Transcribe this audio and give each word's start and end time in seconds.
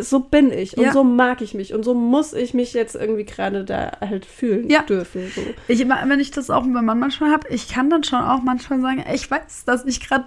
so 0.00 0.20
bin 0.20 0.50
ich 0.52 0.76
und 0.78 0.84
Ja. 0.84 0.92
so 0.92 1.04
mag 1.04 1.42
ich 1.42 1.52
mich 1.54 1.74
und 1.74 1.84
so 1.84 1.92
muss 1.94 2.32
ich 2.32 2.54
mich 2.54 2.72
jetzt 2.72 2.94
irgendwie 2.94 3.24
gerade 3.24 3.64
da 3.64 3.92
halt 4.00 4.24
fühlen 4.24 4.70
Ja. 4.70 4.82
dürfen. 4.82 5.30
So. 5.34 5.42
Ich 5.68 5.80
immer, 5.80 5.98
wenn 6.06 6.20
ich 6.20 6.30
das 6.30 6.48
auch 6.50 6.62
mit 6.64 6.72
meinem 6.72 6.86
Mann 6.86 6.98
manchmal 6.98 7.30
habe, 7.30 7.48
ich 7.48 7.68
kann 7.68 7.90
dann 7.90 8.02
schon 8.04 8.20
auch 8.22 8.42
manchmal 8.42 8.80
sagen, 8.80 9.04
ich 9.12 9.30
weiß, 9.30 9.64
dass 9.66 9.84
ich 9.84 10.06
gerade 10.06 10.24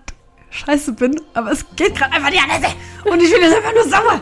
scheiße 0.52 0.94
bin, 0.94 1.20
aber 1.34 1.52
es 1.52 1.66
geht 1.76 1.96
gerade 1.96 2.14
einfach 2.14 2.30
nicht 2.30 2.44
anders. 2.44 2.76
Und 3.06 3.22
ich 3.22 3.32
bin 3.32 3.42
jetzt 3.42 3.56
einfach 3.58 3.74
nur 3.74 3.84
sauer. 3.84 4.22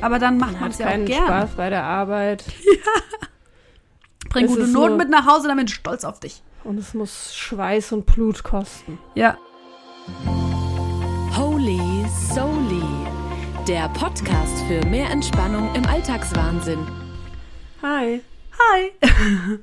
Aber 0.00 0.18
dann 0.18 0.38
macht 0.38 0.60
Man 0.60 0.70
es 0.70 0.78
ja 0.78 0.86
auch 0.86 0.90
keinen 0.90 1.06
gern. 1.06 1.24
Spaß 1.26 1.50
bei 1.56 1.70
der 1.70 1.82
Arbeit 1.84 2.44
Bring 4.30 4.44
Es 4.44 4.50
gute 4.52 4.68
Noten 4.68 4.96
mit 4.98 5.08
nach 5.08 5.26
Hause, 5.26 5.48
dann 5.48 5.56
bin 5.56 5.66
ich 5.66 5.74
stolz 5.74 6.04
auf 6.04 6.20
dich. 6.20 6.42
und 6.64 6.78
es 6.78 6.92
muss 6.94 7.34
Schweiß 7.34 7.92
und 7.92 8.04
Blut 8.06 8.44
kosten. 8.44 8.98
Ja. 9.14 9.38
Der 13.68 13.88
Podcast 13.90 14.62
für 14.62 14.82
mehr 14.86 15.10
Entspannung 15.10 15.74
im 15.74 15.84
Alltagswahnsinn. 15.84 16.86
Hi. 17.82 18.22
Hi. 18.58 18.92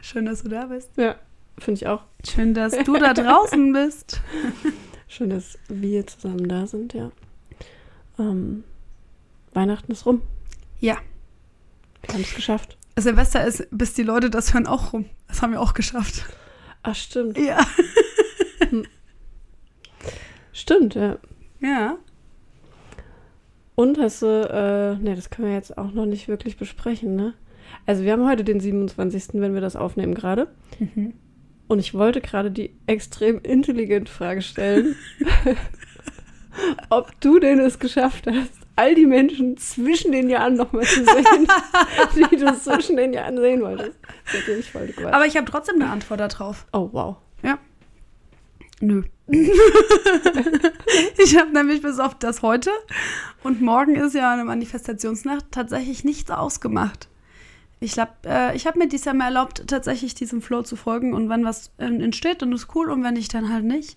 Schön, 0.00 0.24
dass 0.24 0.42
du 0.42 0.48
da 0.48 0.64
bist. 0.64 0.88
Ja, 0.96 1.16
finde 1.58 1.78
ich 1.78 1.86
auch. 1.86 2.04
Schön, 2.26 2.54
dass 2.54 2.72
du 2.72 2.94
da 2.94 3.12
draußen 3.12 3.70
bist. 3.74 4.22
Schön, 5.08 5.28
dass 5.28 5.58
wir 5.68 6.06
zusammen 6.06 6.48
da 6.48 6.66
sind, 6.66 6.94
ja. 6.94 7.12
Ähm, 8.18 8.64
Weihnachten 9.52 9.92
ist 9.92 10.06
rum. 10.06 10.22
Ja. 10.80 10.96
Wir 12.06 12.14
haben 12.14 12.22
es 12.22 12.34
geschafft. 12.34 12.78
Silvester 12.96 13.44
ist, 13.46 13.66
bis 13.70 13.92
die 13.92 14.04
Leute 14.04 14.30
das 14.30 14.54
hören, 14.54 14.66
auch 14.66 14.94
rum. 14.94 15.04
Das 15.28 15.42
haben 15.42 15.52
wir 15.52 15.60
auch 15.60 15.74
geschafft. 15.74 16.24
Ach, 16.82 16.94
stimmt. 16.94 17.36
Ja. 17.36 17.60
Stimmt, 20.54 20.94
ja. 20.94 21.18
Ja. 21.60 21.98
Und 23.74 23.98
hast 23.98 24.22
du, 24.22 24.26
äh, 24.26 25.02
ne, 25.02 25.14
das 25.16 25.30
können 25.30 25.48
wir 25.48 25.54
jetzt 25.54 25.78
auch 25.78 25.92
noch 25.92 26.06
nicht 26.06 26.28
wirklich 26.28 26.56
besprechen, 26.56 27.16
ne? 27.16 27.34
Also 27.86 28.04
wir 28.04 28.12
haben 28.12 28.28
heute 28.28 28.44
den 28.44 28.60
27., 28.60 29.40
wenn 29.40 29.54
wir 29.54 29.60
das 29.60 29.76
aufnehmen 29.76 30.14
gerade. 30.14 30.48
Mhm. 30.78 31.14
Und 31.68 31.78
ich 31.78 31.94
wollte 31.94 32.20
gerade 32.20 32.50
die 32.50 32.74
extrem 32.86 33.40
intelligente 33.40 34.12
Frage 34.12 34.42
stellen, 34.42 34.94
ob 36.90 37.18
du 37.20 37.38
denn 37.38 37.60
es 37.60 37.78
geschafft 37.78 38.26
hast, 38.26 38.52
all 38.76 38.94
die 38.94 39.06
Menschen 39.06 39.56
zwischen 39.56 40.12
den 40.12 40.28
Jahren 40.28 40.54
nochmal 40.54 40.84
zu 40.84 41.04
sehen, 41.04 41.48
die 42.30 42.36
du 42.36 42.54
zwischen 42.58 42.96
den 42.96 43.14
Jahren 43.14 43.38
sehen 43.38 43.62
wolltest. 43.62 43.98
Die 44.32 44.38
Quatsch. 44.92 45.14
Aber 45.14 45.26
ich 45.26 45.36
habe 45.36 45.50
trotzdem 45.50 45.76
eine 45.76 45.90
Antwort 45.90 46.20
darauf. 46.20 46.66
Oh, 46.72 46.90
wow. 46.92 47.16
Nö. 48.82 49.02
ich 51.18 51.38
habe 51.38 51.52
nämlich 51.52 51.82
bis 51.82 52.00
auf 52.00 52.18
das 52.18 52.42
heute 52.42 52.70
und 53.44 53.62
morgen 53.62 53.94
ist 53.94 54.14
ja 54.14 54.32
eine 54.32 54.44
Manifestationsnacht 54.44 55.46
tatsächlich 55.52 56.02
nichts 56.02 56.32
ausgemacht. 56.32 57.08
Ich 57.78 57.92
glaube, 57.92 58.10
äh, 58.26 58.56
ich 58.56 58.66
habe 58.66 58.78
mir 58.80 58.88
dies 58.88 59.04
Jahr 59.04 59.14
mal 59.14 59.26
erlaubt, 59.26 59.68
tatsächlich 59.68 60.16
diesem 60.16 60.42
Flow 60.42 60.62
zu 60.62 60.74
folgen 60.74 61.14
und 61.14 61.28
wenn 61.28 61.44
was 61.44 61.70
äh, 61.78 61.84
entsteht, 61.84 62.42
dann 62.42 62.50
ist 62.52 62.74
cool 62.74 62.90
und 62.90 63.04
wenn 63.04 63.14
nicht, 63.14 63.32
dann 63.34 63.52
halt 63.52 63.64
nicht. 63.64 63.96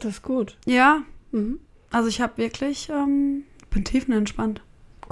Das 0.00 0.12
ist 0.16 0.22
gut. 0.22 0.56
Ja, 0.64 1.02
Mhm. 1.30 1.58
also 1.90 2.08
ich 2.08 2.20
habe 2.22 2.38
wirklich, 2.38 2.88
ähm, 2.90 3.44
bin 3.70 3.84
tiefenentspannt. 3.84 4.62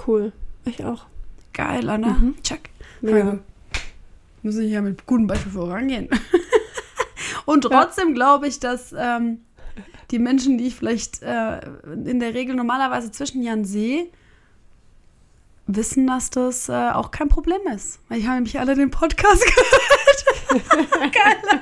Cool. 0.07 0.33
Ich 0.65 0.83
auch. 0.85 1.07
Geil, 1.53 1.89
Anna. 1.91 2.09
Mhm. 2.15 2.35
Check. 2.43 2.71
Also, 3.03 3.39
Muss 4.43 4.57
ich 4.57 4.71
ja 4.71 4.81
mit 4.81 5.05
gutem 5.07 5.27
Beispiel 5.27 5.53
vorangehen. 5.53 6.09
Und 7.51 7.63
trotzdem 7.63 8.15
glaube 8.15 8.47
ich, 8.47 8.61
dass 8.61 8.95
ähm, 8.97 9.41
die 10.11 10.19
Menschen, 10.19 10.57
die 10.57 10.69
ich 10.69 10.77
vielleicht 10.77 11.23
äh, 11.23 11.61
in 12.05 12.21
der 12.21 12.35
Regel 12.35 12.55
normalerweise 12.55 13.11
zwischen 13.11 13.43
Jahren 13.43 13.65
sehe, 13.65 14.07
wissen, 15.67 16.07
dass 16.07 16.31
das 16.31 16.69
äh, 16.69 16.91
auch 16.91 17.11
kein 17.11 17.29
Problem 17.29 17.61
ist. 17.75 17.99
Weil 18.09 18.19
ich 18.19 18.27
habe 18.27 18.37
nämlich 18.37 18.59
alle 18.59 18.75
den 18.77 18.91
Podcast 18.91 19.45
gehört. 20.51 21.13
Geil. 21.13 21.61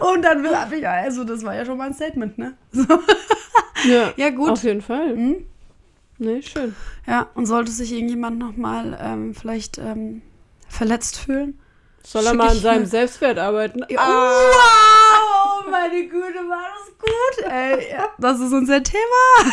Und 0.00 0.22
dann 0.22 0.46
habe 0.48 0.76
ich, 0.76 0.88
also 0.88 1.24
das 1.24 1.42
war 1.44 1.54
ja 1.54 1.64
schon 1.64 1.78
mal 1.78 1.88
ein 1.88 1.94
Statement, 1.94 2.38
ne? 2.38 2.54
So. 2.72 2.84
Ja, 3.84 4.14
Ja, 4.16 4.30
gut. 4.30 4.50
Auf 4.50 4.64
jeden 4.64 4.80
Fall. 4.80 5.10
Hm? 5.10 5.44
Nee, 6.18 6.40
schön. 6.40 6.74
Ja, 7.06 7.28
und 7.34 7.44
sollte 7.44 7.70
sich 7.70 7.92
irgendjemand 7.92 8.38
nochmal 8.38 8.98
ähm, 9.00 9.34
vielleicht 9.34 9.76
ähm, 9.76 10.22
verletzt 10.68 11.18
fühlen, 11.18 11.60
Soll 12.08 12.24
er 12.24 12.34
mal 12.34 12.50
an 12.50 12.58
seinem 12.60 12.86
Selbstwert 12.86 13.36
arbeiten? 13.36 13.82
Ah. 13.96 14.30
Wow, 14.30 15.64
oh 15.66 15.70
meine 15.70 16.06
Güte, 16.06 16.38
war 16.48 16.62
das 16.78 16.96
gut. 16.98 17.50
Ey, 17.50 17.90
ja, 17.90 18.08
das 18.18 18.38
ist 18.38 18.52
unser 18.52 18.80
Thema. 18.82 19.52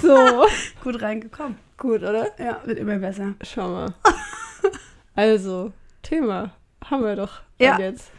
So. 0.00 0.46
Gut 0.84 1.02
reingekommen. 1.02 1.58
Gut, 1.76 2.02
oder? 2.02 2.28
Ja, 2.38 2.60
wird 2.64 2.78
immer 2.78 2.98
besser. 2.98 3.34
Schau 3.42 3.68
mal. 3.68 3.94
Also, 5.16 5.72
Thema 6.02 6.52
haben 6.84 7.02
wir 7.02 7.16
doch 7.16 7.40
Ja. 7.58 7.76
jetzt. 7.80 8.12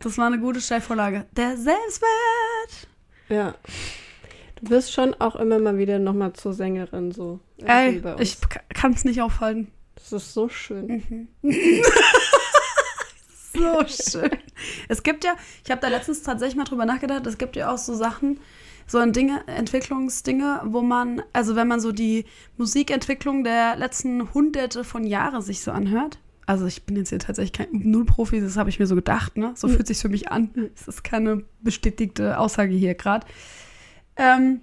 Das 0.00 0.18
war 0.18 0.26
eine 0.26 0.38
gute 0.38 0.60
Steilvorlage. 0.60 1.24
Der 1.32 1.56
Selbstwert. 1.56 2.88
Ja. 3.30 3.54
Du 4.56 4.68
wirst 4.68 4.92
schon 4.92 5.14
auch 5.20 5.36
immer 5.36 5.58
mal 5.58 5.78
wieder 5.78 5.98
nochmal 5.98 6.34
zur 6.34 6.52
Sängerin 6.52 7.12
so. 7.12 7.40
Ey, 7.64 8.02
ich 8.18 8.36
kann 8.74 8.92
es 8.92 9.04
nicht 9.04 9.22
aufhalten. 9.22 9.72
Das 9.94 10.12
ist 10.12 10.34
so 10.34 10.50
schön. 10.50 11.28
So 13.64 14.20
schön. 14.20 14.30
Es 14.88 15.02
gibt 15.02 15.24
ja, 15.24 15.34
ich 15.64 15.70
habe 15.70 15.80
da 15.80 15.88
letztens 15.88 16.22
tatsächlich 16.22 16.56
mal 16.56 16.64
drüber 16.64 16.84
nachgedacht, 16.84 17.26
es 17.26 17.38
gibt 17.38 17.56
ja 17.56 17.72
auch 17.72 17.78
so 17.78 17.94
Sachen, 17.94 18.40
so 18.86 18.98
ein 18.98 19.12
Dinge, 19.12 19.42
Entwicklungsdinge, 19.46 20.62
wo 20.66 20.82
man, 20.82 21.22
also 21.32 21.56
wenn 21.56 21.68
man 21.68 21.80
so 21.80 21.92
die 21.92 22.26
Musikentwicklung 22.58 23.42
der 23.44 23.76
letzten 23.76 24.34
hunderte 24.34 24.84
von 24.84 25.04
Jahren 25.04 25.40
sich 25.40 25.62
so 25.62 25.70
anhört, 25.70 26.18
also 26.46 26.66
ich 26.66 26.84
bin 26.84 26.96
jetzt 26.96 27.08
hier 27.08 27.18
tatsächlich 27.18 27.52
kein 27.52 27.68
Null-Profi, 27.72 28.40
das 28.40 28.56
habe 28.56 28.68
ich 28.68 28.78
mir 28.78 28.86
so 28.86 28.94
gedacht, 28.94 29.38
ne? 29.38 29.52
So 29.54 29.68
fühlt 29.68 29.86
sich 29.86 29.98
für 29.98 30.10
mich 30.10 30.30
an. 30.30 30.50
Es 30.74 30.86
ist 30.86 31.02
keine 31.02 31.44
bestätigte 31.62 32.38
Aussage 32.38 32.74
hier 32.74 32.94
gerade. 32.94 33.26
Ähm, 34.16 34.60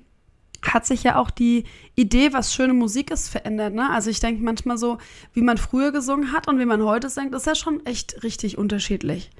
hat 0.64 0.86
sich 0.86 1.04
ja 1.04 1.16
auch 1.16 1.32
die 1.32 1.66
Idee, 1.96 2.34
was 2.34 2.54
schöne 2.54 2.74
Musik 2.74 3.12
ist, 3.12 3.30
verändert. 3.30 3.74
Ne? 3.74 3.90
Also 3.90 4.10
ich 4.10 4.20
denke 4.20 4.44
manchmal 4.44 4.78
so, 4.78 4.98
wie 5.34 5.42
man 5.42 5.58
früher 5.58 5.92
gesungen 5.92 6.32
hat 6.32 6.48
und 6.48 6.60
wie 6.60 6.66
man 6.66 6.84
heute 6.84 7.10
singt, 7.10 7.34
ist 7.34 7.48
ja 7.48 7.56
schon 7.56 7.86
echt 7.86 8.24
richtig 8.24 8.58
unterschiedlich. 8.58 9.32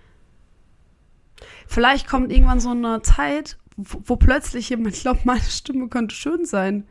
Vielleicht 1.68 2.08
kommt 2.08 2.32
irgendwann 2.32 2.60
so 2.60 2.72
eine 2.72 3.02
Zeit, 3.02 3.58
wo, 3.78 4.02
wo 4.06 4.16
plötzlich 4.16 4.70
jemand 4.70 4.96
glaubt, 5.02 5.26
meine 5.26 5.42
Stimme 5.42 5.88
könnte 5.88 6.16
schön 6.16 6.46
sein. 6.46 6.88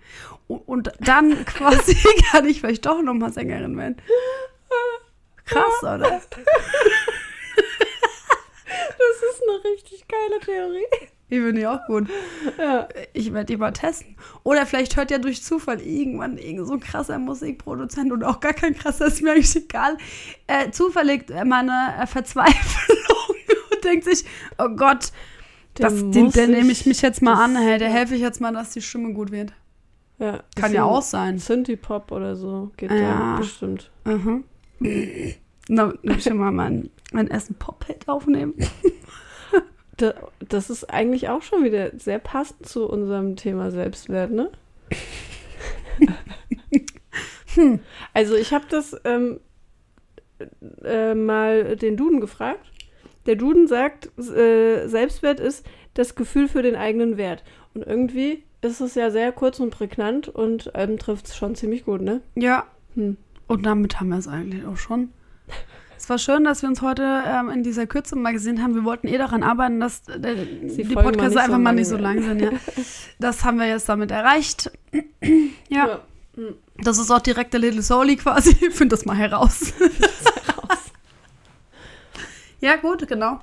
Und, 0.47 0.67
und 0.69 0.93
dann 1.01 1.45
quasi 1.45 1.97
kann 2.31 2.47
ich 2.47 2.61
vielleicht 2.61 2.87
doch 2.87 3.03
nochmal 3.03 3.33
Sängerin 3.33 3.77
werden. 3.77 3.97
Krass, 5.45 5.83
oder? 5.83 6.21
Das 9.01 9.35
ist 9.35 9.43
eine 9.43 9.73
richtig 9.73 10.07
geile 10.09 10.41
Theorie. 10.41 10.87
Ich 11.31 11.39
finde 11.39 11.55
die 11.61 11.67
auch 11.67 11.87
gut. 11.87 12.09
Ja. 12.59 12.89
Ich 13.13 13.33
werde 13.33 13.47
die 13.47 13.57
mal 13.57 13.71
testen. 13.73 14.17
Oder 14.43 14.67
vielleicht 14.67 14.97
hört 14.97 15.11
ja 15.13 15.19
durch 15.19 15.43
Zufall 15.45 15.81
irgendwann 15.81 16.37
irgend 16.39 16.67
so 16.67 16.75
ein 16.75 16.81
krasser 16.81 17.19
Musikproduzent 17.19 18.13
oder 18.13 18.29
auch 18.29 18.41
gar 18.41 18.53
kein 18.53 18.75
krasser, 18.75 19.07
ist 19.07 19.23
mir 19.23 19.33
eigentlich 19.33 19.55
egal, 19.57 19.97
äh, 20.49 20.71
zufällig 20.73 21.27
meine 21.45 21.95
äh, 22.03 22.07
Verzweiflung 22.07 22.97
und 23.73 23.85
denkt 23.85 24.05
sich, 24.05 24.25
oh 24.59 24.69
Gott, 24.71 25.13
den, 25.79 26.11
der 26.13 26.31
sich- 26.33 26.49
nehme 26.49 26.73
ich 26.73 26.85
mich 26.85 27.01
jetzt 27.01 27.23
mal 27.23 27.43
an, 27.43 27.57
hey, 27.57 27.79
der 27.79 27.91
helfe 27.91 28.17
ich 28.17 28.21
jetzt 28.21 28.41
mal, 28.41 28.53
dass 28.53 28.71
die 28.73 28.83
Stimme 28.83 29.13
gut 29.15 29.31
wird. 29.31 29.53
ja. 30.19 30.41
Kann 30.57 30.73
ja 30.75 30.83
auch 30.85 31.03
sein. 31.03 31.39
Synthie-Pop 31.39 32.11
oder 32.11 32.35
so 32.35 32.73
geht 32.77 32.91
Ja. 32.91 32.97
ja 32.99 33.37
bestimmt. 33.39 33.91
Mhm. 34.05 34.45
Na, 35.69 35.93
ich 36.03 36.29
mal 36.35 36.51
mein, 36.51 36.91
mein 37.13 37.29
ersten 37.31 37.55
Pop-Hit 37.55 38.09
aufnehmen. 38.09 38.55
Da, 40.01 40.15
das 40.41 40.71
ist 40.71 40.85
eigentlich 40.85 41.29
auch 41.29 41.43
schon 41.43 41.65
wieder 41.65 41.91
sehr 41.99 42.19
passend 42.19 42.67
zu 42.67 42.89
unserem 42.89 43.37
Thema 43.37 43.71
Selbstwert, 43.71 44.31
ne? 44.31 44.51
Hm. 47.55 47.81
Also 48.15 48.37
ich 48.37 48.53
habe 48.53 48.67
das 48.71 48.97
ähm, 49.05 49.41
äh, 50.85 51.17
mal 51.17 51.75
den 51.75 51.97
Duden 51.97 52.21
gefragt. 52.21 52.71
Der 53.27 53.35
Duden 53.35 53.67
sagt, 53.67 54.09
äh, 54.21 54.87
Selbstwert 54.87 55.41
ist 55.41 55.67
das 55.95 56.15
Gefühl 56.15 56.47
für 56.47 56.63
den 56.63 56.77
eigenen 56.77 57.17
Wert. 57.17 57.43
Und 57.75 57.85
irgendwie 57.85 58.45
ist 58.61 58.81
es 58.81 58.95
ja 58.95 59.11
sehr 59.11 59.33
kurz 59.33 59.59
und 59.59 59.71
prägnant 59.71 60.29
und 60.29 60.71
ähm, 60.75 60.97
trifft 60.97 61.27
es 61.27 61.37
schon 61.37 61.57
ziemlich 61.57 61.85
gut, 61.85 62.03
ne? 62.03 62.21
Ja, 62.37 62.69
Hm. 62.95 63.17
Und 63.47 63.67
damit 63.67 63.99
haben 63.99 64.11
wir 64.11 64.19
es 64.19 64.29
eigentlich 64.29 64.65
auch 64.65 64.77
schon. 64.77 65.11
War 66.11 66.19
schön, 66.19 66.43
dass 66.43 66.63
wir 66.63 66.69
uns 66.69 66.83
heute 66.83 67.23
ähm, 67.25 67.51
in 67.51 67.63
dieser 67.63 67.87
Kürze 67.87 68.17
mal 68.17 68.33
gesehen 68.33 68.61
haben. 68.61 68.75
Wir 68.75 68.83
wollten 68.83 69.07
eh 69.07 69.17
daran 69.17 69.45
arbeiten, 69.45 69.79
dass 69.79 70.09
äh, 70.09 70.19
die, 70.61 70.83
Podcasts 70.93 71.21
nicht 71.21 71.33
so 71.35 71.39
einfach 71.39 71.59
mal 71.59 71.73
nicht 71.73 71.87
so 71.87 71.97
lang 71.97 72.21
sind. 72.21 72.41
Ja. 72.43 72.51
Das 73.21 73.45
haben 73.45 73.61
wir 73.61 73.69
jetzt 73.69 73.89
damit 73.89 74.11
erreicht. 74.11 74.73
ja, 75.69 76.01
Hm. 76.35 76.55
das 76.79 76.99
ist 76.99 77.13
auch 77.13 77.21
direkt 77.21 77.53
der 77.53 77.61
Little 77.61 77.83
Soli 77.83 78.17
quasi. 78.17 78.55
Find 78.73 78.91
das 78.91 79.05
mal 79.05 79.17
heraus. 79.17 79.73
ja, 82.61 82.75
gut, 82.75 83.07
genau. 83.07 83.39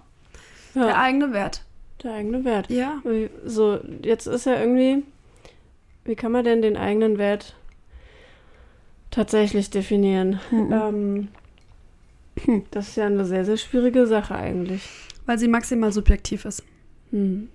Der 0.76 0.88
Ja, 0.88 0.98
eigene 0.98 1.32
Wert. 1.32 1.64
der 2.04 2.16
eigene 2.16 2.44
Wert. 2.44 2.70
Ja. 2.70 3.02
So, 3.46 3.80
jetzt 4.02 4.28
ist 4.28 4.46
ja 4.46 4.60
irgendwie, 4.60 5.06
wie 6.04 6.16
kann 6.16 6.34
man 6.34 6.44
denn 6.44 6.62
den 6.62 6.76
eigenen 6.76 7.18
Wert 7.18 7.56
tatsächlich 9.10 9.70
definieren? 9.70 10.42
Mhm. 10.52 10.74
Ähm, 10.74 11.28
Hm. 12.46 12.64
das 12.72 12.90
ist 12.90 12.98
ja 12.98 13.06
eine 13.08 13.26
sehr, 13.26 13.46
sehr 13.46 13.58
schwierige 13.58 14.06
Sache 14.08 14.36
eigentlich. 14.36 14.88
Weil 15.26 15.38
sie 15.40 15.48
maximal 15.48 15.92
subjektiv 15.92 16.46
ist. 16.46 16.64
Hm. 17.12 17.50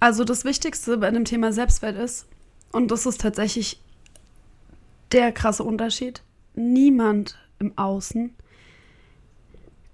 Also 0.00 0.24
das 0.24 0.44
Wichtigste 0.44 0.96
bei 0.98 1.10
dem 1.10 1.24
Thema 1.24 1.52
Selbstwert 1.52 1.96
ist, 1.96 2.26
und 2.72 2.90
das 2.90 3.06
ist 3.06 3.20
tatsächlich 3.20 3.80
der 5.12 5.32
krasse 5.32 5.64
Unterschied, 5.64 6.22
niemand 6.54 7.38
im 7.58 7.76
Außen 7.76 8.34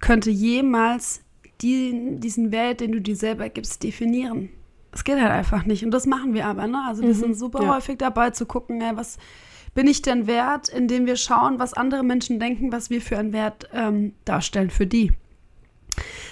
könnte 0.01 0.31
jemals 0.31 1.23
die, 1.63 2.17
diesen 2.19 2.53
Wert, 2.53 2.81
den 2.81 2.93
du 2.93 3.01
dir 3.01 3.17
selber 3.17 3.49
gibst, 3.49 3.83
definieren. 3.83 4.51
Es 4.93 5.03
geht 5.05 5.19
halt 5.21 5.31
einfach 5.33 5.65
nicht. 5.65 5.85
Und 5.85 5.93
das 5.93 6.05
machen 6.07 6.35
wir 6.35 6.47
aber, 6.47 6.67
ne? 6.67 6.79
Also 6.87 7.03
wir 7.03 7.11
Mhm, 7.11 7.15
sind 7.15 7.35
super 7.35 7.63
ja. 7.63 7.75
häufig 7.75 7.99
dabei 7.99 8.31
zu 8.31 8.45
gucken, 8.45 8.81
ey, 8.83 8.97
was 8.97 9.19
bin 9.75 9.87
ich 9.87 10.03
denn 10.03 10.27
wert, 10.27 10.69
indem 10.69 11.07
wir 11.07 11.17
schauen, 11.17 11.59
was 11.59 11.75
andere 11.75 12.03
Menschen 12.05 12.39
denken, 12.39 12.73
was 12.73 12.91
wir 12.91 13.01
für 13.01 13.19
einen 13.19 13.33
Wert 13.33 13.69
ähm, 13.73 14.13
darstellen 14.25 14.71
für 14.71 14.87
die. 14.87 15.13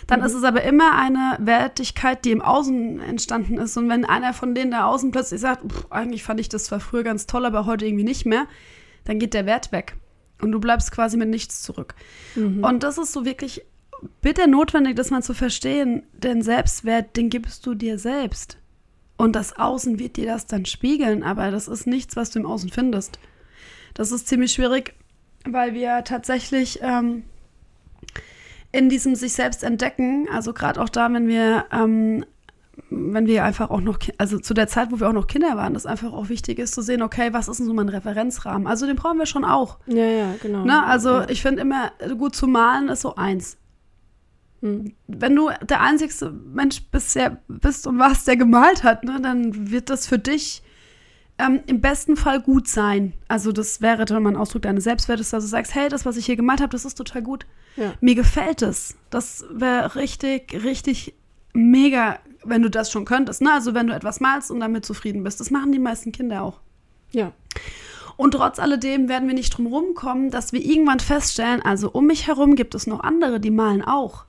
Dann 0.06 0.21
Mhm. 0.21 0.27
ist 0.27 0.35
es 0.35 0.43
aber 0.44 0.62
immer 0.62 0.97
eine 0.99 1.37
Wertigkeit, 1.41 2.25
die 2.25 2.33
im 2.33 2.43
Außen 2.43 3.00
entstanden 3.00 3.59
ist. 3.59 3.77
Und 3.77 3.89
wenn 3.89 4.05
einer 4.05 4.33
von 4.35 4.55
denen 4.55 4.73
da 4.73 4.87
außen 4.87 5.11
plötzlich 5.12 5.41
sagt, 5.41 5.71
"Pff, 5.73 5.87
eigentlich 5.91 6.25
fand 6.25 6.41
ich 6.41 6.49
das 6.49 6.65
zwar 6.65 6.81
früher 6.81 7.05
ganz 7.05 7.27
toll, 7.27 7.44
aber 7.47 7.67
heute 7.67 7.87
irgendwie 7.87 8.05
nicht 8.05 8.27
mehr, 8.27 8.47
dann 9.05 9.19
geht 9.19 9.35
der 9.35 9.47
Wert 9.47 9.71
weg. 9.73 9.97
Und 10.41 10.50
du 10.50 10.59
bleibst 10.59 10.91
quasi 10.91 11.17
mit 11.17 11.29
nichts 11.29 11.62
zurück. 11.62 11.94
Mhm. 12.35 12.65
Und 12.65 12.83
das 12.83 12.99
ist 12.99 13.12
so 13.12 13.25
wirklich 13.25 13.62
bitter 14.21 14.49
notwendig, 14.49 14.97
das 14.97 15.11
mal 15.11 15.23
zu 15.23 15.35
verstehen. 15.35 16.03
Denn 16.12 16.43
Selbstwert, 16.43 17.17
den 17.17 17.31
gibst 17.31 17.65
du 17.67 17.75
dir 17.75 17.99
selbst. 17.99 18.59
Und 19.17 19.37
das 19.37 19.56
Außen 19.56 20.00
wird 20.00 20.17
dir 20.17 20.27
das 20.27 20.47
dann 20.47 20.65
spiegeln, 20.67 21.23
aber 21.23 21.53
das 21.53 21.69
ist 21.69 21.87
nichts, 21.87 22.17
was 22.17 22.31
du 22.31 22.41
im 22.41 22.47
Außen 22.47 22.71
findest. 22.71 23.21
Das 23.94 24.12
ist 24.12 24.29
ziemlich 24.29 24.53
schwierig, 24.53 24.94
weil 25.44 25.75
wir 25.75 26.05
tatsächlich 26.05 26.81
ähm, 26.83 27.25
in 28.73 28.89
diesem 28.89 29.15
sich 29.15 29.35
selbst 29.35 29.62
entdecken, 29.62 30.29
also 30.33 30.53
gerade 30.53 30.81
auch 30.81 30.89
da, 30.89 31.12
wenn 31.12 31.29
wir, 31.29 31.67
ähm, 31.71 32.25
wenn 32.89 33.27
wir 33.27 33.44
einfach 33.44 33.71
auch 33.71 33.83
noch, 33.83 33.99
also 34.17 34.39
zu 34.39 34.55
der 34.55 34.67
Zeit, 34.67 34.91
wo 34.91 34.99
wir 34.99 35.09
auch 35.09 35.12
noch 35.12 35.27
Kinder 35.27 35.56
waren, 35.56 35.75
das 35.75 35.85
einfach 35.85 36.12
auch 36.12 36.31
wichtig 36.31 36.59
ist 36.59 36.75
zu 36.75 36.81
sehen, 36.81 37.03
okay, 37.03 37.33
was 37.33 37.49
ist 37.49 37.59
denn 37.59 37.67
so 37.67 37.75
mein 37.75 37.91
Referenzrahmen? 37.91 38.67
Also 38.67 38.87
den 38.87 38.97
brauchen 38.97 39.19
wir 39.19 39.27
schon 39.27 39.44
auch. 39.44 39.79
ja, 39.87 40.05
ja, 40.05 40.35
genau. 40.41 40.65
Ne? 40.65 40.85
Also 40.85 41.11
ja. 41.11 41.29
ich 41.29 41.43
finde 41.43 41.62
immer, 41.62 41.93
gut 42.17 42.35
zu 42.35 42.47
malen 42.47 42.89
ist 42.89 43.03
so 43.03 43.15
eins. 43.15 43.59
Hm. 44.62 44.94
Wenn 45.06 45.37
du 45.37 45.50
der 45.62 45.83
einzigste 45.83 46.31
Mensch 46.31 46.83
bisher 46.91 47.43
bist 47.49 47.87
und 47.87 47.99
warst, 47.99 48.27
der 48.27 48.37
gemalt 48.37 48.85
hat, 48.85 49.05
ne, 49.05 49.21
dann 49.21 49.71
wird 49.71 49.91
das 49.91 50.06
für 50.06 50.19
dich 50.19 50.62
ähm, 51.38 51.61
im 51.67 51.81
besten 51.81 52.17
Fall 52.17 52.40
gut 52.40 52.69
sein. 52.69 53.14
Also 53.29 53.52
das 53.52 53.81
wäre 53.81 54.05
dann 54.05 54.23
mal 54.23 54.31
ein 54.31 54.37
Ausdruck 54.37 54.62
deines 54.62 54.84
Selbstwertes, 54.84 55.31
dass 55.31 55.44
du 55.44 55.49
sagst, 55.49 55.75
hey, 55.75 55.88
das, 55.88 56.05
was 56.05 56.17
ich 56.17 56.26
hier 56.26 56.37
gemalt 56.37 56.61
habe, 56.61 56.70
das 56.70 56.84
ist 56.84 56.94
total 56.94 57.23
gut. 57.23 57.46
Ja. 57.76 57.94
Mir 58.00 58.14
gefällt 58.14 58.62
es. 58.62 58.96
Das 59.11 59.44
wäre 59.50 59.94
richtig, 59.96 60.52
richtig 60.62 61.14
mega, 61.52 62.19
wenn 62.44 62.62
du 62.62 62.70
das 62.70 62.90
schon 62.90 63.05
könntest. 63.05 63.43
Ne? 63.43 63.52
Also 63.52 63.75
wenn 63.75 63.87
du 63.87 63.94
etwas 63.94 64.20
malst 64.20 64.50
und 64.50 64.61
damit 64.61 64.84
zufrieden 64.84 65.23
bist. 65.25 65.40
Das 65.40 65.50
machen 65.50 65.73
die 65.73 65.79
meisten 65.79 66.12
Kinder 66.12 66.43
auch. 66.43 66.61
ja. 67.12 67.32
Und 68.19 68.32
trotz 68.32 68.58
alledem 68.58 69.08
werden 69.08 69.26
wir 69.26 69.34
nicht 69.34 69.56
drum 69.56 69.67
rumkommen, 69.67 70.31
dass 70.31 70.52
wir 70.52 70.61
irgendwann 70.61 71.00
feststellen, 71.00 71.62
also 71.62 71.90
um 71.90 72.06
mich 72.06 72.26
herum 72.26 72.56
gibt 72.56 72.75
es 72.75 72.87
noch 72.87 73.00
andere, 73.00 73.40
die 73.40 73.50
malen 73.50 73.82
auch. 73.82 74.26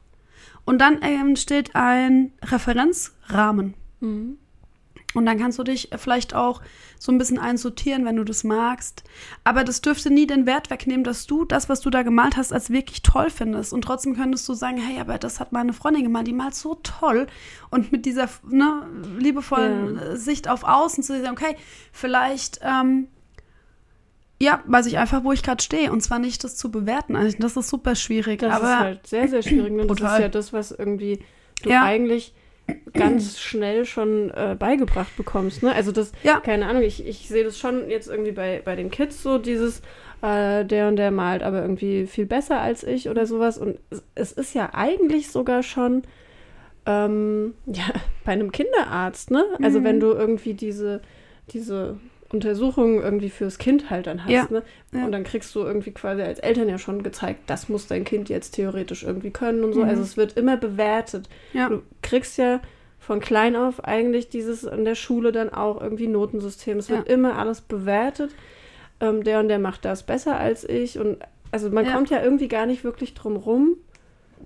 Und 0.66 0.80
dann 0.80 1.02
entsteht 1.02 1.76
ein 1.76 2.32
Referenzrahmen. 2.42 3.74
Mhm. 4.00 4.38
Und 5.14 5.26
dann 5.26 5.38
kannst 5.38 5.60
du 5.60 5.64
dich 5.64 5.90
vielleicht 5.98 6.34
auch 6.34 6.62
so 6.98 7.12
ein 7.12 7.18
bisschen 7.18 7.38
einsortieren, 7.38 8.06
wenn 8.06 8.16
du 8.16 8.24
das 8.24 8.44
magst. 8.44 9.04
Aber 9.44 9.64
das 9.64 9.82
dürfte 9.82 10.10
nie 10.10 10.26
den 10.26 10.46
Wert 10.46 10.70
wegnehmen, 10.70 11.04
dass 11.04 11.28
du 11.28 11.46
das, 11.46 11.70
was 11.70 11.82
du 11.82 11.90
da 11.90 12.02
gemalt 12.02 12.36
hast, 12.38 12.52
als 12.52 12.70
wirklich 12.72 13.04
toll 13.04 13.30
findest. 13.30 13.74
Und 13.74 13.84
trotzdem 13.84 14.16
könntest 14.16 14.48
du 14.50 14.54
sagen, 14.54 14.78
hey, 14.78 15.00
aber 15.00 15.18
das 15.20 15.40
hat 15.40 15.52
meine 15.52 15.74
Freundin 15.74 16.04
gemalt, 16.04 16.28
die 16.28 16.34
malt 16.34 16.56
so 16.56 16.76
toll. 16.82 17.28
Und 17.70 17.92
mit 17.92 18.06
dieser 18.06 18.28
ne, 18.50 18.88
liebevollen 19.20 19.98
Ja. 19.98 20.16
Sicht 20.16 20.50
auf 20.50 20.64
Außen 20.64 21.04
zu 21.04 21.14
sagen, 21.22 21.34
okay, 21.38 21.56
vielleicht, 21.92 22.60
ähm, 22.64 23.08
ja, 24.42 24.62
weiß 24.66 24.88
ich 24.88 24.98
einfach, 24.98 25.24
wo 25.24 25.32
ich 25.32 25.44
gerade 25.44 25.64
stehe. 25.64 25.92
Und 25.92 26.02
zwar 26.02 26.20
nicht 26.20 26.44
das 26.44 26.56
zu 26.58 26.72
bewerten. 26.72 27.16
Also 27.16 27.38
das 27.40 27.56
ist 27.56 27.70
super 27.70 27.96
schwierig. 27.96 28.40
Das 28.40 28.54
aber 28.56 28.66
ist 28.74 28.80
halt 28.80 29.08
sehr, 29.08 29.28
sehr 29.28 29.42
schwierig. 29.44 29.72
Ne? 29.74 29.86
Das 29.86 30.00
ist 30.00 30.20
ja 30.20 30.28
das, 30.30 30.54
was 30.54 30.72
irgendwie 30.72 31.20
du 31.62 31.70
Ja. 31.70 31.84
eigentlich 31.84 32.34
ganz 32.94 33.40
schnell 33.40 33.86
schon 33.86 34.30
äh, 34.32 34.56
beigebracht 34.58 35.16
bekommst. 35.18 35.64
Ne? 35.64 35.74
Also 35.74 35.92
das, 35.92 36.12
Ja. 36.24 36.40
keine 36.40 36.68
Ahnung, 36.68 36.84
ich, 36.84 37.06
ich 37.06 37.28
sehe 37.28 37.44
das 37.44 37.58
schon 37.58 37.90
jetzt 37.90 38.08
irgendwie 38.08 38.32
bei, 38.32 38.62
bei 38.64 38.76
den 38.76 38.92
Kids 38.92 39.22
so, 39.24 39.38
dieses, 39.40 39.82
äh, 40.22 40.64
der 40.64 40.88
und 40.88 40.96
der 40.98 41.12
malt 41.12 41.44
aber 41.44 41.62
irgendwie 41.62 42.06
viel 42.06 42.26
besser 42.26 42.62
als 42.62 42.84
ich 42.84 43.10
oder 43.10 43.26
sowas. 43.26 43.58
Und 43.58 43.80
es, 43.90 44.04
es 44.16 44.32
ist 44.32 44.54
ja 44.54 44.70
eigentlich 44.74 45.30
sogar 45.32 45.64
schon 45.64 46.04
ähm, 46.86 47.54
ja, 47.66 47.84
bei 48.26 48.32
einem 48.34 48.52
Kinderarzt, 48.52 49.32
ne? 49.32 49.44
Also 49.62 49.80
Mhm. 49.80 49.84
wenn 49.86 50.00
du 50.00 50.08
irgendwie 50.14 50.54
diese, 50.54 51.02
diese 51.52 51.98
Untersuchungen 52.34 53.02
irgendwie 53.02 53.30
fürs 53.30 53.58
Kind 53.60 53.90
halt 53.90 54.08
dann 54.08 54.24
hast, 54.26 54.32
Ja, 54.32 54.48
ne? 54.50 54.64
ja. 54.92 55.06
Und 55.06 55.12
dann 55.12 55.24
kriegst 55.24 55.54
du 55.56 55.60
irgendwie 55.62 55.92
quasi 55.92 56.22
als 56.24 56.40
Eltern 56.40 56.68
ja 56.68 56.78
schon 56.80 57.04
gezeigt, 57.04 57.42
das 57.48 57.70
muss 57.70 57.88
dein 57.88 58.04
Kind 58.04 58.28
jetzt 58.30 58.52
theoretisch 58.56 59.04
irgendwie 59.04 59.30
können 59.32 59.64
und 59.64 59.74
so. 59.74 59.84
Mhm. 59.84 59.90
Also 59.90 60.02
es 60.02 60.18
wird 60.18 60.36
immer 60.38 60.58
bewertet. 60.58 61.30
ja. 61.54 61.70
Du 61.70 61.82
kriegst 62.02 62.38
ja 62.38 62.60
von 63.00 63.20
klein 63.20 63.56
auf 63.56 63.84
eigentlich 63.84 64.30
dieses 64.30 64.64
in 64.64 64.86
der 64.86 64.96
Schule 64.96 65.32
dann 65.32 65.50
auch 65.54 65.80
irgendwie 65.82 66.08
Notensystem. 66.08 66.78
Es 66.78 66.90
wird 66.90 67.08
immer 67.08 67.38
alles 67.38 67.62
bewertet. 67.62 68.32
Ähm, 69.00 69.24
der 69.24 69.40
und 69.42 69.50
der 69.50 69.60
macht 69.60 69.84
das 69.86 70.04
besser 70.04 70.38
als 70.40 70.68
ich. 70.68 70.98
Und 71.00 71.18
also 71.52 71.70
man 71.70 71.86
kommt 71.86 72.10
ja 72.10 72.24
irgendwie 72.24 72.48
gar 72.48 72.66
nicht 72.66 72.84
wirklich 72.84 73.14
drum 73.14 73.36
rum, 73.36 73.76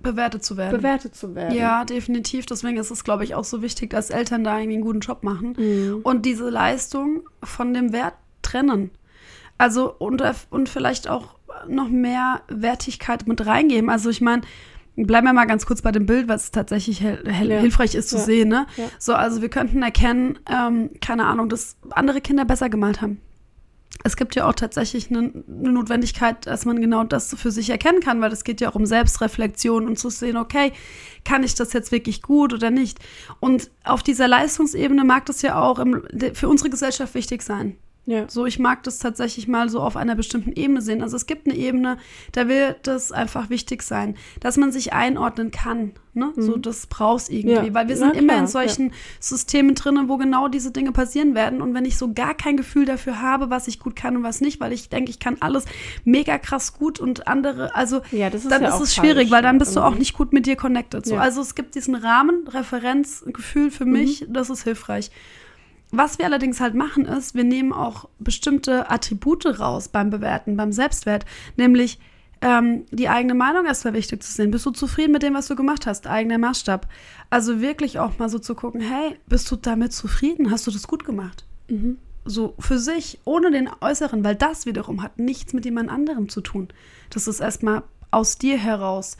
bewertet 0.02 0.44
zu 0.44 0.56
werden. 0.56 0.76
bewertet 0.76 1.14
zu 1.14 1.34
werden. 1.34 1.54
Ja, 1.56 1.84
definitiv. 1.84 2.46
Deswegen 2.46 2.76
ist 2.78 2.90
es, 2.90 3.04
glaube 3.04 3.24
ich, 3.24 3.34
auch 3.34 3.44
so 3.44 3.62
wichtig, 3.62 3.90
dass 3.90 4.10
Eltern 4.10 4.44
da 4.44 4.58
irgendwie 4.58 4.74
einen 4.76 4.84
guten 4.84 5.00
Job 5.00 5.22
machen 5.22 5.54
Mhm. 5.58 6.00
und 6.02 6.24
diese 6.26 6.48
Leistung 6.50 7.22
von 7.42 7.74
dem 7.74 7.92
Wert 7.92 8.14
trennen. 8.42 8.90
Also 9.58 9.92
und, 9.98 10.22
und 10.50 10.68
vielleicht 10.68 11.08
auch 11.08 11.34
noch 11.66 11.88
mehr 11.88 12.42
Wertigkeit 12.48 13.26
mit 13.26 13.44
reingeben. 13.44 13.90
Also 13.90 14.08
ich 14.10 14.20
meine, 14.20 14.42
bleiben 14.96 15.26
wir 15.26 15.32
mal 15.32 15.46
ganz 15.46 15.66
kurz 15.66 15.82
bei 15.82 15.90
dem 15.92 16.06
Bild, 16.06 16.28
was 16.28 16.50
tatsächlich 16.52 17.00
Ja. 17.00 17.16
hilfreich 17.32 17.94
ist 17.94 18.08
zu 18.10 18.16
Ja. 18.18 18.22
sehen. 18.22 18.48
Ne? 18.48 18.66
Ja. 18.76 18.84
So, 18.98 19.14
also 19.14 19.42
wir 19.42 19.48
könnten 19.48 19.82
erkennen, 19.82 20.38
ähm, 20.48 20.90
keine 21.00 21.24
Ahnung, 21.26 21.48
dass 21.48 21.76
andere 21.90 22.20
Kinder 22.20 22.44
besser 22.44 22.68
gemalt 22.68 23.00
haben. 23.02 23.20
Es 24.04 24.16
gibt 24.16 24.36
ja 24.36 24.48
auch 24.48 24.54
tatsächlich 24.54 25.10
eine, 25.10 25.18
eine 25.18 25.72
Notwendigkeit, 25.72 26.46
dass 26.46 26.64
man 26.64 26.80
genau 26.80 27.04
das 27.04 27.34
für 27.36 27.50
sich 27.50 27.70
erkennen 27.70 28.00
kann, 28.00 28.20
weil 28.20 28.32
es 28.32 28.44
geht 28.44 28.60
ja 28.60 28.70
auch 28.70 28.74
um 28.74 28.86
Selbstreflexion 28.86 29.86
und 29.86 29.98
zu 29.98 30.08
sehen, 30.08 30.36
okay, 30.36 30.72
kann 31.24 31.42
ich 31.42 31.54
das 31.54 31.72
jetzt 31.72 31.90
wirklich 31.90 32.22
gut 32.22 32.52
oder 32.52 32.70
nicht? 32.70 32.98
Und 33.40 33.70
auf 33.84 34.02
dieser 34.02 34.28
Leistungsebene 34.28 35.04
mag 35.04 35.26
das 35.26 35.42
ja 35.42 35.60
auch 35.60 35.78
im, 35.78 36.04
für 36.34 36.48
unsere 36.48 36.70
Gesellschaft 36.70 37.14
wichtig 37.14 37.42
sein. 37.42 37.76
Ja. 38.08 38.24
So, 38.26 38.46
ich 38.46 38.58
mag 38.58 38.82
das 38.84 38.98
tatsächlich 38.98 39.48
mal 39.48 39.68
so 39.68 39.80
auf 39.80 39.94
einer 39.94 40.14
bestimmten 40.14 40.52
Ebene 40.52 40.80
sehen. 40.80 41.02
Also 41.02 41.14
es 41.14 41.26
gibt 41.26 41.46
eine 41.46 41.54
Ebene, 41.54 41.98
da 42.32 42.48
wird 42.48 42.88
es 42.88 43.12
einfach 43.12 43.50
wichtig 43.50 43.82
sein, 43.82 44.16
dass 44.40 44.56
man 44.56 44.72
sich 44.72 44.94
einordnen 44.94 45.50
kann. 45.50 45.92
Ne? 46.14 46.32
So, 46.34 46.56
das 46.56 46.86
brauchst 46.86 47.30
irgendwie. 47.30 47.66
Ja. 47.66 47.74
Weil 47.74 47.88
wir 47.88 47.96
Na 47.96 48.06
sind 48.06 48.16
immer 48.16 48.32
klar, 48.32 48.40
in 48.40 48.46
solchen 48.46 48.92
Systemen 49.20 49.74
drin, 49.74 50.08
wo 50.08 50.16
genau 50.16 50.48
diese 50.48 50.70
Dinge 50.70 50.90
passieren 50.90 51.34
werden. 51.34 51.60
Und 51.60 51.74
wenn 51.74 51.84
ich 51.84 51.98
so 51.98 52.14
gar 52.14 52.32
kein 52.32 52.56
Gefühl 52.56 52.86
dafür 52.86 53.20
habe, 53.20 53.50
was 53.50 53.68
ich 53.68 53.78
gut 53.78 53.94
kann 53.94 54.16
und 54.16 54.22
was 54.22 54.40
nicht, 54.40 54.58
weil 54.58 54.72
ich 54.72 54.88
denke, 54.88 55.10
ich 55.10 55.18
kann 55.18 55.36
alles 55.40 55.66
mega 56.06 56.38
krass 56.38 56.72
gut 56.72 57.00
und 57.00 57.28
andere, 57.28 57.76
also 57.76 58.00
Ja, 58.10 58.30
das 58.30 58.44
ist 58.44 58.50
dann 58.50 58.62
ja 58.62 58.74
ist 58.74 58.80
es 58.80 58.94
schwierig, 58.94 59.28
falsch, 59.28 59.30
weil 59.32 59.42
dann 59.42 59.56
ja, 59.56 59.58
bist 59.58 59.76
du 59.76 59.80
auch 59.80 59.88
irgendwie. 59.88 59.98
nicht 60.00 60.14
gut 60.14 60.32
mit 60.32 60.46
dir 60.46 60.56
connected. 60.56 61.04
So. 61.04 61.16
Ja. 61.16 61.20
Also 61.20 61.42
es 61.42 61.54
gibt 61.54 61.74
diesen 61.74 61.94
Rahmen, 61.94 62.48
Referenzgefühl 62.48 63.70
für 63.70 63.84
mich, 63.84 64.24
das 64.30 64.48
ist 64.48 64.64
hilfreich. 64.64 65.10
Was 65.90 66.18
wir 66.18 66.26
allerdings 66.26 66.60
halt 66.60 66.74
machen, 66.74 67.06
ist, 67.06 67.34
wir 67.34 67.44
nehmen 67.44 67.72
auch 67.72 68.08
bestimmte 68.18 68.90
Attribute 68.90 69.58
raus 69.58 69.88
beim 69.88 70.10
Bewerten, 70.10 70.56
beim 70.56 70.72
Selbstwert, 70.72 71.24
nämlich 71.56 71.98
ähm, 72.40 72.84
die 72.90 73.08
eigene 73.08 73.34
Meinung 73.34 73.64
erstmal 73.64 73.94
wichtig 73.94 74.22
zu 74.22 74.30
sehen. 74.30 74.50
Bist 74.50 74.66
du 74.66 74.70
zufrieden 74.70 75.12
mit 75.12 75.22
dem, 75.22 75.34
was 75.34 75.48
du 75.48 75.56
gemacht 75.56 75.86
hast? 75.86 76.06
Eigener 76.06 76.38
Maßstab. 76.38 76.86
Also 77.30 77.60
wirklich 77.60 77.98
auch 77.98 78.18
mal 78.18 78.28
so 78.28 78.38
zu 78.38 78.54
gucken, 78.54 78.80
hey, 78.80 79.16
bist 79.26 79.50
du 79.50 79.56
damit 79.56 79.92
zufrieden? 79.92 80.50
Hast 80.50 80.66
du 80.66 80.70
das 80.70 80.86
gut 80.86 81.04
gemacht? 81.04 81.44
Mhm. 81.68 81.98
so 82.24 82.54
für 82.58 82.78
sich, 82.78 83.18
ohne 83.24 83.50
den 83.50 83.68
Äußeren, 83.80 84.24
weil 84.24 84.34
das 84.36 84.64
wiederum 84.66 85.02
hat 85.02 85.18
nichts 85.18 85.52
mit 85.52 85.64
jemand 85.66 85.90
anderem 85.90 86.28
zu 86.28 86.40
tun. 86.40 86.68
Das 87.10 87.26
ist 87.26 87.40
erstmal 87.40 87.82
aus 88.10 88.38
dir 88.38 88.58
heraus. 88.58 89.16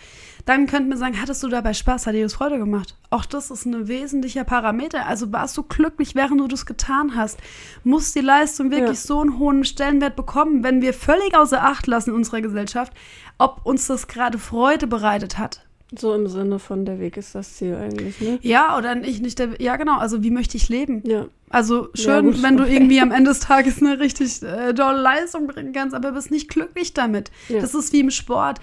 Dann 0.47 0.67
könnten 0.67 0.89
wir 0.89 0.97
sagen, 0.97 1.21
hattest 1.21 1.43
du 1.43 1.49
dabei 1.49 1.75
Spaß, 1.75 2.07
hat 2.07 2.15
dir 2.15 2.23
das 2.23 2.35
Freude 2.35 2.59
gemacht? 2.59 2.97
Auch 3.11 3.27
das 3.27 3.51
ist 3.51 3.67
ein 3.67 3.87
wesentlicher 3.89 4.45
Parameter. 4.45 5.07
Also 5.07 5.31
warst 5.33 5.57
du 5.59 5.63
glücklich, 5.63 6.15
während 6.15 6.41
du 6.41 6.49
das 6.49 6.65
getan 6.65 7.15
hast? 7.15 7.39
Muss 7.85 8.13
die 8.13 8.21
Leistung 8.21 8.71
wirklich 8.71 8.99
Ja. 8.99 9.07
so 9.07 9.21
einen 9.21 9.39
hohen 9.39 9.65
Stellenwert 9.65 10.17
bekommen, 10.17 10.63
wenn 10.65 10.81
wir 10.81 10.95
völlig 10.95 11.37
außer 11.37 11.63
Acht 11.63 11.87
lassen 11.87 12.11
in 12.11 12.17
unserer 12.17 12.41
Gesellschaft, 12.41 12.93
ob 13.37 13.61
uns 13.65 13.87
das 13.87 14.09
gerade 14.09 14.39
Freude 14.39 14.87
bereitet 14.87 15.37
hat? 15.39 15.68
So 15.97 16.15
im 16.15 16.27
Sinne 16.29 16.59
von 16.59 16.85
der 16.85 17.01
Weg 17.01 17.17
ist 17.17 17.35
das 17.35 17.55
Ziel 17.57 17.75
eigentlich, 17.75 18.21
ne? 18.21 18.39
Ja, 18.43 18.77
oder 18.77 18.95
nicht, 18.95 19.23
nicht 19.23 19.39
der, 19.39 19.61
ja 19.61 19.77
genau, 19.77 19.97
also 19.99 20.23
wie 20.23 20.31
möchte 20.31 20.57
ich 20.59 20.69
leben? 20.69 21.03
Ja. 21.07 21.27
Also 21.49 21.89
Ja, 21.95 22.03
schön, 22.17 22.27
gut, 22.33 22.43
wenn 22.43 22.59
du 22.59 22.65
okay. 22.65 22.75
irgendwie 22.75 23.01
am 23.01 23.11
Ende 23.11 23.31
des 23.31 23.41
Tages 23.41 23.81
eine 23.81 23.99
richtig 23.99 24.43
äh, 24.43 24.75
tolle 24.75 25.01
Leistung 25.01 25.47
bringen 25.47 25.73
kannst, 25.73 25.95
aber 25.95 26.13
bist 26.13 26.31
nicht 26.31 26.49
glücklich 26.51 26.93
damit. 26.93 27.31
Ja. 27.49 27.61
Das 27.61 27.75
ist 27.75 27.93
wie 27.95 28.01
im 28.01 28.11
Sport. 28.11 28.61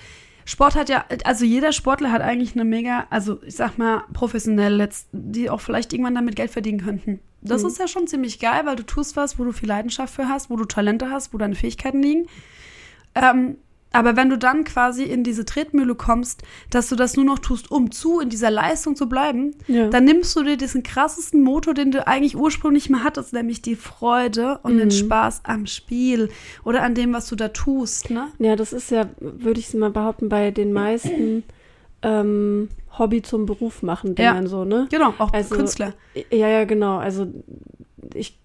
Sport 0.47 0.75
hat 0.75 0.89
ja, 0.89 1.03
also 1.23 1.43
jeder 1.45 1.71
Sportler 1.71 2.11
hat 2.11 2.21
eigentlich 2.21 2.53
eine 2.53 2.63
mega, 2.65 3.07
also 3.09 3.39
ich 3.43 3.55
sag 3.55 3.79
mal, 3.79 4.03
professionell, 4.13 4.75
letzt, 4.75 5.07
die 5.11 5.49
auch 5.49 5.61
vielleicht 5.61 5.91
irgendwann 5.93 6.13
damit 6.13 6.35
Geld 6.35 6.51
verdienen 6.51 6.79
könnten. 6.81 7.19
Das 7.41 7.63
Mhm. 7.63 7.69
ist 7.69 7.79
ja 7.79 7.87
schon 7.87 8.05
ziemlich 8.05 8.39
geil, 8.39 8.61
weil 8.65 8.75
du 8.75 8.83
tust 8.83 9.15
was, 9.15 9.39
wo 9.39 9.43
du 9.45 9.51
viel 9.51 9.67
Leidenschaft 9.67 10.13
für 10.13 10.29
hast, 10.29 10.51
wo 10.51 10.55
du 10.57 10.65
Talente 10.65 11.09
hast, 11.09 11.33
wo 11.33 11.39
deine 11.39 11.55
Fähigkeiten 11.55 12.03
liegen. 12.03 12.27
Ähm, 13.15 13.57
aber 13.95 14.15
wenn 14.15 14.29
du 14.29 14.37
dann 14.37 14.63
quasi 14.63 15.03
in 15.03 15.23
diese 15.23 15.45
Tretmühle 15.45 15.95
kommst, 15.95 16.43
dass 16.69 16.89
du 16.89 16.95
das 16.95 17.15
nur 17.15 17.25
noch 17.25 17.39
tust, 17.39 17.71
um 17.71 17.91
zu 17.91 18.19
in 18.19 18.29
dieser 18.29 18.51
Leistung 18.51 18.95
zu 18.95 19.07
bleiben, 19.09 19.55
Ja. 19.67 19.89
dann 19.89 20.05
nimmst 20.05 20.35
du 20.35 20.43
dir 20.43 20.57
diesen 20.57 20.83
krassesten 20.83 21.41
Motor, 21.41 21.73
den 21.73 21.91
du 21.91 22.05
eigentlich 22.07 22.35
ursprünglich 22.35 22.89
mal 22.89 23.03
hattest, 23.03 23.33
nämlich 23.33 23.61
die 23.61 23.75
Freude 23.75 24.59
und 24.63 24.77
den 24.77 24.87
Mhm. 24.87 24.91
Spaß 24.91 25.41
am 25.43 25.65
Spiel 25.65 26.29
oder 26.63 26.83
an 26.83 26.93
dem, 26.95 27.13
was 27.13 27.27
du 27.27 27.35
da 27.35 27.47
tust, 27.49 28.09
ne? 28.09 28.27
Ja, 28.39 28.55
das 28.55 28.73
ist 28.73 28.91
ja, 28.91 29.05
würde 29.19 29.59
ich 29.59 29.73
mal 29.73 29.89
behaupten, 29.91 30.29
bei 30.29 30.51
den 30.51 30.73
meisten 30.73 31.43
ähm, 32.03 32.69
Hobby 32.99 33.21
zum 33.21 33.45
Beruf 33.45 33.81
machen, 33.81 34.09
Ja. 34.17 34.33
Dingern 34.33 34.47
so, 34.47 34.63
ne? 34.63 34.87
Genau, 34.91 35.13
auch 35.17 35.33
Also- 35.33 35.55
Künstler. 35.55 35.93
Ja, 36.31 36.47
ja, 36.47 36.65
genau. 36.65 36.97
Also 36.97 37.27
ich 38.13 38.37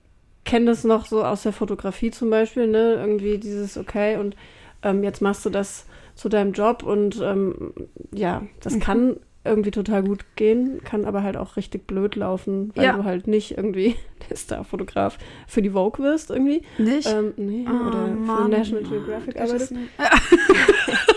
kenne 0.45 0.67
das 0.67 0.85
noch 0.85 1.07
so 1.07 1.23
aus 1.23 1.43
der 1.43 1.53
Fotografie 1.53 2.11
zum 2.11 2.31
Beispiel, 2.31 2.67
ne? 2.67 2.95
Irgendwie 2.95 3.39
dieses, 3.39 3.77
okay, 3.77 4.17
und 4.17 4.35
ähm, 4.83 5.03
jetzt 5.03 5.21
machst 5.23 5.45
du 5.47 5.51
das 5.51 5.87
zu 6.15 6.29
deinem 6.29 6.53
Job 6.53 6.83
und 6.83 7.21
ähm, 7.23 7.73
ja, 8.15 8.43
das 8.61 8.75
Mhm. 8.75 8.81
kann 8.81 9.17
irgendwie 9.43 9.71
total 9.71 10.03
gut 10.03 10.27
gehen, 10.37 10.83
kann 10.85 11.07
aber 11.07 11.23
halt 11.23 11.39
auch 11.39 11.57
richtig 11.57 11.87
blöd 11.87 12.15
laufen, 12.15 12.73
weil 12.75 12.85
Ja. 12.85 12.93
du 12.93 13.05
halt 13.05 13.27
nicht 13.27 13.57
irgendwie 13.57 13.97
der 14.31 14.37
Starfotograf 14.37 15.17
für 15.47 15.63
die 15.63 15.71
Vogue 15.71 16.05
wirst 16.05 16.31
irgendwie. 16.31 16.63
Nicht? 16.77 17.09
Ähm, 17.09 17.33
nee, 17.39 17.65
Oh, 17.67 17.87
oder 17.87 18.09
Mann. 18.09 18.25
für 18.25 18.49
National 18.49 18.85
Geographic 18.85 19.41
arbeitest. 19.41 19.73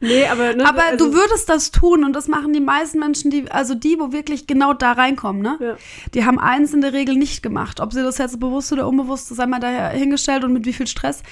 Nee, 0.00 0.26
aber, 0.26 0.54
ne, 0.54 0.64
Aber 0.66 0.84
also, 0.84 1.10
du 1.10 1.14
würdest 1.14 1.48
das 1.48 1.72
tun 1.72 2.04
und 2.04 2.12
das 2.12 2.28
machen 2.28 2.52
die 2.52 2.60
meisten 2.60 2.98
Menschen, 3.00 3.30
die, 3.30 3.50
also 3.50 3.74
die, 3.74 3.98
wo 3.98 4.12
wirklich 4.12 4.46
genau 4.46 4.72
da 4.72 4.92
reinkommen, 4.92 5.42
ne? 5.42 5.56
Ja. 5.60 5.76
Die 6.14 6.24
haben 6.24 6.38
eins 6.38 6.72
in 6.72 6.82
der 6.82 6.92
Regel 6.92 7.16
nicht 7.16 7.42
gemacht. 7.42 7.80
Ob 7.80 7.92
sie 7.92 8.02
das 8.02 8.18
jetzt 8.18 8.38
bewusst 8.38 8.72
oder 8.72 8.86
unbewusst, 8.86 9.28
sei 9.28 9.46
mal 9.46 9.58
dahingestellt 9.58 10.44
und 10.44 10.52
mit 10.52 10.66
wie 10.66 10.72
viel 10.72 10.86
Stress, 10.86 11.22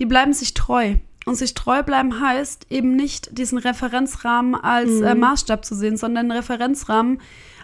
die 0.00 0.06
bleiben 0.06 0.32
sich 0.32 0.54
treu. 0.54 0.96
Und 1.24 1.34
sich 1.36 1.54
treu 1.54 1.82
bleiben 1.82 2.20
heißt 2.20 2.66
eben 2.70 2.94
nicht 2.96 3.36
diesen 3.36 3.58
Referenzrahmen 3.58 4.54
als 4.54 4.90
Mhm. 4.90 5.04
äh, 5.04 5.14
Maßstab 5.14 5.64
zu 5.64 5.74
sehen, 5.74 5.96
sondern 5.96 6.30
einen 6.30 6.38
Referenzrahmen 6.38 7.20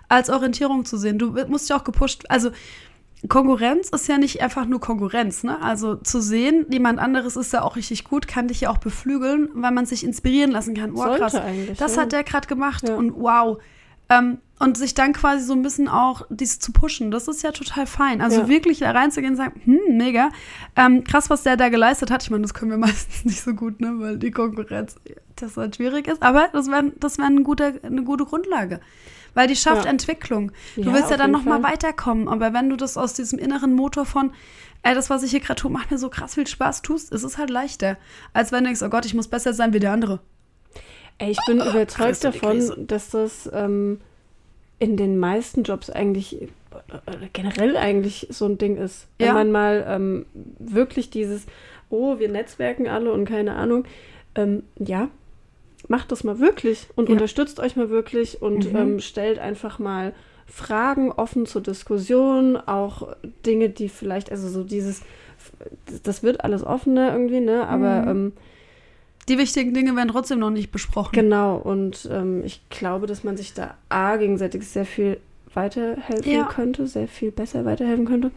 als 0.08 0.30
Orientierung 0.30 0.84
zu 0.84 0.96
sehen. 0.96 1.18
Du 1.18 1.32
musst 1.48 1.70
ja 1.70 1.76
auch 1.78 1.84
gepusht, 1.84 2.24
also 2.28 2.50
Konkurrenz 3.28 3.88
ist 3.90 4.08
ja 4.08 4.18
nicht 4.18 4.42
einfach 4.42 4.66
nur 4.66 4.80
Konkurrenz, 4.80 5.44
ne? 5.44 5.60
Also 5.62 5.94
zu 5.94 6.20
sehen, 6.20 6.66
jemand 6.70 6.98
anderes 6.98 7.36
ist 7.36 7.52
ja 7.52 7.62
auch 7.62 7.76
richtig 7.76 8.04
gut, 8.04 8.26
kann 8.26 8.48
dich 8.48 8.62
ja 8.62 8.70
auch 8.70 8.78
beflügeln, 8.78 9.48
weil 9.54 9.70
man 9.70 9.86
sich 9.86 10.04
inspirieren 10.04 10.50
lassen 10.50 10.74
kann. 10.74 10.96
Sollte 10.96 11.18
krass. 11.20 11.36
Das 11.78 11.96
ja. 11.96 12.02
hat 12.02 12.12
der 12.12 12.24
gerade 12.24 12.48
gemacht 12.48 12.88
Ja. 12.88 12.96
und 12.96 13.14
wow. 13.16 13.58
Ähm, 14.18 14.38
und 14.58 14.76
sich 14.78 14.94
dann 14.94 15.12
quasi 15.12 15.44
so 15.44 15.54
ein 15.54 15.62
bisschen 15.62 15.88
auch 15.88 16.22
dies 16.30 16.60
zu 16.60 16.70
pushen, 16.70 17.10
das 17.10 17.26
ist 17.26 17.42
ja 17.42 17.50
total 17.50 17.84
fein. 17.84 18.20
Also 18.20 18.42
Ja. 18.42 18.48
wirklich 18.48 18.78
da 18.78 18.92
reinzugehen 18.92 19.32
und 19.32 19.36
sagen, 19.36 19.60
hm, 19.64 19.96
mega. 19.96 20.28
Ähm, 20.76 21.02
krass, 21.02 21.30
was 21.30 21.42
der 21.42 21.56
da 21.56 21.68
geleistet 21.68 22.12
hat. 22.12 22.22
Ich 22.22 22.30
meine, 22.30 22.42
das 22.42 22.54
können 22.54 22.70
wir 22.70 22.78
meistens 22.88 23.24
nicht 23.24 23.40
so 23.42 23.54
gut, 23.54 23.80
ne? 23.80 23.94
Weil 23.98 24.18
die 24.18 24.30
Konkurrenz, 24.30 24.94
das 25.34 25.56
halt 25.56 25.74
schwierig 25.76 26.06
ist. 26.06 26.22
Aber 26.22 26.48
das 26.52 26.68
wäre 26.70 26.92
das 27.00 27.18
wär 27.18 27.26
eine, 27.26 27.42
gute, 27.42 27.80
eine 27.82 28.04
gute 28.04 28.24
Grundlage. 28.24 28.80
Weil 29.34 29.48
die 29.48 29.56
schafft 29.56 29.84
Ja. 29.84 29.90
Entwicklung. 29.90 30.52
Du 30.76 30.82
Ja, 30.82 30.92
willst 30.92 31.10
ja 31.10 31.16
dann 31.16 31.30
jeden 31.30 31.40
noch 31.40 31.44
mal 31.44 31.60
Fall. 31.60 31.72
weiterkommen. 31.72 32.28
Aber 32.28 32.52
wenn 32.52 32.68
du 32.70 32.76
das 32.76 32.96
aus 32.96 33.14
diesem 33.14 33.40
inneren 33.40 33.72
Motor 33.74 34.06
von, 34.06 34.32
ey, 34.84 34.94
das, 34.94 35.10
was 35.10 35.24
ich 35.24 35.32
hier 35.32 35.40
gerade 35.40 35.60
tue, 35.60 35.72
macht 35.72 35.90
mir 35.90 35.98
so 35.98 36.08
krass 36.08 36.34
viel 36.34 36.46
Spaß, 36.46 36.82
tust, 36.82 37.10
ist 37.12 37.24
es 37.24 37.36
halt 37.36 37.50
leichter. 37.50 37.96
Als 38.32 38.52
wenn 38.52 38.60
du 38.62 38.66
denkst, 38.68 38.82
oh 38.82 38.90
Gott, 38.90 39.06
ich 39.06 39.14
muss 39.14 39.26
besser 39.26 39.54
sein 39.54 39.72
wie 39.72 39.80
der 39.80 39.90
andere. 39.92 40.20
Ey, 41.18 41.30
ich 41.30 41.38
bin 41.46 41.60
überzeugt 41.66 42.24
davon, 42.24 42.86
dass 42.86 43.10
das 43.10 43.48
ähm, 43.52 44.00
in 44.78 44.96
den 44.96 45.18
meisten 45.18 45.62
Jobs 45.62 45.90
eigentlich 45.90 46.42
äh, 46.42 46.48
generell 47.32 47.76
eigentlich 47.76 48.26
so 48.30 48.46
ein 48.46 48.58
Ding 48.58 48.76
ist. 48.76 49.06
Wenn 49.18 49.28
Ja. 49.28 49.34
man 49.34 49.52
mal 49.52 49.84
ähm, 49.88 50.26
wirklich 50.58 51.10
dieses, 51.10 51.46
oh, 51.90 52.18
wir 52.18 52.28
netzwerken 52.28 52.88
alle 52.88 53.12
und 53.12 53.24
keine 53.26 53.54
Ahnung, 53.54 53.84
ähm, 54.34 54.64
ja, 54.78 55.08
macht 55.88 56.10
das 56.12 56.24
mal 56.24 56.38
wirklich 56.40 56.88
und 56.96 57.08
Ja. 57.08 57.12
unterstützt 57.14 57.60
euch 57.60 57.76
mal 57.76 57.90
wirklich 57.90 58.40
und 58.42 58.72
Mhm. 58.72 58.76
ähm, 58.78 59.00
stellt 59.00 59.38
einfach 59.38 59.78
mal 59.78 60.14
Fragen 60.46 61.12
offen 61.12 61.46
zur 61.46 61.62
Diskussion, 61.62 62.56
auch 62.56 63.14
Dinge, 63.46 63.68
die 63.70 63.88
vielleicht, 63.88 64.30
also 64.30 64.48
so 64.48 64.64
dieses, 64.64 65.02
das 66.02 66.22
wird 66.22 66.44
alles 66.44 66.64
offener 66.64 67.12
irgendwie, 67.12 67.40
ne? 67.40 67.66
Aber 67.68 68.02
Mhm. 68.12 68.32
Die 69.28 69.38
wichtigen 69.38 69.72
Dinge 69.72 69.94
werden 69.94 70.08
trotzdem 70.08 70.38
noch 70.40 70.50
nicht 70.50 70.72
besprochen. 70.72 71.12
Genau, 71.14 71.56
und 71.56 72.08
ähm, 72.10 72.42
ich 72.44 72.60
glaube, 72.70 73.06
dass 73.06 73.22
man 73.24 73.36
sich 73.36 73.54
da 73.54 73.74
A 73.88 74.16
gegenseitig 74.16 74.66
sehr 74.66 74.84
viel 74.84 75.18
weiterhelfen 75.54 76.30
Ja. 76.30 76.44
könnte, 76.44 76.86
sehr 76.86 77.06
viel 77.08 77.30
besser 77.30 77.64
weiterhelfen 77.64 78.04
könnte. 78.06 78.30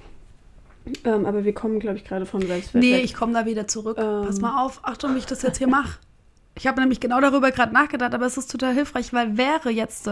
Ähm, 1.04 1.25
aber 1.25 1.44
wir 1.44 1.54
kommen, 1.54 1.80
glaube 1.80 1.98
ich, 1.98 2.04
gerade 2.06 2.25
von 2.27 2.42
Selbstwert. 2.42 2.84
Nee, 2.84 2.94
weg. 2.98 3.04
ich 3.04 3.15
komme 3.15 3.34
da 3.34 3.46
wieder 3.46 3.68
zurück. 3.68 3.98
Ähm. 4.00 4.25
Pass 4.27 4.39
mal 4.39 4.63
auf, 4.63 4.80
Achtung, 4.84 5.15
wie 5.15 5.20
ich 5.20 5.25
das 5.25 5.42
jetzt 5.42 5.58
hier 5.58 5.68
mache. 5.68 5.98
Ich 6.57 6.67
habe 6.67 6.79
nämlich 6.79 7.00
genau 7.01 7.19
darüber 7.19 7.51
gerade 7.51 7.74
nachgedacht, 7.74 8.13
aber 8.13 8.25
es 8.25 8.38
ist 8.38 8.50
total 8.50 8.74
hilfreich, 8.74 9.12
weil 9.13 9.38
wäre 9.38 9.69
jetzt 9.69 10.09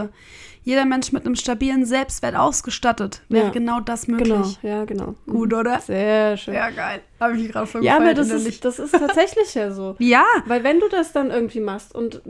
jeder 0.62 0.84
Mensch 0.84 1.10
mit 1.12 1.24
einem 1.24 1.36
stabilen 1.36 1.84
Selbstwert 1.86 2.36
ausgestattet, 2.36 3.22
wäre 3.28 3.46
Ja. 3.46 3.50
genau 3.50 3.80
das 3.80 4.08
möglich. 4.08 4.28
Genau, 4.28 4.50
ja, 4.62 4.84
genau. 4.84 5.14
Gut, 5.26 5.52
Mhm. 5.52 5.58
oder? 5.58 5.80
Sehr 5.80 6.36
schön. 6.36 6.54
Ja, 6.54 6.70
geil. 6.70 7.00
Habe 7.20 7.36
ich 7.36 7.50
gerade 7.50 7.66
voll 7.66 7.82
Ja, 7.84 7.96
aber 7.96 8.12
das 8.14 8.30
ist, 8.30 8.64
das 8.64 8.78
ist 8.78 8.92
tatsächlich 8.92 9.54
ja 9.54 9.70
so. 9.72 9.96
Ja, 9.98 10.24
Weil 10.46 10.64
wenn 10.64 10.80
du 10.80 10.88
das 10.88 11.12
dann 11.12 11.30
irgendwie 11.30 11.60
machst 11.60 11.94
und 11.94 12.20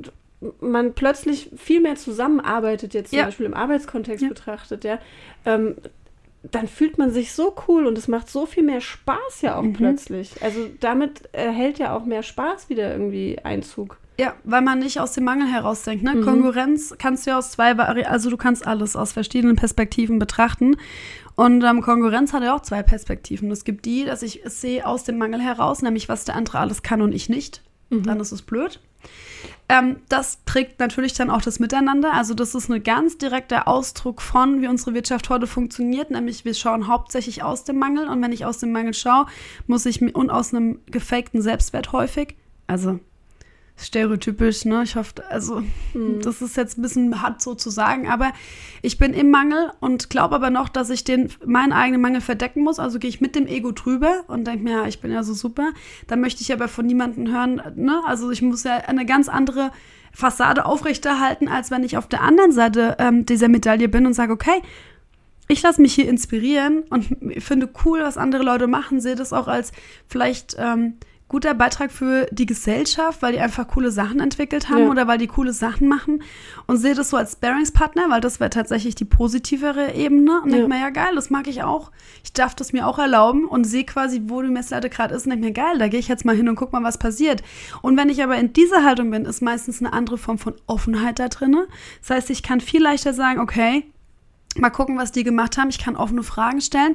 man 0.61 0.93
plötzlich 0.93 1.51
viel 1.57 1.81
mehr 1.81 1.97
zusammenarbeitet, 1.97 2.95
jetzt 2.95 3.11
zum 3.11 3.19
Ja. 3.19 3.25
Beispiel 3.27 3.47
im 3.47 3.55
Arbeitskontext 3.55 4.23
Ja. 4.23 4.29
betrachtet, 4.29 4.85
ja, 4.85 4.99
ähm, 5.47 5.77
dann 6.53 6.69
fühlt 6.69 6.99
man 6.99 7.11
sich 7.11 7.33
so 7.33 7.55
cool 7.67 7.87
und 7.87 7.97
es 7.97 8.07
macht 8.07 8.29
so 8.29 8.45
viel 8.45 8.63
mehr 8.63 8.83
Spaß 8.83 9.41
ja 9.41 9.57
auch 9.57 9.63
Mhm. 9.63 9.73
plötzlich. 9.73 10.43
Also 10.43 10.69
damit 10.81 11.23
erhält 11.33 11.79
ja 11.79 11.97
auch 11.97 12.05
mehr 12.05 12.23
Spaß 12.23 12.69
wieder 12.69 12.93
irgendwie 12.93 13.39
Einzug. 13.43 13.97
Ja, 14.19 14.35
weil 14.45 14.63
man 14.63 14.79
nicht 14.79 15.01
aus 15.01 15.13
dem 15.13 15.25
Mangel 15.25 15.49
herausdenkt. 15.49 16.05
Ne? 16.05 16.15
Mhm. 16.15 16.25
Konkurrenz 16.25 16.95
kannst 16.99 17.27
du 17.27 17.31
ja 17.31 17.39
aus 17.39 17.51
zwei, 17.51 17.77
Vari 17.77 18.05
also 18.05 18.31
du 18.31 18.37
kannst 18.37 18.67
alles 18.67 18.95
aus 18.95 19.13
verschiedenen 19.13 19.57
Perspektiven 19.57 20.19
betrachten. 20.19 20.77
Und 21.35 21.65
ähm, 21.65 21.83
Konkurrenz 21.83 22.33
hat 22.33 22.45
ja 22.45 22.55
auch 22.55 22.63
zwei 22.63 22.85
Perspektiven. 22.85 23.51
Es 23.51 23.65
gibt 23.65 23.85
die, 23.87 24.05
dass 24.05 24.23
ich 24.23 24.45
es 24.45 24.61
sehe 24.61 24.87
aus 24.87 25.03
dem 25.03 25.19
Mangel 25.19 25.41
heraus, 25.41 25.83
nämlich 25.83 26.09
was 26.09 26.25
der 26.25 26.37
andere 26.37 26.59
alles 26.59 26.83
kann 26.83 27.03
und 27.03 27.13
ich 27.13 27.29
nicht. 27.29 27.61
Dann 27.91 28.21
ist 28.21 28.33
es 28.33 28.43
blöd. 28.43 28.81
Ähm, 29.69 29.97
das 30.09 30.39
trägt 30.45 30.81
natürlich 30.81 31.15
dann 31.15 31.31
auch 31.31 31.43
das 31.43 31.59
Miteinander. 31.59 32.13
Also 32.13 32.35
das 32.35 32.55
ist 32.55 32.71
ein 32.71 32.83
ganz 32.83 33.19
direkter 33.19 33.69
Ausdruck 33.69 34.21
von, 34.21 34.61
wie 34.61 34.69
unsere 34.69 34.95
Wirtschaft 34.95 35.29
heute 35.31 35.47
funktioniert. 35.47 36.11
Nämlich 36.11 36.45
wir 36.45 36.55
schauen 36.55 36.89
hauptsächlich 36.89 37.43
aus 37.43 37.65
dem 37.65 37.79
Mangel. 37.79 38.09
Und 38.09 38.23
wenn 38.23 38.33
ich 38.33 38.45
aus 38.45 38.59
dem 38.59 38.73
Mangel 38.73 38.95
schaue, 38.95 39.27
muss 39.67 39.87
ich 39.87 40.03
und 40.15 40.31
aus 40.31 40.55
einem 40.55 40.81
gefakten 40.87 41.43
Selbstwert 41.43 41.93
häufig, 41.93 42.37
also 42.67 43.01
stereotypisch, 43.77 44.65
ne? 44.65 44.83
Ich 44.85 44.95
hoffe, 44.97 45.15
also 45.29 45.63
Mhm. 45.95 46.21
das 46.23 46.41
ist 46.43 46.57
jetzt 46.57 46.79
ein 46.79 46.83
bisschen 46.83 47.23
hart 47.23 47.43
so 47.43 47.55
zu 47.55 47.71
sagen, 47.71 48.09
aber 48.09 48.33
ich 48.83 48.99
bin 48.99 49.13
im 49.15 49.31
Mangel 49.31 49.73
und 49.81 50.11
glaube 50.11 50.35
aber 50.37 50.51
noch, 50.51 50.69
dass 50.69 50.91
ich 50.91 51.05
den 51.05 51.31
meinen 51.45 51.73
eigenen 51.73 52.01
Mangel 52.01 52.21
verdecken 52.21 52.63
muss. 52.63 52.79
Also 52.79 52.99
gehe 52.99 53.09
ich 53.11 53.21
mit 53.21 53.35
dem 53.35 53.47
Ego 53.47 53.73
drüber 53.73 54.23
und 54.29 54.47
denke 54.47 54.63
mir, 54.65 54.73
ja, 54.73 54.87
ich 54.87 55.01
bin 55.01 55.11
ja 55.11 55.23
so 55.23 55.35
super. 55.35 55.73
Dann 56.07 56.21
möchte 56.21 56.43
ich 56.43 56.53
aber 56.53 56.69
von 56.69 56.87
niemandem 56.87 57.33
hören, 57.33 57.61
ne? 57.75 58.01
Also 58.07 58.31
ich 58.31 58.43
muss 58.43 58.63
ja 58.65 58.77
eine 58.77 59.07
ganz 59.07 59.29
andere 59.29 59.71
Fassade 60.13 60.65
aufrechterhalten, 60.67 61.49
als 61.49 61.73
wenn 61.73 61.83
ich 61.83 61.97
auf 61.97 62.07
der 62.07 62.21
anderen 62.23 62.53
Seite 62.53 62.97
ähm, 63.01 63.27
dieser 63.27 63.49
Medaille 63.49 63.89
bin 63.89 64.07
und 64.07 64.13
sage, 64.15 64.33
okay, 64.33 64.63
ich 65.49 65.61
lasse 65.63 65.83
mich 65.83 65.93
hier 65.95 66.09
inspirieren 66.09 66.85
und 66.91 67.07
finde 67.43 67.69
cool, 67.85 68.01
was 68.03 68.17
andere 68.17 68.45
Leute 68.45 68.67
machen, 68.67 69.01
sehe 69.01 69.17
das 69.17 69.33
auch 69.33 69.49
als 69.49 69.73
vielleicht 70.09 70.57
ähm, 70.59 70.95
guter 71.35 71.55
Beitrag 71.55 71.91
für 71.91 72.29
die 72.31 72.47
Gesellschaft, 72.47 73.21
weil 73.21 73.33
die 73.33 73.41
einfach 73.41 73.67
coole 73.67 73.91
Sachen 73.91 74.21
entwickelt 74.21 74.69
haben 74.71 74.85
Ja. 74.85 74.89
oder 74.89 75.09
weil 75.09 75.19
die 75.19 75.27
coole 75.27 75.53
Sachen 75.53 75.89
machen 75.89 76.23
und 76.69 76.77
sehe 76.77 76.95
das 76.95 77.11
so 77.11 77.17
als 77.17 77.33
Sparringspartner, 77.33 78.05
weil 78.09 78.21
das 78.21 78.39
wäre 78.39 78.51
tatsächlich 78.51 78.95
die 78.95 79.05
positivere 79.05 79.95
Ebene 79.95 80.41
und 80.43 80.51
Ja. 80.51 80.59
denke 80.59 80.69
mir, 80.69 80.79
ja 80.79 80.91
geil, 80.91 81.17
das 81.17 81.31
mag 81.31 81.49
ich 81.49 81.65
auch. 81.65 81.91
Ich 82.23 82.33
darf 82.35 82.55
das 82.55 82.73
mir 82.73 82.87
auch 82.87 83.01
erlauben 83.01 83.47
und 83.47 83.65
sehe 83.65 83.83
quasi, 83.83 84.23
wo 84.27 84.43
die 84.43 84.49
Messlatte 84.49 84.89
gerade 84.89 85.13
ist 85.13 85.27
und 85.27 85.31
denke 85.31 85.47
mir, 85.47 85.53
geil, 85.53 85.79
da 85.79 85.89
gehe 85.89 85.99
ich 85.99 86.07
jetzt 86.07 86.25
mal 86.25 86.37
hin 86.37 86.49
und 86.49 86.55
guck 86.55 86.73
mal, 86.73 86.85
was 86.85 86.99
passiert. 86.99 87.43
Und 87.83 87.97
wenn 87.97 88.11
ich 88.11 88.23
aber 88.23 88.37
in 88.37 88.53
dieser 88.53 88.85
Haltung 88.85 89.11
bin, 89.11 89.25
ist 89.25 89.43
meistens 89.43 89.81
eine 89.81 89.93
andere 89.93 90.19
Form 90.19 90.39
von 90.39 90.55
Offenheit 90.69 91.19
da 91.19 91.27
drin. 91.27 91.57
Das 92.01 92.11
heißt, 92.11 92.31
ich 92.31 92.45
kann 92.45 92.61
viel 92.61 92.81
leichter 92.81 93.13
sagen, 93.13 93.41
okay, 93.41 93.83
mal 94.57 94.71
gucken, 94.71 94.99
was 94.99 95.13
die 95.13 95.25
gemacht 95.25 95.59
haben. 95.59 95.69
Ich 95.69 95.79
kann 95.79 95.97
offene 95.97 96.23
Fragen 96.23 96.61
stellen. 96.61 96.95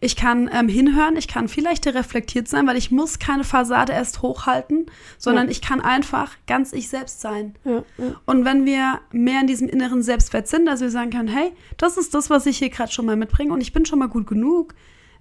Ich 0.00 0.14
kann 0.14 0.48
ähm, 0.52 0.68
hinhören. 0.68 1.16
Ich 1.16 1.28
kann 1.28 1.48
vielleicht 1.48 1.86
reflektiert 1.86 2.48
sein, 2.48 2.66
weil 2.66 2.76
ich 2.76 2.90
muss 2.90 3.18
keine 3.18 3.44
Fassade 3.44 3.92
erst 3.92 4.22
hochhalten, 4.22 4.86
sondern 5.18 5.46
Ja. 5.46 5.50
ich 5.50 5.60
kann 5.60 5.80
einfach 5.80 6.32
ganz 6.46 6.72
ich 6.72 6.88
selbst 6.88 7.20
sein. 7.20 7.54
Ja, 7.64 7.82
ja. 7.98 8.14
Und 8.26 8.44
wenn 8.44 8.64
wir 8.64 9.00
mehr 9.10 9.40
in 9.40 9.46
diesem 9.46 9.68
inneren 9.68 10.02
Selbstwert 10.02 10.48
sind, 10.48 10.66
dass 10.66 10.80
wir 10.80 10.90
sagen 10.90 11.10
können, 11.10 11.28
hey, 11.28 11.52
das 11.76 11.96
ist 11.96 12.14
das, 12.14 12.30
was 12.30 12.46
ich 12.46 12.58
hier 12.58 12.70
gerade 12.70 12.92
schon 12.92 13.06
mal 13.06 13.16
mitbringe 13.16 13.52
und 13.52 13.60
ich 13.60 13.72
bin 13.72 13.86
schon 13.86 13.98
mal 13.98 14.08
gut 14.08 14.26
genug 14.26 14.74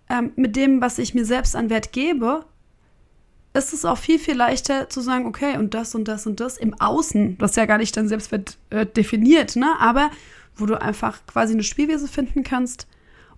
ähm, 0.10 0.32
mit 0.36 0.56
dem, 0.56 0.82
was 0.82 1.00
ich 1.00 1.14
mir 1.14 1.26
selbst 1.26 1.56
an 1.56 1.70
Wert 1.70 1.92
gebe, 1.92 2.46
ist 3.54 3.74
es 3.74 3.86
auch 3.86 3.98
viel, 3.98 4.20
viel 4.20 4.36
leichter 4.36 4.88
zu 4.90 5.02
sagen, 5.02 5.26
okay, 5.26 5.58
und 5.58 5.74
das 5.74 5.96
und 5.96 6.08
das 6.08 6.28
und 6.28 6.40
das 6.40 6.58
im 6.58 6.80
Außen, 6.80 7.38
das 7.40 7.56
ja 7.56 7.66
gar 7.66 7.80
nicht 7.80 7.98
dein 7.98 8.08
Selbstwert 8.08 8.58
äh, 8.70 8.86
definiert, 8.86 9.56
ne? 9.56 9.74
aber 9.80 10.12
wo 10.58 10.66
du 10.66 10.82
einfach 10.82 11.26
quasi 11.26 11.54
eine 11.54 11.64
Spielwiese 11.64 12.08
finden 12.08 12.44
kannst, 12.44 12.88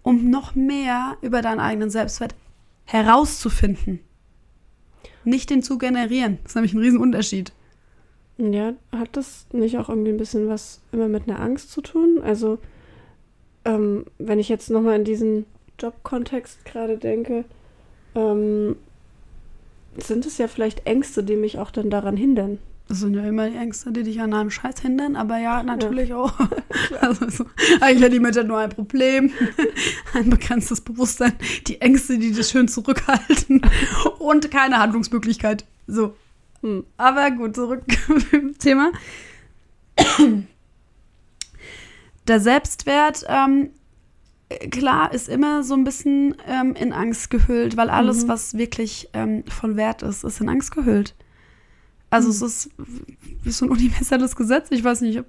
um 0.02 0.30
noch 0.30 0.56
mehr 0.56 1.18
über 1.22 1.42
deinen 1.42 1.60
eigenen 1.60 1.90
Selbstwert 1.90 2.36
herauszufinden. 2.86 4.00
Nicht 5.24 5.50
den 5.50 5.62
zu 5.62 5.78
generieren. 5.78 6.40
Das 6.44 6.52
ist 6.52 6.56
nämlich 6.56 6.74
ein 6.74 6.80
Riesenunterschied. 6.80 7.52
Ja, 8.38 8.74
hat 8.92 9.10
das 9.18 9.48
nicht 9.52 9.78
auch 9.78 9.90
irgendwie 9.90 10.12
ein 10.12 10.18
bisschen 10.18 10.48
was 10.48 10.82
immer 10.92 11.10
mit 11.10 11.28
einer 11.28 11.42
Angst 11.42 11.72
zu 11.72 11.82
tun? 11.82 12.22
Also, 12.24 12.58
ähm, 13.66 14.06
wenn 14.18 14.40
ich 14.40 14.48
jetzt 14.48 14.70
nochmal 14.70 14.96
in 14.96 15.04
diesen 15.04 15.46
Jobkontext 15.78 16.64
gerade 16.64 16.98
denke, 16.98 17.44
ähm, 18.16 18.78
sind 19.98 20.26
es 20.26 20.38
ja 20.38 20.48
vielleicht 20.48 20.86
Ängste, 20.86 21.24
die 21.24 21.36
mich 21.36 21.60
auch 21.60 21.72
dann 21.72 21.90
daran 21.90 22.16
hindern. 22.16 22.60
Das 22.90 23.00
sind 23.02 23.14
ja 23.14 23.24
immer 23.24 23.48
die 23.48 23.56
Ängste, 23.56 23.92
die 23.92 24.02
dich 24.02 24.20
an 24.20 24.34
einem 24.34 24.50
Scheiß 24.50 24.82
hindern, 24.82 25.16
aber 25.16 25.38
ja, 25.38 25.62
natürlich 25.64 26.14
auch. 26.14 26.34
Also 27.02 27.30
so, 27.30 27.46
eigentlich 27.82 28.04
hat 28.04 28.14
die 28.14 28.20
Mutter 28.20 28.44
nur 28.44 28.58
ein 28.58 28.70
Problem, 28.70 29.32
ein 30.14 30.30
begrenztes 30.30 30.82
Bewusstsein, 30.82 31.34
die 31.68 31.80
Ängste, 31.82 32.18
die 32.18 32.32
dich 32.32 32.48
schön 32.48 32.68
zurückhalten 32.68 33.62
und 34.20 34.50
keine 34.52 34.80
Handlungsmöglichkeit. 34.80 35.66
So. 35.88 36.16
Hm. 36.62 36.84
Aber 36.98 37.30
gut, 37.32 37.56
zurück 37.56 37.84
zum 38.08 38.58
Thema. 38.58 38.92
Der 42.28 42.40
Selbstwert, 42.40 43.26
ähm, 43.28 43.70
klar, 44.72 45.14
ist 45.14 45.30
immer 45.30 45.64
so 45.64 45.76
ein 45.76 45.84
bisschen 45.84 46.36
ähm, 46.48 46.74
in 46.76 46.92
Angst 46.92 47.30
gehüllt, 47.30 47.78
weil 47.78 47.90
alles, 47.90 48.24
Mhm. 48.26 48.28
was 48.30 48.58
wirklich 48.58 49.10
ähm, 49.14 49.44
von 49.48 49.78
Wert 49.78 50.02
ist, 50.02 50.24
ist 50.24 50.42
in 50.42 50.50
Angst 50.50 50.72
gehüllt. 50.72 51.14
Also 52.10 52.30
es 52.30 52.42
ist 52.42 52.70
wie 53.44 53.52
so 53.52 53.66
ein 53.66 53.72
universelles 53.72 54.36
Gesetz. 54.36 54.72
Ich 54.72 54.84
weiß 54.84 55.02
nicht, 55.02 55.24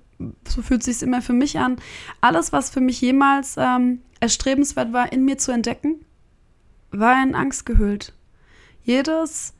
so 0.48 0.62
fühlt 0.62 0.82
sich 0.82 1.02
immer 1.02 1.22
für 1.22 1.32
mich 1.32 1.58
an. 1.58 1.76
Alles, 2.20 2.52
was 2.52 2.70
für 2.70 2.80
mich 2.80 3.00
jemals 3.00 3.56
ähm, 3.58 4.00
erstrebenswert 4.20 4.92
war, 4.92 5.12
in 5.12 5.24
mir 5.24 5.38
zu 5.38 5.52
entdecken, 5.52 6.04
war 6.90 7.22
in 7.22 7.34
Angst 7.34 7.66
gehüllt. 7.66 8.14
Jedes, 8.82 9.54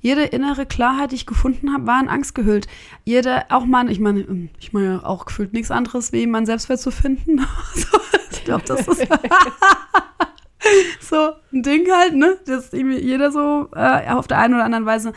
jede 0.00 0.24
innere 0.24 0.66
Klarheit, 0.66 1.12
die 1.12 1.16
ich 1.16 1.26
gefunden 1.26 1.72
habe, 1.72 1.86
war 1.86 2.00
in 2.00 2.08
Angst 2.08 2.34
gehüllt. 2.34 2.68
Jede, 3.04 3.50
auch 3.50 3.64
mal, 3.64 3.90
ich 3.90 3.98
meine, 3.98 4.20
ähm, 4.20 4.50
ich 4.60 4.72
meine 4.72 5.04
auch 5.04 5.24
gefühlt 5.26 5.52
nichts 5.52 5.70
anderes, 5.70 6.12
wie 6.12 6.26
meinen 6.26 6.46
Selbstwert 6.46 6.80
zu 6.80 6.90
finden. 6.90 7.38
so, 7.74 7.98
ich 8.30 8.44
glaube, 8.44 8.64
das 8.66 8.86
ist 8.86 9.06
so 11.00 11.32
ein 11.52 11.62
Ding 11.62 11.86
halt, 11.90 12.14
ne? 12.14 12.38
Das 12.46 12.72
jeder 12.72 13.30
so 13.30 13.68
äh, 13.74 14.08
auf 14.10 14.26
der 14.26 14.38
einen 14.38 14.54
oder 14.54 14.64
anderen 14.64 14.86
Weise 14.86 15.12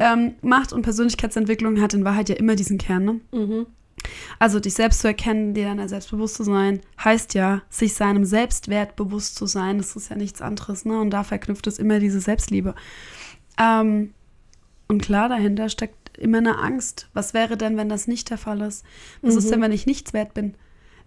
ähm, 0.00 0.34
macht. 0.42 0.72
Und 0.72 0.82
Persönlichkeitsentwicklung 0.82 1.80
hat 1.80 1.94
in 1.94 2.04
Wahrheit 2.04 2.28
ja 2.28 2.36
immer 2.36 2.54
diesen 2.56 2.78
Kern, 2.78 3.04
ne? 3.04 3.20
Mhm. 3.32 3.66
Also 4.38 4.60
dich 4.60 4.74
selbst 4.74 5.00
zu 5.00 5.08
erkennen, 5.08 5.54
dir 5.54 5.64
deiner 5.66 5.88
selbst 5.88 6.10
bewusst 6.10 6.36
zu 6.36 6.44
sein, 6.44 6.80
heißt 7.02 7.34
ja, 7.34 7.62
sich 7.68 7.94
seinem 7.94 8.24
Selbstwert 8.24 8.94
bewusst 8.94 9.34
zu 9.34 9.46
sein. 9.46 9.78
Das 9.78 9.96
ist 9.96 10.08
ja 10.10 10.16
nichts 10.16 10.40
anderes, 10.40 10.84
ne? 10.84 11.00
Und 11.00 11.10
da 11.10 11.24
verknüpft 11.24 11.66
es 11.66 11.78
immer 11.78 11.98
diese 11.98 12.20
Selbstliebe. 12.20 12.74
Ähm, 13.58 14.14
und 14.86 15.02
klar, 15.02 15.28
dahinter 15.28 15.68
steckt 15.68 16.16
immer 16.16 16.38
eine 16.38 16.58
Angst. 16.58 17.08
Was 17.12 17.34
wäre 17.34 17.56
denn, 17.56 17.76
wenn 17.76 17.88
das 17.88 18.06
nicht 18.06 18.30
der 18.30 18.38
Fall 18.38 18.60
ist? 18.62 18.84
Was 19.22 19.34
ist 19.34 19.46
Mhm. 19.46 19.50
denn, 19.50 19.60
wenn 19.62 19.72
ich 19.72 19.86
nichts 19.86 20.12
wert 20.12 20.32
bin? 20.34 20.54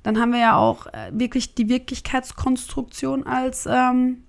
Dann 0.03 0.19
haben 0.19 0.31
wir 0.31 0.39
ja 0.39 0.55
auch 0.55 0.87
äh, 0.87 1.11
wirklich 1.11 1.55
die 1.55 1.69
Wirklichkeitskonstruktion 1.69 3.25
als, 3.25 3.67
ähm, 3.69 4.23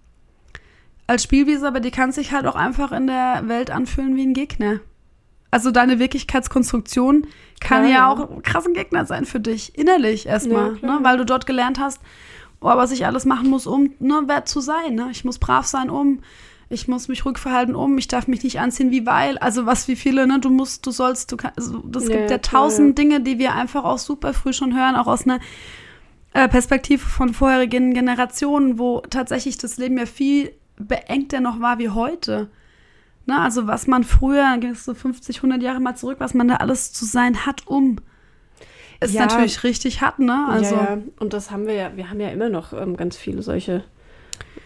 als 1.06 1.22
Spielwiese, 1.22 1.66
aber 1.66 1.80
die 1.80 1.90
kann 1.90 2.12
sich 2.12 2.32
halt 2.32 2.46
auch 2.46 2.56
einfach 2.56 2.92
in 2.92 3.06
der 3.06 3.48
Welt 3.48 3.70
anfühlen 3.70 4.16
wie 4.16 4.26
ein 4.26 4.34
Gegner. 4.34 4.80
Also 5.50 5.70
deine 5.70 5.98
Wirklichkeitskonstruktion 5.98 7.26
kann 7.60 7.84
ja 7.84 7.90
ja. 7.90 8.10
auch 8.10 8.30
ein 8.30 8.42
krassen 8.42 8.72
Gegner 8.72 9.04
sein 9.04 9.26
für 9.26 9.40
dich, 9.40 9.76
innerlich 9.78 10.26
erstmal, 10.26 10.78
Ja, 10.80 10.98
ne? 10.98 10.98
weil 11.02 11.18
du 11.18 11.26
dort 11.26 11.46
gelernt 11.46 11.78
hast, 11.78 12.00
oh, 12.60 12.68
was 12.68 12.90
ich 12.90 13.04
alles 13.04 13.24
machen 13.24 13.50
muss, 13.50 13.66
um 13.66 13.92
nur 13.98 14.28
wert 14.28 14.48
zu 14.48 14.60
sein. 14.60 14.94
Ne? 14.94 15.08
Ich 15.10 15.24
muss 15.24 15.38
brav 15.38 15.66
sein, 15.66 15.90
um, 15.90 16.20
ich 16.72 16.88
muss 16.88 17.08
mich 17.08 17.24
ruhig 17.24 17.38
verhalten, 17.38 17.74
um, 17.74 17.98
ich 17.98 18.08
darf 18.08 18.26
mich 18.28 18.42
nicht 18.42 18.60
anziehen 18.60 18.90
wie 18.90 19.06
weil. 19.06 19.38
Also 19.38 19.66
was 19.66 19.88
wie 19.88 19.96
viele, 19.96 20.26
ne? 20.26 20.40
Du 20.40 20.50
musst, 20.50 20.86
du 20.86 20.90
sollst, 20.90 21.30
du 21.32 21.36
kannst, 21.36 21.58
also, 21.58 21.78
das 21.86 22.04
Ja, 22.04 22.16
gibt 22.16 22.30
ja 22.30 22.38
tausend 22.38 22.98
Dinge, 22.98 23.20
die 23.20 23.38
wir 23.38 23.54
einfach 23.54 23.84
auch 23.84 23.98
super 23.98 24.34
früh 24.34 24.52
schon 24.52 24.74
hören, 24.76 24.96
auch 24.96 25.06
aus 25.06 25.24
einer 25.24 25.40
äh, 26.34 26.48
Perspektive 26.48 27.04
von 27.06 27.34
vorherigen 27.34 27.92
Generationen, 27.94 28.78
wo 28.78 29.00
tatsächlich 29.10 29.58
das 29.58 29.76
Leben 29.76 29.98
ja 29.98 30.06
viel 30.06 30.52
beengter 30.78 31.40
noch 31.40 31.60
war 31.60 31.78
wie 31.78 31.90
heute. 31.90 32.48
Ne, 33.26 33.38
also 33.40 33.66
was 33.68 33.86
man 33.86 34.02
früher, 34.02 34.56
gehst 34.58 34.84
so 34.84 34.94
50, 34.94 35.36
100 35.36 35.62
Jahre 35.62 35.80
mal 35.80 35.94
zurück, 35.94 36.16
was 36.18 36.34
man 36.34 36.48
da 36.48 36.56
alles 36.56 36.92
zu 36.92 37.04
sein 37.04 37.46
hat, 37.46 37.66
um. 37.66 37.96
Ist 39.00 39.14
Ja. 39.14 39.20
natürlich 39.22 39.64
richtig 39.64 40.00
hat, 40.00 40.18
ne? 40.18 40.46
Also, 40.48 40.74
ja, 40.76 40.94
ja, 40.94 41.02
und 41.20 41.32
das 41.32 41.50
haben 41.50 41.66
wir 41.66 41.74
ja, 41.74 41.96
wir 41.96 42.08
haben 42.10 42.20
ja 42.20 42.30
immer 42.30 42.48
noch 42.48 42.72
ähm, 42.72 42.96
ganz 42.96 43.16
viele 43.16 43.42
solche 43.42 43.84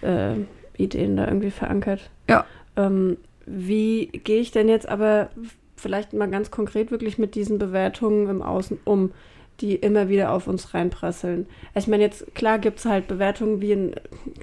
äh, 0.03 0.37
Ideen 0.79 1.17
da 1.17 1.27
irgendwie 1.27 1.51
verankert. 1.51 2.11
Ja. 2.29 2.45
Ähm, 2.77 3.17
wie 3.47 4.07
gehe 4.07 4.41
ich 4.41 4.51
denn 4.51 4.69
jetzt 4.69 4.89
aber 4.89 5.31
vielleicht 5.77 6.13
mal 6.13 6.29
ganz 6.31 6.51
konkret 6.51 6.91
wirklich 6.91 7.19
mit 7.19 7.35
diesen 7.35 7.59
Bewertungen 7.59 8.29
im 8.29 8.43
Außen 8.43 8.79
um, 8.85 9.13
die 9.61 9.75
immer 9.77 10.09
wieder 10.09 10.33
auf 10.33 10.49
uns 10.49 10.75
reinprasseln? 10.75 11.47
Ich 11.75 11.87
meine, 11.87 12.03
jetzt 12.03 12.35
klar 12.35 12.59
gibt 12.59 12.79
es 12.79 12.85
halt 12.85 13.07
Bewertungen 13.09 13.61
wie 13.61 13.73
in, 13.73 13.95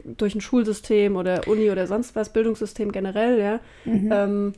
durch 0.06 0.36
ein 0.36 0.42
Schulsystem 0.42 1.16
oder 1.16 1.48
Uni 1.48 1.70
oder 1.70 1.88
sonst 1.88 2.16
was, 2.16 2.32
Bildungssystem 2.32 2.92
generell, 2.92 3.40
ja. 3.40 3.60
Mhm. 3.86 4.10
Ähm, 4.12 4.54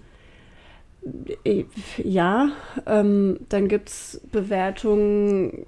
äh, 1.43 1.65
ja, 1.97 2.49
ähm, 2.85 3.39
dann 3.49 3.67
gibt 3.67 3.89
es 3.89 4.21
Bewertungen, 4.31 5.65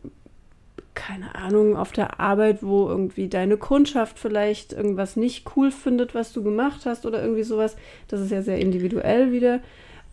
keine 0.97 1.36
Ahnung, 1.36 1.77
auf 1.77 1.91
der 1.91 2.19
Arbeit, 2.19 2.63
wo 2.63 2.88
irgendwie 2.88 3.29
deine 3.29 3.55
Kundschaft 3.57 4.17
vielleicht 4.17 4.73
irgendwas 4.73 5.15
nicht 5.15 5.45
cool 5.55 5.69
findet, 5.69 6.15
was 6.15 6.33
du 6.33 6.41
gemacht 6.41 6.88
hast 6.88 7.05
oder 7.05 7.21
irgendwie 7.21 7.43
sowas. 7.43 7.77
Das 8.07 8.19
ist 8.19 8.31
ja 8.31 8.41
sehr 8.41 8.57
individuell 8.57 9.31
wieder. 9.31 9.60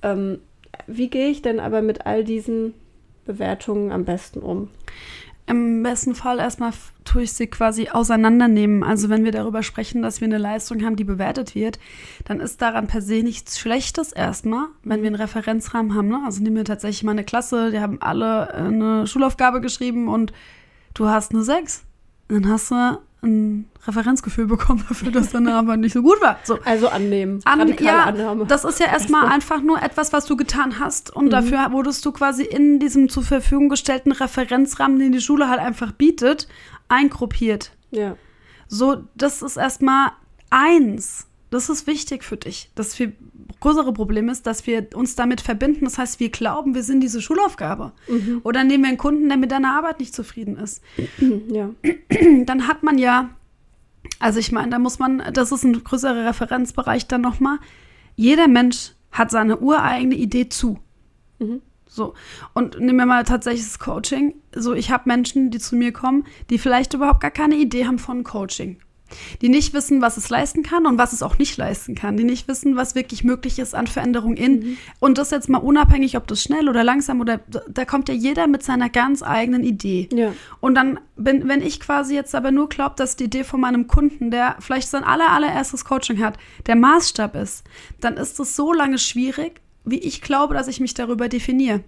Ähm, 0.03 0.41
wie 0.87 1.09
gehe 1.09 1.31
ich 1.31 1.41
denn 1.41 1.59
aber 1.59 1.81
mit 1.81 2.05
all 2.05 2.23
diesen 2.23 2.75
Bewertungen 3.25 3.93
am 3.93 4.05
besten 4.05 4.41
um? 4.41 4.69
Im 5.47 5.83
besten 5.83 6.15
Fall 6.15 6.39
erstmal 6.39 6.73
tue 7.05 7.23
ich 7.23 7.33
sie 7.33 7.47
quasi 7.47 7.89
auseinandernehmen. 7.89 8.83
Also 8.83 9.09
wenn 9.09 9.25
wir 9.25 9.33
darüber 9.33 9.63
sprechen, 9.63 10.03
dass 10.03 10.21
wir 10.21 10.27
eine 10.27 10.39
Leistung 10.39 10.85
haben, 10.85 10.97
die 10.97 11.05
bewertet 11.05 11.55
wird, 11.55 11.79
dann 12.27 12.41
ist 12.41 12.61
daran 12.61 12.87
per 12.89 13.01
se 13.01 13.23
nichts 13.23 13.59
Schlechtes 13.59 14.13
erstmal, 14.13 14.67
wenn 14.83 15.01
wir 15.01 15.07
einen 15.07 15.17
Referenzrahmen 15.17 15.95
haben. 15.95 16.09
Ne? 16.09 16.21
Also 16.27 16.43
nehmen 16.43 16.57
wir 16.57 16.65
tatsächlich 16.65 17.05
mal 17.05 17.13
eine 17.13 17.25
Klasse, 17.25 17.71
die 17.71 17.81
haben 17.81 18.01
alle 18.01 18.49
äh, 18.51 18.57
eine 18.57 19.07
Schulaufgabe 19.07 19.61
geschrieben 19.63 20.09
und 20.09 20.33
du 20.95 21.09
hast 21.09 21.33
eine 21.33 21.43
6. 21.43 21.83
Dann 22.29 22.49
hast 22.49 22.71
du 22.71 22.99
ein 23.23 23.71
Referenzgefühl 23.87 24.47
bekommen 24.47 24.85
dafür, 24.89 25.11
dass 25.11 25.31
deine 25.31 25.55
Arbeit 25.57 25.81
nicht 25.81 25.93
so 25.95 26.03
gut 26.03 26.21
war. 26.21 26.39
So. 26.45 26.59
Also 26.65 26.89
annehmen. 26.89 27.41
An, 27.45 27.75
ja, 27.79 28.05
Annahme. 28.05 28.45
das 28.47 28.65
ist 28.65 28.81
ja 28.81 28.87
erstmal 28.87 29.27
einfach 29.29 29.63
nur 29.63 29.81
etwas, 29.83 30.13
was 30.13 30.27
du 30.27 30.37
getan 30.37 30.79
hast. 30.79 31.15
Und 31.15 31.27
Mhm. 31.27 31.31
dafür 31.31 31.73
wurdest 31.73 32.05
du 32.05 32.13
quasi 32.13 32.43
in 32.45 32.79
diesem 32.81 33.09
zur 33.09 33.23
Verfügung 33.23 33.69
gestellten 33.71 34.13
Referenzrahmen, 34.13 34.99
den 34.99 35.13
die 35.13 35.21
Schule 35.23 35.49
halt 35.49 35.61
einfach 35.61 35.93
bietet, 35.93 36.49
eingruppiert. 36.89 37.73
ja. 37.91 38.17
So, 38.67 39.05
das 39.15 39.43
ist 39.43 39.57
erstmal 39.59 40.13
eins. 40.51 41.27
Das 41.51 41.69
ist 41.69 41.87
wichtig 41.87 42.25
für 42.25 42.37
dich. 42.39 42.71
Das 42.75 42.95
viel 42.95 43.15
größere 43.61 43.93
Problem 43.93 44.29
ist, 44.29 44.47
dass 44.47 44.67
wir 44.67 44.89
uns 44.95 45.17
damit 45.17 45.41
verbinden. 45.41 45.85
Das 45.85 45.99
heißt, 45.99 46.21
wir 46.21 46.31
glauben, 46.31 46.75
wir 46.75 46.83
sind 46.83 47.01
diese 47.01 47.21
Schulaufgabe. 47.21 47.93
Mhm. 48.09 48.41
Oder 48.45 48.65
nehmen 48.65 48.85
wir 48.85 48.89
einen 48.89 48.99
Kunden, 48.99 49.29
der 49.29 49.39
mit 49.39 49.53
deiner 49.53 49.77
Arbeit 49.77 50.01
nicht 50.01 50.15
zufrieden 50.15 50.57
ist 50.57 50.83
ja. 51.49 51.71
dann 52.47 52.69
hat 52.69 52.83
man 52.83 52.99
ja, 52.99 53.31
also 54.19 54.39
ich 54.39 54.53
meine, 54.53 54.71
da 54.71 54.79
muss 54.79 54.99
man, 54.99 55.23
das 55.33 55.53
ist 55.53 55.65
ein 55.65 55.85
größerer 55.85 56.27
Referenzbereich 56.27 57.07
dann 57.07 57.21
nochmal. 57.21 57.59
Jeder 58.17 58.49
Mensch 58.49 58.93
hat 59.11 59.31
seine 59.31 59.59
ureigene 59.59 60.15
Idee 60.15 60.49
zu. 60.49 60.79
Mhm. 61.39 61.63
So. 61.87 62.15
Und 62.55 62.81
nehmen 62.81 62.99
wir 62.99 63.07
mal 63.07 63.25
tatsächlich 63.25 63.65
das 63.65 63.79
Coaching. 63.79 64.35
So, 64.55 64.75
ich 64.75 64.91
habe 64.91 65.05
Menschen, 65.07 65.51
die 65.51 65.59
zu 65.59 65.77
mir 65.77 65.93
kommen, 65.93 66.25
die 66.51 66.59
vielleicht 66.59 66.95
überhaupt 66.95 67.21
gar 67.21 67.31
keine 67.31 67.57
Idee 67.57 67.87
haben 67.87 67.99
von 67.99 68.25
Coaching. 68.25 68.79
Die 69.43 69.49
nicht 69.49 69.75
wissen, 69.75 70.01
was 70.01 70.17
es 70.17 70.29
leisten 70.29 70.63
kann 70.63 70.87
und 70.87 70.99
was 70.99 71.13
es 71.13 71.23
auch 71.23 71.39
nicht 71.39 71.57
leisten 71.57 71.95
kann, 71.95 72.17
die 72.17 72.25
nicht 72.25 72.49
wissen, 72.49 72.77
was 72.77 72.95
wirklich 72.95 73.25
möglich 73.25 73.59
ist 73.59 73.75
an 73.75 73.87
Veränderung 73.87 74.37
in. 74.37 74.61
Mhm. 74.61 74.77
Und 75.01 75.19
das 75.19 75.31
jetzt 75.31 75.49
mal 75.49 75.59
unabhängig, 75.59 76.17
ob 76.17 76.27
das 76.27 76.43
schnell 76.43 76.69
oder 76.69 76.85
langsam 76.85 77.21
oder 77.21 77.41
da 77.69 77.85
kommt 77.85 78.09
ja 78.09 78.15
jeder 78.15 78.47
mit 78.47 78.63
seiner 78.63 78.91
ganz 78.91 79.23
eigenen 79.23 79.65
Idee. 79.65 80.09
Ja. 80.13 80.33
Und 80.61 80.75
dann, 80.75 81.01
bin, 81.17 81.49
wenn 81.49 81.63
ich 81.63 81.81
quasi 81.81 82.15
jetzt 82.15 82.35
aber 82.35 82.51
nur 82.51 82.69
glaube, 82.69 82.95
dass 82.97 83.17
die 83.17 83.25
Idee 83.25 83.45
von 83.45 83.61
meinem 83.61 83.87
Kunden, 83.87 84.31
der 84.31 84.57
vielleicht 84.61 84.89
sein 84.89 85.05
aller, 85.05 85.31
allererstes 85.31 85.85
Coaching 85.85 86.23
hat, 86.23 86.39
der 86.67 86.77
Maßstab 86.77 87.37
ist, 87.37 87.65
dann 88.01 88.17
ist 88.17 88.39
es 88.41 88.57
so 88.57 88.73
lange 88.73 88.99
schwierig, 88.99 89.61
wie 89.85 89.99
ich 89.99 90.23
glaube, 90.23 90.55
dass 90.55 90.69
ich 90.69 90.81
mich 90.81 90.95
darüber 90.95 91.29
definiere. 91.29 91.81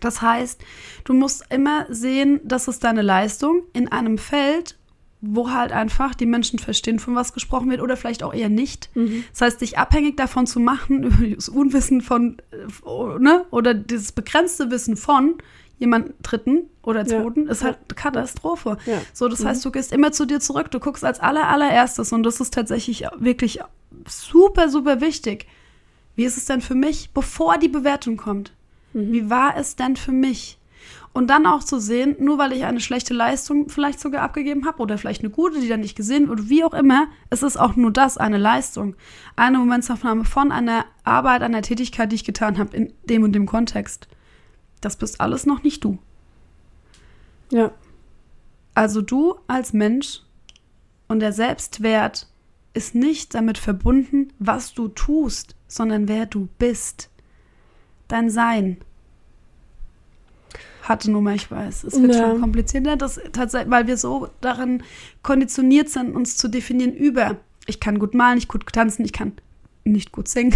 Das 0.00 0.20
heißt, 0.20 0.60
du 1.04 1.14
musst 1.14 1.44
immer 1.50 1.86
sehen, 1.88 2.40
das 2.44 2.68
ist 2.68 2.84
deine 2.84 3.02
Leistung 3.02 3.62
in 3.72 3.90
einem 3.90 4.18
Feld, 4.18 4.76
wo 5.20 5.50
halt 5.50 5.72
einfach 5.72 6.14
die 6.14 6.26
Menschen 6.26 6.58
verstehen, 6.58 6.98
von 6.98 7.14
was 7.14 7.32
gesprochen 7.32 7.70
wird 7.70 7.80
oder 7.80 7.96
vielleicht 7.96 8.22
auch 8.22 8.34
eher 8.34 8.48
nicht. 8.50 8.90
Mhm. 8.94 9.24
Das 9.32 9.40
heißt, 9.40 9.60
dich 9.60 9.78
abhängig 9.78 10.16
davon 10.16 10.46
zu 10.46 10.60
machen, 10.60 11.04
über 11.04 11.26
das 11.34 11.48
Unwissen 11.48 12.00
von, 12.02 12.36
äh, 12.52 13.18
ne, 13.18 13.44
oder 13.50 13.74
dieses 13.74 14.12
begrenzte 14.12 14.70
Wissen 14.70 14.96
von 14.96 15.36
jemand 15.78 16.14
Dritten 16.22 16.70
oder 16.82 17.00
Ja. 17.00 17.06
Zweiten, 17.22 17.48
ist 17.48 17.62
halt 17.64 17.76
eine 17.88 17.94
Katastrophe. 17.94 18.78
Ja. 18.86 19.00
So, 19.12 19.28
das 19.28 19.40
Mhm. 19.40 19.48
heißt, 19.48 19.64
du 19.64 19.70
gehst 19.70 19.92
immer 19.92 20.12
zu 20.12 20.24
dir 20.26 20.40
zurück, 20.40 20.70
du 20.70 20.80
guckst 20.80 21.04
als 21.04 21.20
aller, 21.20 21.48
allererstes 21.48 22.12
und 22.12 22.22
das 22.22 22.40
ist 22.40 22.54
tatsächlich 22.54 23.04
wirklich 23.18 23.60
super, 24.08 24.68
super 24.68 25.00
wichtig. 25.00 25.46
Wie 26.14 26.24
ist 26.24 26.36
es 26.38 26.46
denn 26.46 26.60
für 26.62 26.74
mich, 26.74 27.10
bevor 27.12 27.58
die 27.58 27.68
Bewertung 27.68 28.16
kommt? 28.16 28.52
Mhm. 28.94 29.12
Wie 29.12 29.28
war 29.30 29.56
es 29.56 29.76
denn 29.76 29.96
für 29.96 30.12
mich? 30.12 30.58
Und 31.16 31.28
dann 31.28 31.46
auch 31.46 31.64
zu 31.64 31.80
sehen, 31.80 32.14
nur 32.18 32.36
weil 32.36 32.52
ich 32.52 32.66
eine 32.66 32.78
schlechte 32.78 33.14
Leistung 33.14 33.70
vielleicht 33.70 34.00
sogar 34.00 34.20
abgegeben 34.20 34.66
habe 34.66 34.82
oder 34.82 34.98
vielleicht 34.98 35.22
eine 35.22 35.30
gute, 35.30 35.60
die 35.60 35.68
dann 35.68 35.80
nicht 35.80 35.96
gesehen 35.96 36.28
wird, 36.28 36.50
wie 36.50 36.62
auch 36.62 36.74
immer, 36.74 37.06
es 37.30 37.42
ist 37.42 37.56
auch 37.56 37.74
nur 37.74 37.90
das, 37.90 38.18
eine 38.18 38.36
Leistung. 38.36 38.96
Eine 39.34 39.56
Momentaufnahme 39.56 40.26
von 40.26 40.52
einer 40.52 40.84
Arbeit, 41.04 41.40
einer 41.40 41.62
Tätigkeit, 41.62 42.12
die 42.12 42.16
ich 42.16 42.24
getan 42.24 42.58
habe 42.58 42.76
in 42.76 42.92
dem 43.04 43.22
und 43.22 43.32
dem 43.32 43.46
Kontext. 43.46 44.08
Das 44.82 44.96
bist 44.96 45.22
alles 45.22 45.46
noch 45.46 45.62
nicht 45.62 45.84
du. 45.84 45.96
Ja. 47.50 47.70
Also 48.74 49.00
du 49.00 49.36
als 49.46 49.72
Mensch 49.72 50.20
und 51.08 51.20
der 51.20 51.32
Selbstwert 51.32 52.28
ist 52.74 52.94
nicht 52.94 53.34
damit 53.34 53.56
verbunden, 53.56 54.34
was 54.38 54.74
du 54.74 54.88
tust, 54.88 55.56
sondern 55.66 56.08
wer 56.08 56.26
du 56.26 56.50
bist. 56.58 57.08
Dein 58.06 58.28
Sein. 58.28 58.76
Harte 60.88 61.10
Nummer, 61.10 61.34
ich 61.34 61.50
weiß. 61.50 61.84
Es 61.84 62.00
wird 62.00 62.14
Ja. 62.14 62.20
schon 62.30 62.40
komplizierter, 62.40 62.96
das 62.96 63.20
tatsächlich, 63.32 63.70
weil 63.70 63.86
wir 63.86 63.96
so 63.96 64.28
darin 64.40 64.82
konditioniert 65.22 65.88
sind, 65.88 66.14
uns 66.14 66.36
zu 66.36 66.48
definieren 66.48 66.92
über. 66.94 67.36
Ich 67.66 67.80
kann 67.80 67.98
gut 67.98 68.14
malen, 68.14 68.38
ich 68.38 68.46
kann 68.46 68.60
gut 68.60 68.72
tanzen, 68.72 69.04
ich 69.04 69.12
kann 69.12 69.32
nicht 69.84 70.12
gut 70.12 70.28
singen. 70.28 70.54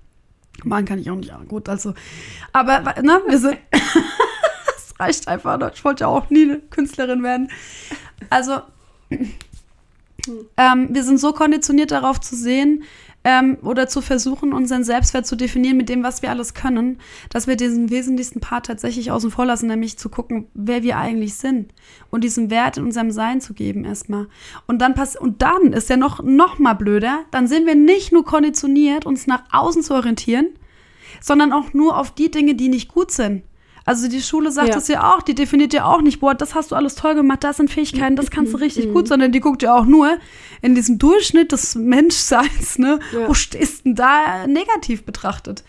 malen 0.64 0.86
kann 0.86 0.98
ich 0.98 1.10
auch 1.10 1.16
nicht 1.16 1.28
ja, 1.28 1.40
gut, 1.46 1.68
also. 1.68 1.92
Aber 2.52 2.80
ne, 3.02 3.20
wir 3.28 3.38
sind. 3.38 3.58
Es 4.78 4.98
reicht 4.98 5.28
einfach. 5.28 5.58
ne? 5.58 5.70
Ich 5.74 5.84
wollte 5.84 6.04
ja 6.04 6.08
auch 6.08 6.30
nie 6.30 6.44
eine 6.44 6.58
Künstlerin 6.58 7.22
werden. 7.22 7.50
Also, 8.30 8.60
ähm, 10.56 10.88
wir 10.90 11.04
sind 11.04 11.18
so 11.20 11.32
konditioniert 11.34 11.90
darauf 11.90 12.18
zu 12.20 12.34
sehen 12.34 12.82
ähm, 13.26 13.58
oder 13.62 13.88
zu 13.88 14.02
versuchen, 14.02 14.52
unseren 14.52 14.84
Selbstwert 14.84 15.26
zu 15.26 15.34
definieren 15.34 15.76
mit 15.76 15.88
dem, 15.88 16.04
was 16.04 16.22
wir 16.22 16.30
alles 16.30 16.54
können, 16.54 17.00
dass 17.28 17.48
wir 17.48 17.56
diesen 17.56 17.90
wesentlichsten 17.90 18.38
Part 18.38 18.66
tatsächlich 18.66 19.10
außen 19.10 19.32
vor 19.32 19.44
lassen, 19.44 19.66
nämlich 19.66 19.98
zu 19.98 20.08
gucken, 20.08 20.46
wer 20.54 20.84
wir 20.84 20.96
eigentlich 20.96 21.34
sind 21.34 21.74
und 22.10 22.22
diesen 22.22 22.50
Wert 22.50 22.76
in 22.76 22.84
unserem 22.84 23.10
Sein 23.10 23.40
zu 23.40 23.52
geben 23.52 23.84
erstmal. 23.84 24.28
Und 24.68 24.78
dann 24.78 24.94
pass 24.94 25.16
und 25.16 25.42
dann 25.42 25.72
ist 25.72 25.90
ja 25.90 25.96
noch 25.96 26.22
noch 26.22 26.60
mal 26.60 26.74
blöder, 26.74 27.24
dann 27.32 27.48
sind 27.48 27.66
wir 27.66 27.74
nicht 27.74 28.12
nur 28.12 28.24
konditioniert, 28.24 29.06
uns 29.06 29.26
nach 29.26 29.42
außen 29.50 29.82
zu 29.82 29.94
orientieren, 29.94 30.50
sondern 31.20 31.52
auch 31.52 31.72
nur 31.72 31.98
auf 31.98 32.12
die 32.12 32.30
Dinge, 32.30 32.54
die 32.54 32.68
nicht 32.68 32.94
gut 32.94 33.10
sind. 33.10 33.42
Also 33.86 34.08
die 34.08 34.20
Schule 34.20 34.50
sagt 34.50 34.68
Ja. 34.68 34.74
das 34.74 34.88
ja 34.88 35.14
auch, 35.14 35.22
die 35.22 35.34
definiert 35.36 35.72
ja 35.72 35.84
auch 35.84 36.02
nicht, 36.02 36.18
boah, 36.20 36.34
das 36.34 36.54
hast 36.56 36.72
du 36.72 36.74
alles 36.74 36.96
toll 36.96 37.14
gemacht, 37.14 37.44
das 37.44 37.56
sind 37.58 37.70
Fähigkeiten, 37.70 38.16
das 38.16 38.30
kannst 38.30 38.52
du 38.52 38.56
richtig 38.58 38.88
Mhm. 38.88 38.92
gut, 38.94 39.06
sondern 39.08 39.30
die 39.30 39.38
guckt 39.40 39.62
ja 39.62 39.74
auch 39.76 39.84
nur 39.86 40.18
in 40.60 40.74
diesem 40.74 40.98
Durchschnitt 40.98 41.52
des 41.52 41.76
Menschseins, 41.76 42.78
ne? 42.78 42.98
Ja. 43.12 43.28
Wo 43.28 43.34
stehst 43.34 43.84
denn 43.86 43.94
da 43.94 44.46
negativ 44.48 45.04
betrachtet? 45.04 45.62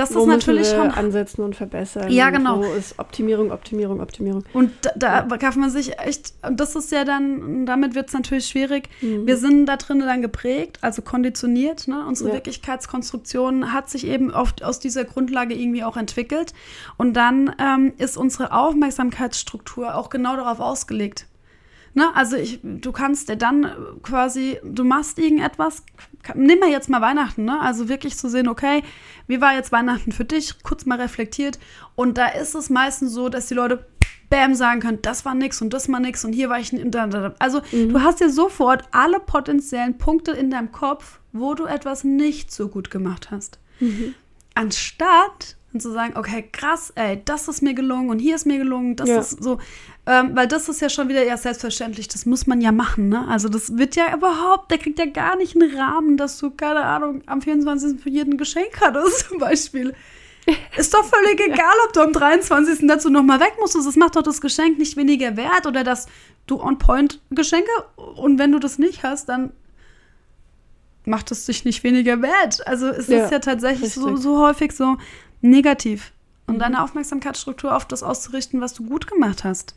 Das 0.00 0.14
Wo 0.14 0.20
ist 0.20 0.26
natürlich 0.28 0.68
schon. 0.70 0.90
ansetzen 0.90 1.42
und 1.42 1.54
verbessern. 1.54 2.10
Ja, 2.10 2.30
genau. 2.30 2.60
Wo 2.60 2.72
ist 2.72 2.98
Optimierung, 2.98 3.52
Optimierung, 3.52 4.00
Optimierung. 4.00 4.44
Und 4.54 4.72
da, 4.96 5.22
da 5.22 5.36
kann 5.36 5.60
man 5.60 5.68
sich 5.68 5.98
echt, 5.98 6.32
und 6.40 6.58
das 6.58 6.74
ist 6.74 6.90
ja 6.90 7.04
dann, 7.04 7.66
damit 7.66 7.94
wird 7.94 8.08
es 8.08 8.14
natürlich 8.14 8.46
schwierig. 8.46 8.88
Mhm. 9.02 9.26
Wir 9.26 9.36
sind 9.36 9.66
da 9.66 9.76
drinnen 9.76 10.06
dann 10.06 10.22
geprägt, 10.22 10.78
also 10.80 11.02
konditioniert. 11.02 11.86
Ne? 11.86 12.02
Unsere 12.08 12.30
Ja. 12.30 12.34
Wirklichkeitskonstruktion 12.36 13.74
hat 13.74 13.90
sich 13.90 14.06
eben 14.06 14.30
oft 14.30 14.64
aus 14.64 14.80
dieser 14.80 15.04
Grundlage 15.04 15.54
irgendwie 15.54 15.84
auch 15.84 15.98
entwickelt. 15.98 16.54
Und 16.96 17.12
dann 17.12 17.54
ähm, 17.58 17.92
ist 17.98 18.16
unsere 18.16 18.52
Aufmerksamkeitsstruktur 18.52 19.94
auch 19.96 20.08
genau 20.08 20.34
darauf 20.36 20.60
ausgelegt. 20.60 21.26
Ne? 21.94 22.14
Also 22.14 22.36
ich, 22.36 22.60
du 22.62 22.92
kannst 22.92 23.28
dir 23.28 23.36
dann 23.36 23.64
äh, 23.64 23.68
quasi, 24.02 24.58
du 24.62 24.84
machst 24.84 25.18
irgendetwas, 25.18 25.82
nimm 26.34 26.58
mal 26.60 26.68
jetzt 26.70 26.88
mal 26.88 27.00
Weihnachten, 27.00 27.44
ne? 27.44 27.60
Also 27.60 27.88
wirklich 27.88 28.16
zu 28.16 28.28
sehen, 28.28 28.46
okay, 28.48 28.82
wie 29.26 29.40
war 29.40 29.54
jetzt 29.54 29.72
Weihnachten 29.72 30.12
für 30.12 30.24
dich? 30.24 30.62
Kurz 30.62 30.86
mal 30.86 31.00
reflektiert. 31.00 31.58
Und 31.96 32.16
da 32.18 32.26
ist 32.28 32.54
es 32.54 32.70
meistens 32.70 33.12
so, 33.12 33.28
dass 33.28 33.48
die 33.48 33.54
Leute 33.54 33.86
Bam 34.28 34.54
sagen 34.54 34.78
können, 34.80 34.98
das 35.02 35.24
war 35.24 35.34
nix 35.34 35.60
und 35.60 35.72
das 35.72 35.88
war 35.90 35.98
nix 35.98 36.24
und 36.24 36.32
hier 36.32 36.48
war 36.48 36.60
ich. 36.60 36.72
n- 36.72 36.92
da, 36.92 37.08
da, 37.08 37.20
da. 37.30 37.34
Also 37.40 37.60
du 37.72 38.00
hast 38.00 38.20
ja 38.20 38.28
sofort 38.28 38.84
alle 38.92 39.18
potenziellen 39.18 39.98
Punkte 39.98 40.30
in 40.30 40.50
deinem 40.50 40.70
Kopf, 40.70 41.18
wo 41.32 41.54
du 41.54 41.64
etwas 41.64 42.04
nicht 42.04 42.52
so 42.52 42.68
gut 42.68 42.92
gemacht 42.92 43.32
hast. 43.32 43.58
Anstatt 44.54 45.56
und 45.72 45.80
zu 45.80 45.92
sagen, 45.92 46.14
okay, 46.16 46.48
krass, 46.50 46.92
ey, 46.96 47.22
das 47.24 47.46
ist 47.46 47.62
mir 47.62 47.74
gelungen 47.74 48.10
und 48.10 48.18
hier 48.18 48.34
ist 48.34 48.44
mir 48.44 48.58
gelungen, 48.58 48.96
das 48.96 49.08
Ja. 49.08 49.20
ist 49.20 49.42
so, 49.42 49.58
ähm, 50.06 50.34
weil 50.34 50.48
das 50.48 50.68
ist 50.68 50.80
ja 50.80 50.88
schon 50.88 51.08
wieder 51.08 51.24
ja 51.24 51.36
selbstverständlich, 51.36 52.08
das 52.08 52.26
muss 52.26 52.46
man 52.46 52.60
ja 52.60 52.72
machen, 52.72 53.08
ne? 53.08 53.26
Also 53.28 53.48
das 53.48 53.76
wird 53.76 53.96
ja 53.96 54.14
überhaupt, 54.14 54.70
der 54.70 54.78
kriegt 54.78 54.98
ja 54.98 55.06
gar 55.06 55.36
nicht 55.36 55.54
einen 55.56 55.76
Rahmen, 55.76 56.16
dass 56.16 56.38
du, 56.38 56.50
keine 56.50 56.82
Ahnung, 56.84 57.22
am 57.26 57.42
24. 57.42 58.00
für 58.00 58.08
jeden 58.10 58.34
ein 58.34 58.38
Geschenk 58.38 58.80
hattest, 58.80 59.18
zum 59.28 59.38
Beispiel. 59.38 59.94
Ist 60.76 60.94
doch 60.94 61.04
völlig 61.04 61.38
egal, 61.40 61.74
ob 61.86 61.92
du 61.92 62.00
am 62.00 62.12
23. 62.12 62.86
dazu 62.88 63.08
nochmal 63.10 63.38
weg 63.40 63.52
musstest. 63.60 63.86
Das 63.86 63.96
macht 63.96 64.16
doch 64.16 64.22
das 64.22 64.40
Geschenk 64.40 64.78
nicht 64.78 64.96
weniger 64.96 65.36
wert 65.36 65.66
oder 65.66 65.84
dass 65.84 66.06
du 66.46 66.60
on 66.60 66.78
point 66.78 67.20
Geschenke 67.30 67.70
und 68.16 68.38
wenn 68.38 68.50
du 68.50 68.58
das 68.58 68.78
nicht 68.78 69.02
hast, 69.04 69.28
dann 69.28 69.52
macht 71.04 71.30
es 71.30 71.46
dich 71.46 71.64
nicht 71.64 71.84
weniger 71.84 72.20
wert. 72.22 72.66
Also 72.66 72.88
es 72.88 73.06
Ja, 73.08 73.24
ist 73.24 73.32
ja 73.32 73.38
tatsächlich 73.38 73.94
so, 73.94 74.16
so 74.16 74.40
häufig 74.40 74.72
so 74.72 74.96
negativ. 75.40 76.12
Und 76.46 76.56
Mhm. 76.56 76.60
deine 76.60 76.82
Aufmerksamkeitsstruktur 76.82 77.74
auf 77.76 77.86
das 77.86 78.02
auszurichten, 78.02 78.60
was 78.60 78.74
du 78.74 78.84
gut 78.84 79.06
gemacht 79.06 79.44
hast. 79.44 79.74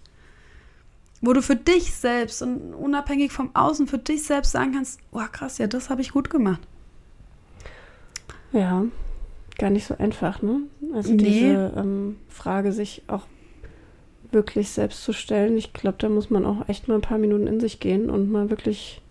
Wo 1.25 1.31
du 1.31 1.41
für 1.41 1.55
dich 1.55 1.93
selbst 1.93 2.41
und 2.41 2.73
unabhängig 2.73 3.31
vom 3.31 3.49
Außen 3.55 3.87
für 3.87 3.97
dich 3.97 4.23
selbst 4.23 4.51
sagen 4.51 4.73
kannst, 4.73 4.99
oh 5.13 5.21
krass, 5.31 5.57
ja, 5.57 5.67
das 5.67 5.89
habe 5.89 6.01
ich 6.01 6.11
gut 6.11 6.29
gemacht. 6.29 6.59
Ja, 8.51 8.83
gar 9.57 9.69
nicht 9.69 9.85
so 9.87 9.97
einfach, 9.97 10.41
ne? 10.41 10.61
Also 10.93 11.13
Nee. 11.13 11.23
diese 11.23 11.73
ähm, 11.77 12.17
Frage 12.29 12.71
sich 12.73 13.03
auch 13.07 13.25
wirklich 14.31 14.69
selbst 14.69 15.03
zu 15.03 15.13
stellen. 15.13 15.57
Ich 15.57 15.73
glaube, 15.73 15.97
da 15.99 16.09
muss 16.09 16.29
man 16.29 16.45
auch 16.45 16.67
echt 16.67 16.87
mal 16.87 16.95
ein 16.95 17.01
paar 17.01 17.17
Minuten 17.19 17.47
in 17.47 17.59
sich 17.59 17.79
gehen 17.79 18.09
und 18.09 18.31
mal 18.31 18.49
wirklich 18.49 19.01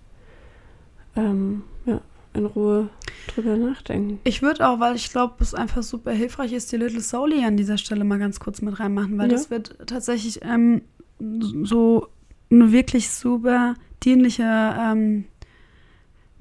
ähm, 1.17 1.63
ja, 1.87 2.01
in 2.35 2.45
Ruhe 2.47 2.89
drüber 3.29 3.57
nachdenken. 3.57 4.19
Ich 4.25 4.43
würde 4.43 4.69
auch, 4.69 4.81
weil 4.81 4.97
ich 4.97 5.11
glaube, 5.11 5.35
es 5.41 5.55
einfach 5.55 5.83
super 5.83 6.11
hilfreich 6.13 6.53
ist, 6.53 6.73
die 6.73 6.77
Little 6.77 7.01
Souli 7.01 7.45
an 7.45 7.57
dieser 7.57 7.79
Stelle 7.79 8.05
mal 8.05 8.19
ganz 8.19 8.39
kurz 8.41 8.61
mit 8.63 8.79
reinmachen, 8.81 9.17
weil 9.19 9.31
Ja. 9.31 9.37
das 9.37 9.51
wird 9.51 9.77
tatsächlich 9.87 10.41
ähm, 10.43 10.83
so 11.19 12.09
eine 12.51 12.73
wirklich 12.73 13.11
super 13.11 13.75
dienliche 14.03 14.43
ähm, 14.43 15.25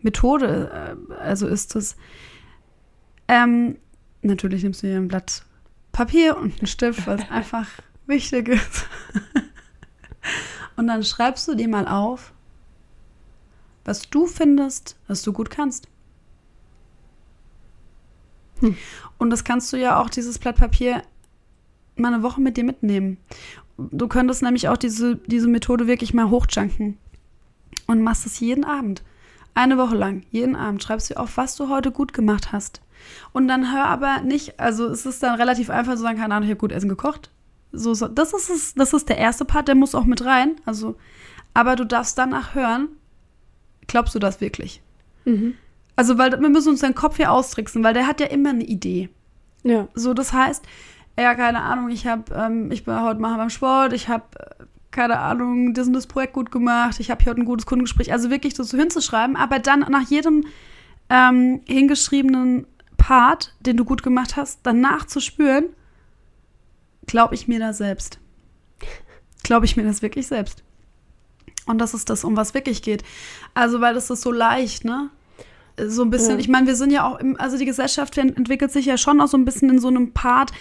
Methode, 0.01 0.97
äh, 1.10 1.13
also 1.13 1.47
ist 1.47 1.75
es. 1.75 1.95
Ähm, 3.27 3.77
natürlich 4.21 4.63
nimmst 4.63 4.84
du 4.84 4.88
hier 4.88 4.97
ein 4.97 5.07
Blatt 5.07 5.43
Papier 5.91 6.38
und 6.38 6.57
einen 6.57 6.67
Stift, 6.67 7.05
weil 7.07 7.19
es 7.19 7.29
einfach 7.29 7.67
wichtig 8.07 8.49
ist. 8.49 8.86
und 10.75 10.88
dann 10.88 11.03
schreibst 11.03 11.47
du 11.47 11.55
dir 11.55 11.67
mal 11.67 11.88
auf, 11.88 12.34
was 13.86 14.10
du 14.10 14.27
findest, 14.27 14.97
was 15.07 15.21
du 15.21 15.34
gut 15.34 15.49
kannst. 15.49 15.88
Und 19.17 19.29
das 19.31 19.43
kannst 19.43 19.73
du 19.73 19.77
ja 19.77 19.99
auch, 19.99 20.10
dieses 20.10 20.38
Blatt 20.38 20.57
Papier, 20.57 21.01
mal 21.95 22.13
eine 22.13 22.23
Woche 22.23 22.41
mit 22.41 22.57
dir 22.57 22.63
mitnehmen. 22.63 23.17
Du 23.77 24.07
könntest 24.07 24.43
nämlich 24.43 24.69
auch 24.69 24.77
diese, 24.77 25.15
diese 25.15 25.47
Methode 25.47 25.88
wirklich 25.88 26.13
mal 26.13 26.29
hochjunken 26.29 26.97
und 27.88 28.01
machst 28.01 28.25
es 28.25 28.39
jeden 28.39 28.63
Abend. 28.63 29.03
Eine 29.53 29.77
Woche 29.77 29.95
lang, 29.95 30.23
jeden 30.31 30.55
Abend 30.55 30.81
schreibst 30.81 31.10
du 31.10 31.17
auf, 31.17 31.38
was 31.38 31.55
du 31.55 31.69
heute 31.69 31.91
gut 31.91 32.13
gemacht 32.13 32.51
hast. 32.51 32.81
Und 33.34 33.47
dann 33.47 33.73
hör 33.73 33.86
aber 33.86 34.21
nicht, 34.21 34.60
also 34.60 34.88
es 34.88 35.05
ist 35.05 35.23
dann 35.23 35.36
relativ 35.36 35.69
einfach 35.69 35.93
zu 35.93 36.01
sagen, 36.01 36.17
keine 36.17 36.34
Ahnung, 36.36 36.47
ich 36.47 36.51
habe 36.51 36.60
gut 36.60 36.71
Essen 36.71 36.89
gekocht. 36.89 37.29
So, 37.71 37.93
so, 37.93 38.07
das, 38.07 38.34
ist 38.34 38.49
es, 38.49 38.73
das 38.75 38.93
ist 38.93 39.10
der 39.10 39.17
erste 39.17 39.45
Part, 39.45 39.67
der 39.67 39.75
muss 39.75 39.95
auch 39.95 40.05
mit 40.05 40.23
rein. 40.23 40.55
Also, 40.65 40.95
aber 41.53 41.75
du 41.75 41.86
darfst 41.86 42.17
danach 42.17 42.53
hören, 42.53 42.89
glaubst 43.88 44.15
du 44.15 44.19
das 44.19 44.41
wirklich? 44.41 44.81
Mhm. 45.25 45.55
Also, 45.95 46.17
weil 46.17 46.31
wir 46.31 46.49
müssen 46.49 46.69
uns 46.69 46.81
deinen 46.81 46.95
Kopf 46.95 47.17
hier 47.17 47.31
austricksen, 47.31 47.84
weil 47.84 47.93
der 47.93 48.07
hat 48.07 48.19
ja 48.19 48.27
immer 48.27 48.49
eine 48.49 48.63
Idee. 48.63 49.10
Ja. 49.63 49.88
So, 49.93 50.13
das 50.13 50.34
heißt, 50.34 50.65
ja, 51.19 51.36
keine 51.36 51.62
Ahnung, 51.62 51.89
ich 51.89 52.08
habe, 52.08 52.34
ähm, 52.34 52.71
ich 52.71 52.84
bin 52.86 53.00
heute 53.02 53.19
mal 53.19 53.38
beim 53.38 53.50
Sport, 53.50 53.93
ich 53.93 54.08
habe, 54.08 54.24
äh, 54.39 54.63
keine 54.91 55.19
Ahnung, 55.19 55.74
das 55.74 55.88
und 55.88 55.93
das 55.93 56.08
Projekt 56.08 56.34
gut 56.34 56.52
gemacht, 56.52 57.00
ich 57.00 57.10
habe 57.12 57.24
hier 57.24 57.32
heute 57.32 57.41
ein 57.41 57.45
gutes 57.45 57.65
Kundengespräch. 57.65 58.12
Also 58.12 58.30
wirklich 58.30 58.54
das 58.54 58.69
so 58.69 58.78
hinzuschreiben, 58.78 59.36
aber 59.36 59.60
dann 59.60 59.82
nach 59.89 60.10
jedem 60.10 60.45
ähm, 61.10 61.62
hingeschriebenen 61.67 62.65
Part, 62.97 63.54
den 63.62 63.78
du 63.78 63.86
gut 63.86 64.04
gemacht 64.04 64.36
hast, 64.38 64.60
danach 64.63 65.06
zu 65.06 65.19
spüren, 65.19 65.65
glaube 67.08 67.36
ich 67.36 67.47
mir 67.47 67.60
da 67.60 67.74
selbst. 67.74 68.19
Glaube 69.43 69.65
ich 69.65 69.76
mir 69.78 69.84
das 69.84 70.02
wirklich 70.02 70.28
selbst. 70.28 70.63
Und 71.65 71.80
das 71.80 71.93
ist 71.93 72.10
das, 72.10 72.24
um 72.24 72.36
was 72.38 72.54
wirklich 72.54 72.82
geht. 72.82 73.04
Also, 73.54 73.82
weil 73.82 73.93
das 73.93 74.10
ist 74.10 74.21
so 74.21 74.32
leicht, 74.32 74.86
ne? 74.86 75.10
So 75.78 76.04
ein 76.04 76.10
bisschen, 76.10 76.32
Ja. 76.34 76.38
ich 76.38 76.47
meine, 76.50 76.67
wir 76.67 76.76
sind 76.76 76.91
ja 76.91 77.06
auch, 77.08 77.19
im, 77.19 77.39
also 77.39 77.58
die 77.58 77.65
Gesellschaft 77.65 78.17
ent- 78.17 78.38
entwickelt 78.38 78.71
sich 78.71 78.86
ja 78.86 78.97
schon 78.97 79.21
auch 79.21 79.28
so 79.28 79.38
ein 79.38 79.45
bisschen 79.45 79.69
in 79.69 79.80
so 79.80 79.88
einem 79.88 80.12
Part, 80.12 80.52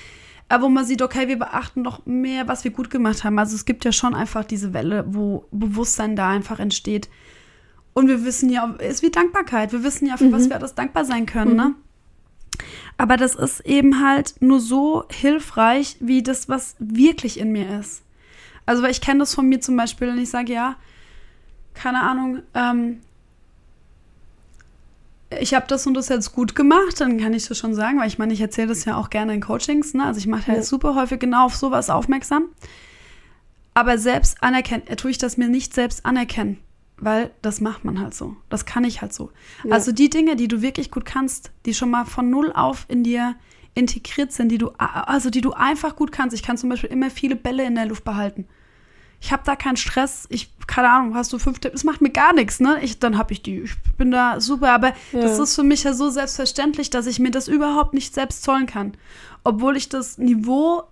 wo 0.58 0.68
man 0.68 0.84
sieht, 0.84 1.02
okay, 1.02 1.28
wir 1.28 1.38
beachten 1.38 1.82
noch 1.82 2.04
mehr, 2.06 2.48
was 2.48 2.64
wir 2.64 2.72
gut 2.72 2.90
gemacht 2.90 3.22
haben. 3.22 3.38
Also 3.38 3.54
es 3.54 3.64
gibt 3.64 3.84
ja 3.84 3.92
schon 3.92 4.14
einfach 4.14 4.44
diese 4.44 4.74
Welle, 4.74 5.04
wo 5.08 5.44
Bewusstsein 5.52 6.16
da 6.16 6.28
einfach 6.28 6.58
entsteht. 6.58 7.08
Und 7.92 8.08
wir 8.08 8.24
wissen 8.24 8.50
ja, 8.50 8.74
es 8.78 8.96
ist 8.96 9.02
wie 9.02 9.10
Dankbarkeit. 9.10 9.72
Wir 9.72 9.84
wissen 9.84 10.06
ja, 10.06 10.16
für 10.16 10.32
was 10.32 10.48
wir 10.48 10.56
alles 10.56 10.74
dankbar 10.74 11.04
sein 11.04 11.26
können, 11.26 11.56
ne? 11.56 11.74
Aber 12.98 13.16
das 13.16 13.34
ist 13.34 13.60
eben 13.60 14.04
halt 14.04 14.34
nur 14.40 14.60
so 14.60 15.04
hilfreich, 15.10 15.96
wie 16.00 16.22
das, 16.22 16.48
was 16.48 16.76
wirklich 16.78 17.38
in 17.38 17.52
mir 17.52 17.80
ist. 17.80 18.02
Also, 18.66 18.82
weil 18.82 18.90
ich 18.90 19.00
kenne 19.00 19.20
das 19.20 19.34
von 19.34 19.48
mir 19.48 19.60
zum 19.60 19.76
Beispiel, 19.76 20.10
und 20.10 20.18
ich 20.18 20.30
sage, 20.30 20.52
ja, 20.52 20.76
keine 21.74 22.02
Ahnung, 22.02 22.42
ähm, 22.54 23.00
ich 25.40 25.54
habe 25.54 25.66
das 25.68 25.86
und 25.86 25.94
das 25.94 26.08
jetzt 26.08 26.32
gut 26.32 26.54
gemacht, 26.54 27.00
dann 27.00 27.18
kann 27.18 27.32
ich 27.34 27.46
das 27.46 27.58
schon 27.58 27.74
sagen, 27.74 27.98
weil 28.00 28.08
ich 28.08 28.18
meine, 28.18 28.32
ich 28.32 28.40
erzähle 28.40 28.68
das 28.68 28.84
ja 28.84 28.96
auch 28.96 29.10
gerne 29.10 29.34
in 29.34 29.40
Coachings, 29.40 29.94
ne? 29.94 30.04
Also 30.04 30.18
ich 30.18 30.26
mache 30.26 30.50
ja, 30.50 30.56
Ja. 30.58 30.62
super 30.62 30.94
häufig 30.94 31.20
genau 31.20 31.44
auf 31.46 31.54
sowas 31.56 31.88
aufmerksam. 31.90 32.46
Aber 33.74 33.98
selbst 33.98 34.42
anerkennen, 34.42 34.86
äh, 34.86 34.96
tue 34.96 35.10
ich 35.12 35.18
das 35.18 35.36
mir 35.36 35.48
nicht 35.48 35.72
selbst 35.74 36.04
anerkennen, 36.04 36.58
weil 36.96 37.30
das 37.42 37.60
macht 37.60 37.84
man 37.84 38.00
halt 38.00 38.14
so. 38.14 38.36
Das 38.48 38.64
kann 38.66 38.82
ich 38.84 39.00
halt 39.02 39.12
so. 39.12 39.30
Ja. 39.64 39.72
Also 39.74 39.92
die 39.92 40.10
Dinge, 40.10 40.34
die 40.36 40.48
du 40.48 40.62
wirklich 40.62 40.90
gut 40.90 41.04
kannst, 41.04 41.52
die 41.66 41.74
schon 41.74 41.90
mal 41.90 42.04
von 42.04 42.28
null 42.30 42.52
auf 42.52 42.84
in 42.88 43.04
dir 43.04 43.36
integriert 43.74 44.32
sind, 44.32 44.48
die 44.48 44.58
du, 44.58 44.70
also 44.78 45.30
die 45.30 45.40
du 45.40 45.52
einfach 45.52 45.94
gut 45.94 46.10
kannst. 46.10 46.34
Ich 46.34 46.42
kann 46.42 46.56
zum 46.58 46.68
Beispiel 46.70 46.90
immer 46.90 47.08
viele 47.08 47.36
Bälle 47.36 47.64
in 47.64 47.76
der 47.76 47.86
Luft 47.86 48.02
behalten. 48.04 48.48
Ich 49.20 49.32
habe 49.32 49.42
da 49.44 49.54
keinen 49.54 49.76
Stress. 49.76 50.26
Ich, 50.30 50.50
keine 50.66 50.88
Ahnung, 50.90 51.14
hast 51.14 51.32
du 51.32 51.38
fünf 51.38 51.58
Tipps? 51.58 51.74
Es 51.76 51.84
macht 51.84 52.00
mir 52.00 52.10
gar 52.10 52.32
nichts, 52.32 52.58
ne? 52.60 52.78
Ich, 52.82 52.98
dann 52.98 53.18
habe 53.18 53.32
ich 53.32 53.42
die. 53.42 53.60
Ich 53.60 53.74
bin 53.98 54.10
da 54.10 54.40
super. 54.40 54.70
Aber 54.72 54.88
Ja. 55.12 55.20
das 55.20 55.38
ist 55.38 55.54
für 55.54 55.62
mich 55.62 55.84
ja 55.84 55.92
so 55.92 56.08
selbstverständlich, 56.10 56.88
dass 56.90 57.06
ich 57.06 57.18
mir 57.18 57.30
das 57.30 57.46
überhaupt 57.48 57.92
nicht 57.94 58.14
selbst 58.14 58.42
zollen 58.42 58.66
kann. 58.66 58.94
Obwohl 59.44 59.76
ich 59.76 59.88
das 59.88 60.16
Niveau 60.18 60.84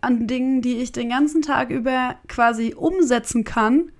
an 0.00 0.26
Dingen, 0.26 0.62
die 0.62 0.78
ich 0.78 0.92
den 0.92 1.08
ganzen 1.10 1.42
Tag 1.42 1.70
über 1.70 2.16
quasi 2.28 2.74
umsetzen 2.76 3.44
kann, 3.44 3.92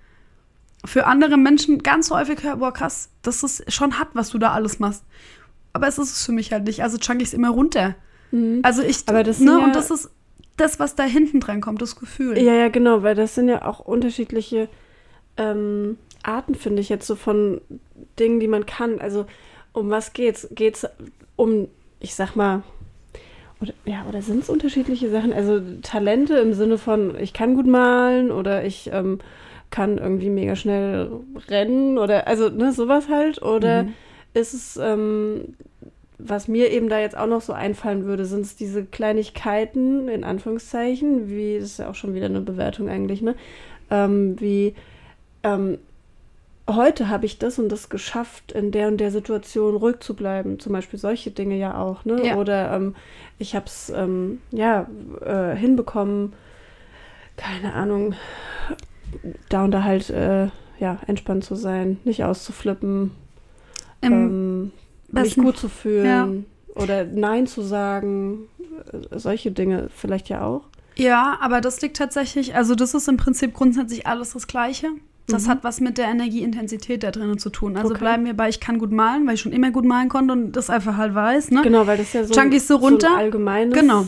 für 0.85 1.07
andere 1.07 1.37
Menschen 1.37 1.83
ganz 1.83 2.11
häufig 2.11 2.43
höre, 2.43 2.57
boah, 2.57 2.73
krass, 2.73 3.09
das 3.23 3.43
ist 3.43 3.73
schon 3.73 3.99
hat, 3.99 4.09
was 4.15 4.31
du 4.31 4.39
da 4.39 4.53
alles 4.53 4.79
machst. 4.79 5.05
Aber 5.73 5.89
es 5.89 5.99
ist 5.99 6.13
es 6.17 6.25
für 6.27 6.33
mich 6.33 6.53
halt 6.53 6.65
nicht. 6.65 6.83
Also 6.83 6.99
chunk 6.99 7.21
ich 7.23 7.29
es 7.29 7.35
immer 7.35 7.51
runter. 7.51 7.95
Mhm. 8.31 8.61
Also 8.63 8.83
ich, 8.83 9.03
Aber 9.07 9.23
das 9.25 9.39
ne, 9.41 9.53
ja- 9.53 9.59
und 9.59 9.75
das 9.75 9.91
ist 9.91 10.11
das, 10.57 10.79
was 10.81 10.95
da 10.95 11.05
hinten 11.05 11.41
dran 11.41 11.61
kommt, 11.61 11.83
das 11.83 11.97
Gefühl. 11.97 12.39
Ja, 12.39 12.55
ja, 12.55 12.69
genau, 12.69 13.03
weil 13.03 13.15
das 13.15 13.35
sind 13.35 13.49
ja 13.49 13.65
auch 13.65 13.81
unterschiedliche 13.81 14.69
ähm, 15.37 15.99
Arten, 16.23 16.55
finde 16.55 16.81
ich, 16.81 16.89
jetzt 16.89 17.07
so 17.07 17.15
von 17.15 17.61
Dingen, 18.19 18.41
die 18.41 18.49
man 18.49 18.67
kann. 18.67 18.99
Also 19.01 19.27
um 19.73 19.91
was 19.91 20.13
geht's? 20.13 20.49
Geht's 20.53 20.87
um, 21.37 21.69
ich 22.01 22.15
sag 22.15 22.35
mal, 22.37 22.63
oder, 23.61 23.73
ja, 23.85 24.05
oder 24.09 24.23
sind 24.23 24.43
es 24.43 24.51
unterschiedliche 24.51 25.11
Sachen? 25.11 25.33
Also 25.33 25.61
Talente 25.83 26.37
im 26.39 26.53
Sinne 26.55 26.79
von, 26.79 27.19
ich 27.19 27.33
kann 27.33 27.55
gut 27.55 27.67
malen 27.67 28.31
oder 28.31 28.65
ich 28.65 28.91
ähm, 28.93 29.19
kann 29.71 29.99
irgendwie 29.99 30.31
mega 30.31 30.57
schnell 30.57 31.11
rennen 31.49 31.99
oder 31.99 32.27
also 32.27 32.49
ne, 32.49 32.73
sowas 32.73 33.09
halt. 33.09 33.43
Oder 33.43 33.85
Mhm. 33.85 33.95
ist 34.35 34.55
es, 34.55 34.77
ähm, 34.77 35.55
was 36.19 36.49
mir 36.49 36.71
eben 36.71 36.89
da 36.89 36.99
jetzt 36.99 37.17
auch 37.17 37.27
noch 37.27 37.43
so 37.43 37.53
einfallen 37.53 38.05
würde, 38.05 38.25
sind 38.25 38.43
es 38.43 38.57
diese 38.57 38.85
Kleinigkeiten, 38.85 40.09
in 40.09 40.25
Anführungszeichen, 40.25 41.29
wie, 41.29 41.59
das 41.59 41.73
ist 41.73 41.79
ja 41.79 41.91
auch 41.91 41.95
schon 41.95 42.15
wieder 42.15 42.27
eine 42.27 42.41
Bewertung 42.41 42.89
eigentlich, 42.89 43.23
ne? 43.23 43.35
Ähm, 43.91 44.41
wie, 44.41 44.75
ähm, 45.43 45.79
heute 46.69 47.09
habe 47.09 47.27
ich 47.27 47.39
das 47.39 47.59
und 47.59 47.71
das 47.71 47.89
geschafft, 47.89 48.53
in 48.53 48.73
der 48.73 48.89
und 48.89 48.99
der 48.99 49.11
Situation 49.11 49.77
ruhig 49.77 50.01
zu 50.01 50.15
bleiben. 50.15 50.59
Zum 50.59 50.73
Beispiel 50.73 50.99
solche 50.99 51.31
Dinge 51.31 51.57
ja 51.57 51.79
auch, 51.79 52.05
ne? 52.05 52.25
Ja. 52.25 52.37
Oder 52.37 52.73
ähm, 52.75 52.97
ich 53.39 53.55
habe 53.55 53.67
es, 53.67 53.91
ähm, 53.91 54.41
ja, 54.51 54.89
äh, 55.25 55.55
hinbekommen, 55.55 56.33
keine 57.37 57.75
Ahnung, 57.75 58.15
da 59.51 59.65
und 59.65 59.71
da 59.71 59.85
halt, 59.85 60.11
äh, 60.11 60.49
ja, 60.79 60.99
entspannt 61.07 61.45
zu 61.45 61.55
sein, 61.55 61.99
nicht 62.05 62.25
auszuflippen, 62.25 63.13
ähm, 64.03 64.73
mich 65.13 65.37
gut 65.37 65.57
zu 65.57 65.69
fühlen 65.69 66.47
oder 66.75 67.05
Nein 67.05 67.47
zu 67.47 67.63
sagen, 67.63 68.49
äh, 68.93 69.19
solche 69.19 69.51
Dinge 69.53 69.89
vielleicht 69.95 70.29
ja 70.29 70.43
auch. 70.45 70.63
Ja, 70.97 71.37
aber 71.41 71.61
das 71.61 71.81
liegt 71.83 71.97
tatsächlich, 71.99 72.55
also 72.55 72.75
das 72.75 72.95
ist 72.95 73.07
im 73.09 73.17
Prinzip 73.17 73.53
grundsätzlich 73.55 74.07
alles 74.07 74.33
das 74.33 74.47
Gleiche. 74.47 74.89
Das 75.29 75.45
Mhm. 75.47 75.51
hat 75.51 75.65
was 75.65 75.81
mit 75.81 75.99
der 75.99 76.07
Energieintensität 76.07 77.03
da 77.03 77.11
drinnen 77.11 77.39
zu 77.39 77.51
tun. 77.51 77.77
Also 77.77 77.91
Okay. 77.91 77.99
bleiben 77.99 78.25
wir 78.25 78.35
bei, 78.35 78.49
ich 78.49 78.61
kann 78.61 78.79
gut 78.79 78.93
malen, 78.93 79.27
weil 79.27 79.35
ich 79.35 79.41
schon 79.41 79.53
immer 79.53 79.71
gut 79.73 79.85
malen 79.85 80.09
konnte 80.09 80.33
und 80.33 80.53
das 80.53 80.71
einfach 80.71 80.97
halt 80.97 81.15
weiß, 81.15 81.51
ne? 81.51 81.63
Genau, 81.63 81.87
weil 81.87 81.97
das 81.99 82.13
ja 82.13 82.25
so, 82.25 82.33
Junkies 82.35 82.69
so 82.69 82.77
runter. 82.77 83.11
ein 83.13 83.19
allgemeines 83.19 83.75
Genau. 83.79 84.07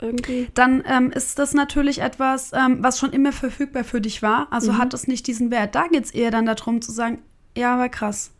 irgendwie. 0.00 0.48
Dann 0.54 0.82
ähm, 0.86 1.10
ist 1.12 1.38
das 1.38 1.54
natürlich 1.54 2.00
etwas, 2.02 2.50
ähm, 2.52 2.78
was 2.80 2.98
schon 2.98 3.12
immer 3.12 3.32
verfügbar 3.32 3.84
für 3.84 4.00
dich 4.00 4.22
war. 4.22 4.48
Also 4.50 4.72
Mhm. 4.72 4.78
hat 4.78 4.92
es 4.94 5.06
nicht 5.06 5.26
diesen 5.28 5.50
Wert. 5.50 5.74
Da 5.74 5.86
geht 5.86 6.04
es 6.04 6.10
eher 6.10 6.30
dann 6.32 6.46
darum 6.46 6.82
zu 6.82 6.90
sagen, 6.92 7.20
ja, 7.56 7.74
aber 7.74 7.88
krass. 7.88 8.32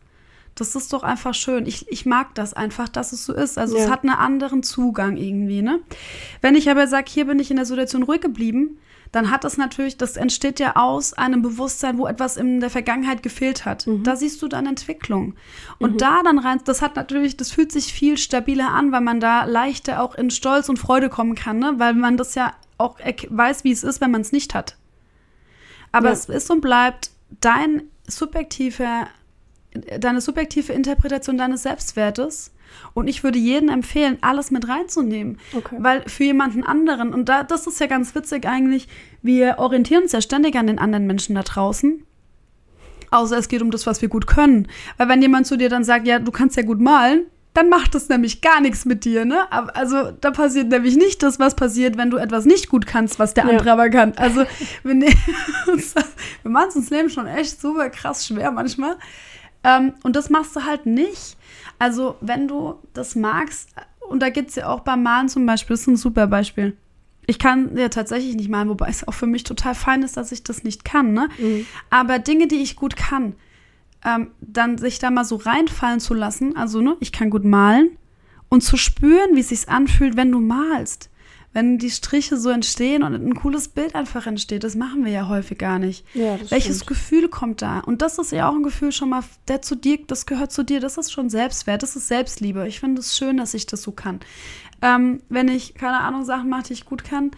Das 0.59 0.75
ist 0.75 0.91
doch 0.91 1.03
einfach 1.03 1.33
schön. 1.33 1.65
Ich, 1.65 1.87
ich 1.91 2.05
mag 2.05 2.33
das 2.35 2.53
einfach, 2.53 2.89
dass 2.89 3.13
es 3.13 3.25
so 3.25 3.33
ist. 3.33 3.57
Also 3.57 3.77
es 3.77 3.85
Ja. 3.85 3.91
hat 3.91 4.03
einen 4.03 4.15
anderen 4.15 4.63
Zugang 4.63 5.15
irgendwie, 5.17 5.61
ne? 5.61 5.79
Wenn 6.41 6.55
ich 6.55 6.69
aber 6.69 6.87
sage, 6.87 7.05
hier 7.09 7.25
bin 7.25 7.39
ich 7.39 7.49
in 7.51 7.57
der 7.57 7.65
Situation 7.65 8.03
ruhig 8.03 8.21
geblieben, 8.21 8.77
dann 9.11 9.31
hat 9.31 9.43
das 9.45 9.55
natürlich, 9.57 9.95
das 9.97 10.17
entsteht 10.17 10.59
ja 10.59 10.75
aus 10.75 11.13
einem 11.13 11.41
Bewusstsein, 11.41 11.97
wo 11.97 12.07
etwas 12.07 12.35
in 12.35 12.59
der 12.59 12.69
Vergangenheit 12.69 13.23
gefehlt 13.23 13.63
hat. 13.65 13.87
Mhm. 13.87 14.03
Da 14.03 14.15
siehst 14.17 14.41
du 14.41 14.47
dann 14.49 14.65
Entwicklung. 14.65 15.35
Und 15.79 16.01
da 16.01 16.21
dann 16.23 16.39
rein, 16.39 16.59
das 16.65 16.81
hat 16.81 16.95
natürlich, 16.97 17.37
das 17.37 17.49
fühlt 17.51 17.71
sich 17.71 17.93
viel 17.93 18.17
stabiler 18.17 18.71
an, 18.71 18.91
weil 18.91 19.01
man 19.01 19.19
da 19.21 19.45
leichter 19.45 20.01
auch 20.03 20.15
in 20.15 20.29
Stolz 20.29 20.67
und 20.69 20.77
Freude 20.77 21.07
kommen 21.07 21.35
kann, 21.35 21.59
ne? 21.59 21.75
Weil 21.77 21.93
man 21.93 22.17
das 22.17 22.35
ja 22.35 22.53
auch 22.77 22.97
weiß, 23.29 23.63
wie 23.63 23.71
es 23.71 23.83
ist, 23.83 24.01
wenn 24.01 24.11
man 24.11 24.21
es 24.21 24.31
nicht 24.33 24.53
hat. 24.53 24.75
Aber 25.93 26.07
Ja. 26.07 26.13
es 26.13 26.25
ist 26.25 26.49
und 26.51 26.61
bleibt 26.61 27.11
dein 27.41 27.83
subjektiver, 28.07 29.07
deine 29.99 30.21
subjektive 30.21 30.73
Interpretation 30.73 31.37
deines 31.37 31.63
Selbstwertes. 31.63 32.51
Und 32.93 33.07
ich 33.07 33.23
würde 33.23 33.39
jedem 33.39 33.69
empfehlen, 33.69 34.17
alles 34.21 34.51
mit 34.51 34.67
reinzunehmen. 34.67 35.39
Okay. 35.55 35.77
Weil 35.79 36.03
für 36.07 36.25
jemanden 36.25 36.63
anderen, 36.63 37.13
und 37.13 37.29
da, 37.29 37.43
das 37.43 37.65
ist 37.65 37.79
ja 37.79 37.87
ganz 37.87 38.13
witzig 38.13 38.45
eigentlich, 38.45 38.87
wir 39.21 39.55
orientieren 39.59 40.03
uns 40.03 40.11
ja 40.11 40.21
ständig 40.21 40.55
an 40.55 40.67
den 40.67 40.79
anderen 40.79 41.07
Menschen 41.07 41.35
da 41.35 41.43
draußen. 41.43 42.03
Außer 43.09 43.37
es 43.37 43.47
geht 43.47 43.61
um 43.61 43.71
das, 43.71 43.87
was 43.87 44.01
wir 44.01 44.09
gut 44.09 44.27
können. 44.27 44.67
Weil 44.97 45.07
wenn 45.07 45.21
jemand 45.21 45.47
zu 45.47 45.57
dir 45.57 45.69
dann 45.69 45.83
sagt, 45.83 46.07
ja, 46.07 46.19
du 46.19 46.31
kannst 46.31 46.57
ja 46.57 46.63
gut 46.63 46.81
malen, 46.81 47.25
dann 47.53 47.69
macht 47.69 47.95
das 47.95 48.07
nämlich 48.07 48.41
gar 48.41 48.61
nichts 48.61 48.85
mit 48.85 49.03
dir, 49.03 49.25
ne? 49.25 49.51
Also 49.51 50.11
da 50.21 50.29
passiert 50.29 50.67
nämlich 50.67 50.95
nicht 50.95 51.23
das, 51.23 51.39
was 51.39 51.55
passiert, 51.55 51.97
wenn 51.97 52.11
du 52.11 52.17
etwas 52.17 52.45
nicht 52.45 52.69
gut 52.69 52.85
kannst, 52.85 53.17
was 53.17 53.33
der 53.33 53.45
Ja. 53.45 53.49
andere 53.51 53.71
aber 53.71 53.89
kann. 53.89 54.13
Also 54.15 54.43
wir, 54.83 54.93
ne 54.93 55.07
uns 55.67 55.95
das, 55.95 56.05
wir 56.43 56.51
machen 56.51 56.69
es 56.69 56.75
uns 56.75 56.89
Leben 56.91 57.09
schon 57.09 57.25
echt 57.25 57.59
super 57.59 57.89
krass 57.89 58.27
schwer 58.27 58.51
manchmal. 58.51 58.97
Ähm, 59.67 59.93
und 60.03 60.15
das 60.15 60.29
machst 60.29 60.55
du 60.55 60.63
halt 60.63 60.85
nicht. 60.85 61.37
Also 61.77 62.15
wenn 62.21 62.47
du 62.47 62.75
das 62.93 63.15
magst, 63.15 63.69
und 64.09 64.21
da 64.21 64.29
geht 64.29 64.47
es 64.49 64.55
ja 64.55 64.69
auch 64.69 64.79
beim 64.79 65.03
Malen 65.03 65.27
zum 65.27 65.45
Beispiel, 65.45 65.73
das 65.73 65.81
ist 65.81 65.87
ein 65.87 65.97
super 65.97 66.27
Beispiel. 66.27 66.77
Ich 67.25 67.39
kann 67.39 67.77
ja 67.77 67.89
tatsächlich 67.89 68.35
nicht 68.35 68.49
malen, 68.49 68.69
wobei 68.69 68.87
es 68.87 69.05
auch 69.05 69.13
für 69.13 69.27
mich 69.27 69.43
total 69.43 69.75
fein 69.75 70.01
ist, 70.01 70.15
dass 70.15 70.31
ich 70.31 70.43
das 70.43 70.63
nicht 70.63 70.85
kann, 70.85 71.11
ne? 71.11 71.27
Mhm. 71.37 71.65
Aber 71.89 72.19
Dinge, 72.19 72.47
die 72.47 72.61
ich 72.61 72.77
gut 72.77 72.95
kann, 72.95 73.35
ähm, 74.05 74.31
dann 74.39 74.77
sich 74.77 74.99
da 74.99 75.11
mal 75.11 75.25
so 75.25 75.35
reinfallen 75.35 75.99
zu 75.99 76.13
lassen, 76.13 76.55
also 76.55 76.81
ne, 76.81 76.95
ich 77.01 77.11
kann 77.11 77.29
gut 77.29 77.43
malen 77.43 77.97
und 78.47 78.63
zu 78.63 78.77
spüren, 78.77 79.35
wie 79.35 79.41
es 79.41 79.49
sich 79.49 79.67
anfühlt, 79.67 80.15
wenn 80.15 80.31
du 80.31 80.39
malst. 80.39 81.09
Wenn 81.53 81.77
die 81.79 81.89
Striche 81.89 82.37
so 82.37 82.49
entstehen 82.49 83.03
und 83.03 83.15
ein 83.15 83.33
cooles 83.33 83.69
Bild 83.69 83.95
einfach 83.95 84.27
entsteht, 84.27 84.63
das 84.63 84.75
machen 84.75 85.05
wir 85.05 85.11
ja 85.11 85.27
häufig 85.27 85.57
gar 85.57 85.79
nicht. 85.79 86.05
Ja, 86.13 86.37
Welches 86.49 86.77
stimmt. 86.77 86.87
Gefühl 86.87 87.29
kommt 87.29 87.61
da? 87.61 87.79
Und 87.79 88.01
das 88.01 88.19
ist 88.19 88.31
ja 88.31 88.49
auch 88.49 88.53
ein 88.53 88.63
Gefühl 88.63 88.91
schon 88.91 89.09
mal, 89.09 89.23
der 89.47 89.61
zu 89.61 89.75
dir, 89.75 89.97
das 90.05 90.25
gehört 90.25 90.51
zu 90.51 90.63
dir, 90.63 90.79
das 90.79 90.97
ist 90.97 91.11
schon 91.11 91.29
Selbstwert, 91.29 91.81
das 91.81 91.95
ist 91.95 92.07
Selbstliebe. 92.07 92.67
Ich 92.67 92.79
finde 92.79 93.01
es 93.01 93.17
schön, 93.17 93.37
dass 93.37 93.53
ich 93.53 93.65
das 93.65 93.81
so 93.81 93.91
kann. 93.91 94.19
Ähm, 94.81 95.21
wenn 95.29 95.47
ich, 95.47 95.73
keine 95.73 96.01
Ahnung, 96.01 96.25
Sachen 96.25 96.49
mache, 96.49 96.63
die 96.63 96.73
ich 96.73 96.85
gut 96.85 97.03
kann, 97.03 97.31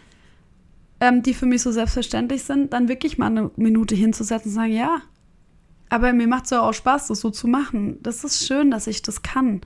ähm, 0.99 1.23
die 1.23 1.33
für 1.33 1.45
mich 1.45 1.61
so 1.61 1.71
selbstverständlich 1.71 2.43
sind, 2.43 2.73
dann 2.73 2.89
wirklich 2.89 3.17
mal 3.17 3.27
eine 3.27 3.51
Minute 3.55 3.95
hinzusetzen 3.95 4.49
und 4.49 4.55
sagen, 4.55 4.73
ja, 4.73 5.01
aber 5.89 6.13
mir 6.13 6.27
macht 6.27 6.45
es 6.45 6.51
ja 6.51 6.61
auch 6.61 6.73
Spaß, 6.73 7.07
das 7.07 7.19
so 7.19 7.29
zu 7.29 7.47
machen. 7.47 7.97
Das 8.03 8.23
ist 8.23 8.45
schön, 8.45 8.71
dass 8.71 8.87
ich 8.87 9.01
das 9.01 9.21
kann. 9.23 9.61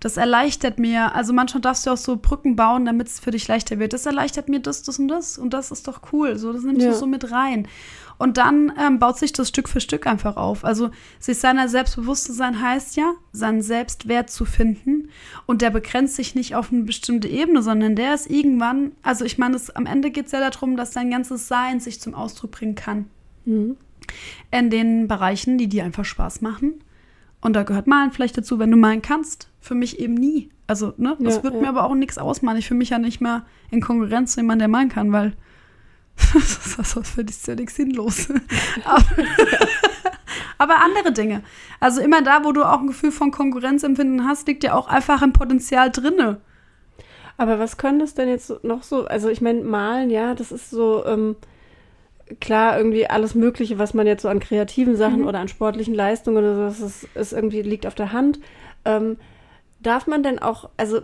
Das 0.00 0.16
erleichtert 0.16 0.78
mir, 0.78 1.14
also 1.16 1.32
manchmal 1.32 1.60
darfst 1.60 1.84
du 1.84 1.90
auch 1.90 1.96
so 1.96 2.16
Brücken 2.16 2.54
bauen, 2.54 2.84
damit 2.84 3.08
es 3.08 3.18
für 3.18 3.32
dich 3.32 3.48
leichter 3.48 3.80
wird. 3.80 3.92
Das 3.92 4.06
erleichtert 4.06 4.48
mir 4.48 4.60
das, 4.60 4.84
das 4.84 4.98
und 5.00 5.08
das 5.08 5.38
und 5.38 5.52
das 5.52 5.72
ist 5.72 5.88
doch 5.88 6.00
cool. 6.12 6.36
So, 6.38 6.52
das 6.52 6.62
nimmst 6.62 6.82
Ja. 6.82 6.90
du 6.90 6.96
so 6.96 7.06
mit 7.06 7.32
rein. 7.32 7.66
Und 8.16 8.36
dann 8.36 8.72
ähm, 8.80 8.98
baut 9.00 9.18
sich 9.18 9.32
das 9.32 9.48
Stück 9.48 9.68
für 9.68 9.80
Stück 9.80 10.06
einfach 10.06 10.36
auf. 10.36 10.64
Also 10.64 10.90
sich 11.18 11.38
seiner 11.38 11.68
selbstbewusst 11.68 12.24
zu 12.26 12.32
sein 12.32 12.60
heißt 12.60 12.96
ja, 12.96 13.12
seinen 13.32 13.60
Selbstwert 13.62 14.30
zu 14.30 14.44
finden. 14.44 15.08
Und 15.46 15.62
der 15.62 15.70
begrenzt 15.70 16.14
sich 16.16 16.34
nicht 16.36 16.54
auf 16.54 16.72
eine 16.72 16.82
bestimmte 16.84 17.26
Ebene, 17.28 17.62
sondern 17.62 17.96
der 17.96 18.14
ist 18.14 18.28
irgendwann, 18.30 18.92
also 19.02 19.24
ich 19.24 19.36
meine, 19.38 19.56
es- 19.56 19.70
am 19.70 19.86
Ende 19.86 20.10
geht 20.10 20.26
es 20.26 20.32
ja 20.32 20.48
darum, 20.48 20.76
dass 20.76 20.92
dein 20.92 21.10
ganzes 21.10 21.48
Sein 21.48 21.80
sich 21.80 22.00
zum 22.00 22.14
Ausdruck 22.14 22.52
bringen 22.52 22.74
kann 22.76 23.06
Mhm. 23.44 23.76
In 24.50 24.70
den 24.70 25.08
Bereichen, 25.08 25.58
die 25.58 25.68
dir 25.68 25.84
einfach 25.84 26.04
Spaß 26.04 26.40
machen. 26.40 26.82
Und 27.40 27.54
da 27.54 27.62
gehört 27.62 27.86
Malen 27.86 28.10
vielleicht 28.10 28.36
dazu, 28.36 28.58
wenn 28.58 28.70
du 28.70 28.76
malen 28.76 29.02
kannst. 29.02 29.48
Für 29.60 29.74
mich 29.74 29.98
eben 29.98 30.14
nie. 30.14 30.50
Also, 30.66 30.92
ne, 30.96 31.16
das 31.20 31.36
Ja, 31.36 31.42
wird 31.44 31.54
ja. 31.54 31.60
mir 31.60 31.68
aber 31.68 31.84
auch 31.84 31.94
nichts 31.94 32.18
ausmachen. 32.18 32.58
Ich 32.58 32.68
fühle 32.68 32.78
mich 32.78 32.90
ja 32.90 32.98
nicht 32.98 33.20
mehr 33.20 33.46
in 33.70 33.80
Konkurrenz 33.80 34.32
zu 34.32 34.40
jemandem, 34.40 34.60
der 34.60 34.68
malen 34.68 34.88
kann, 34.88 35.12
weil 35.12 35.34
das 36.34 36.96
ist 36.96 37.06
für 37.08 37.24
dich 37.24 37.46
ja 37.46 37.54
nichts 37.54 37.76
sinnlos. 37.76 38.28
aber, 38.84 39.04
aber 40.58 40.80
andere 40.82 41.12
Dinge. 41.12 41.42
Also 41.80 42.00
immer 42.00 42.22
da, 42.22 42.44
wo 42.44 42.52
du 42.52 42.64
auch 42.64 42.80
ein 42.80 42.88
Gefühl 42.88 43.12
von 43.12 43.30
Konkurrenzempfinden 43.30 44.26
hast, 44.26 44.48
liegt 44.48 44.64
ja 44.64 44.74
auch 44.74 44.88
einfach 44.88 45.22
ein 45.22 45.32
Potenzial 45.32 45.90
drinne. 45.90 46.40
Aber 47.36 47.60
was 47.60 47.76
können 47.76 48.00
das 48.00 48.14
denn 48.14 48.28
jetzt 48.28 48.64
noch 48.64 48.82
so? 48.82 49.06
Also 49.06 49.28
ich 49.28 49.40
meine, 49.40 49.62
malen, 49.62 50.10
ja, 50.10 50.34
das 50.34 50.50
ist 50.50 50.70
so 50.70 51.06
ähm, 51.06 51.36
klar 52.40 52.76
irgendwie 52.78 53.06
alles 53.08 53.34
Mögliche, 53.34 53.78
was 53.78 53.94
man 53.94 54.06
jetzt 54.06 54.22
so 54.22 54.28
an 54.28 54.40
kreativen 54.40 54.96
Sachen 54.96 55.20
Mhm. 55.22 55.26
oder 55.26 55.38
an 55.40 55.48
sportlichen 55.48 55.94
Leistungen 55.94 56.38
oder 56.38 56.54
so, 56.54 56.62
das 56.62 56.80
ist, 56.80 57.08
ist 57.14 57.32
irgendwie 57.32 57.62
liegt 57.62 57.86
auf 57.86 57.94
der 57.94 58.12
Hand. 58.12 58.38
Ähm, 58.84 59.16
darf 59.80 60.06
man 60.06 60.22
denn 60.22 60.38
auch, 60.38 60.68
also 60.76 61.00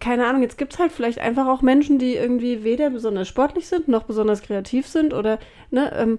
keine 0.00 0.26
Ahnung, 0.26 0.42
jetzt 0.42 0.58
gibt 0.58 0.72
es 0.74 0.78
halt 0.78 0.90
vielleicht 0.92 1.20
einfach 1.20 1.46
auch 1.46 1.62
Menschen, 1.62 1.98
die 1.98 2.14
irgendwie 2.16 2.64
weder 2.64 2.90
besonders 2.90 3.28
sportlich 3.28 3.66
sind, 3.68 3.86
noch 3.88 4.02
besonders 4.04 4.42
kreativ 4.42 4.86
sind 4.88 5.14
oder, 5.14 5.38
ne, 5.70 5.92
ähm, 5.96 6.18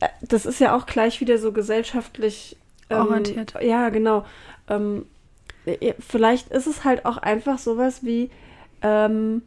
äh, 0.00 0.08
das 0.22 0.46
ist 0.46 0.60
ja 0.60 0.74
auch 0.76 0.86
gleich 0.86 1.20
wieder 1.20 1.38
so 1.38 1.52
gesellschaftlich 1.52 2.56
ähm, 2.88 2.98
Orientiert. 2.98 3.54
Ja, 3.60 3.90
genau. 3.90 4.24
Ähm, 4.68 5.06
ja, 5.80 5.92
vielleicht 6.00 6.48
ist 6.50 6.66
es 6.66 6.84
halt 6.84 7.04
auch 7.04 7.18
einfach 7.18 7.58
sowas 7.58 8.04
wie, 8.04 8.30
ähm, 8.82 9.42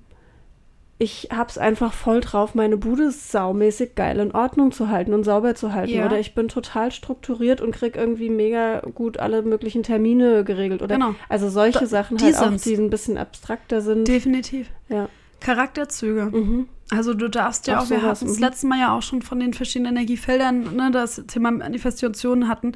ich 0.99 1.29
hab's 1.35 1.57
einfach 1.57 1.91
voll 1.91 2.21
drauf, 2.21 2.55
meine 2.55 2.77
Bude 2.77 3.11
saumäßig 3.11 3.95
geil 3.95 4.19
in 4.19 4.31
Ordnung 4.31 4.71
zu 4.71 4.89
halten 4.89 5.13
und 5.13 5.23
sauber 5.23 5.55
zu 5.55 5.73
halten. 5.73 5.93
Ja. 5.93 6.05
Oder 6.05 6.19
ich 6.19 6.33
bin 6.35 6.47
total 6.47 6.91
strukturiert 6.91 7.61
und 7.61 7.71
krieg 7.73 7.95
irgendwie 7.97 8.29
mega 8.29 8.79
gut 8.93 9.17
alle 9.19 9.41
möglichen 9.41 9.83
Termine 9.83 10.43
geregelt. 10.43 10.81
Oder 10.81 10.95
Genau. 10.95 11.15
also 11.29 11.49
solche 11.49 11.79
Da- 11.79 11.85
Sachen 11.87 12.17
die 12.17 12.25
halt 12.25 12.37
auch, 12.37 12.55
die 12.55 12.75
ein 12.75 12.89
bisschen 12.89 13.17
abstrakter 13.17 13.81
sind. 13.81 14.07
Definitiv. 14.07 14.69
ja. 14.89 15.09
Charakterzüge. 15.39 16.25
Mhm. 16.31 16.67
Also 16.89 17.13
du 17.13 17.29
darfst 17.29 17.67
ja 17.67 17.77
Auch 17.79 17.83
auch, 17.83 17.89
wir 17.89 18.01
hatten 18.01 18.25
das 18.27 18.37
mhm. 18.37 18.41
letzte 18.43 18.67
Mal 18.67 18.79
ja 18.79 18.97
auch 18.97 19.01
schon 19.01 19.21
von 19.21 19.39
den 19.41 19.53
verschiedenen 19.53 19.93
Energiefeldern, 19.97 20.73
ne, 20.75 20.89
das 20.91 21.21
Thema 21.27 21.51
Manifestationen 21.51 22.47
hatten. 22.47 22.71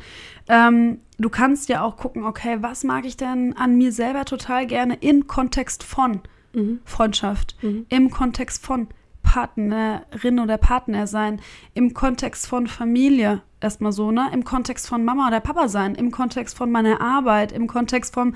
Ähm, 0.50 1.00
du 1.18 1.30
kannst 1.30 1.70
ja 1.70 1.82
auch 1.82 1.96
gucken, 1.96 2.26
okay, 2.26 2.58
was 2.60 2.84
mag 2.84 3.06
ich 3.06 3.16
denn 3.16 3.56
an 3.56 3.78
mir 3.78 3.94
selber 3.94 4.26
total 4.26 4.66
gerne 4.68 4.96
im 5.00 5.28
Kontext 5.28 5.84
von 5.84 6.20
Mhm. 6.58 6.80
Freundschaft, 6.86 7.56
Mhm. 7.62 7.86
im 7.90 8.10
Kontext 8.10 8.66
von 8.66 8.88
Partnerin 9.24 10.40
oder 10.40 10.58
Partner 10.58 11.06
sein, 11.08 11.40
im 11.74 11.94
Kontext 11.94 12.48
von 12.48 12.68
Familie, 12.68 13.42
erstmal 13.62 13.92
so, 13.92 14.12
ne? 14.12 14.30
Im 14.34 14.44
Kontext 14.44 14.88
von 14.88 15.06
Mama 15.06 15.28
oder 15.28 15.40
Papa 15.40 15.68
sein, 15.68 15.96
im 15.96 16.12
Kontext 16.12 16.58
von 16.58 16.72
meiner 16.72 17.02
Arbeit, 17.02 17.52
im 17.52 17.68
Kontext 17.68 18.14
vom, 18.14 18.36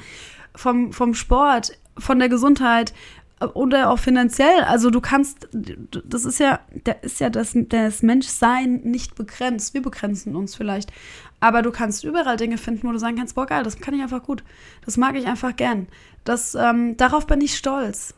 vom, 0.56 0.92
vom 0.94 1.14
Sport, 1.14 1.78
von 1.98 2.20
der 2.20 2.30
Gesundheit 2.30 2.94
oder 3.54 3.90
auch 3.90 3.98
finanziell. 4.00 4.62
Also 4.66 4.92
du 4.92 5.02
kannst, 5.02 5.48
das 5.52 6.26
ist 6.26 6.40
ja, 6.40 6.60
da 6.84 6.92
ist 6.92 7.20
ja 7.20 7.30
das, 7.30 7.54
das 7.56 8.04
Menschsein 8.04 8.82
nicht 8.84 9.16
begrenzt. 9.16 9.74
Wir 9.74 9.82
begrenzen 9.82 10.36
uns 10.36 10.56
vielleicht. 10.56 10.92
Aber 11.40 11.64
du 11.64 11.72
kannst 11.72 12.04
überall 12.04 12.38
Dinge 12.38 12.60
finden, 12.60 12.88
wo 12.88 12.92
du 12.92 13.00
sagen 13.00 13.18
kannst, 13.18 13.34
boah, 13.34 13.48
geil, 13.48 13.64
das 13.64 13.80
kann 13.80 13.96
ich 13.96 14.02
einfach 14.04 14.22
gut. 14.22 14.44
Das 14.86 14.98
mag 14.98 15.16
ich 15.16 15.26
einfach 15.26 15.56
gern. 15.56 15.88
Das, 16.24 16.56
ähm, 16.56 16.98
darauf 16.98 17.26
bin 17.28 17.42
ich 17.42 17.56
stolz. 17.58 18.14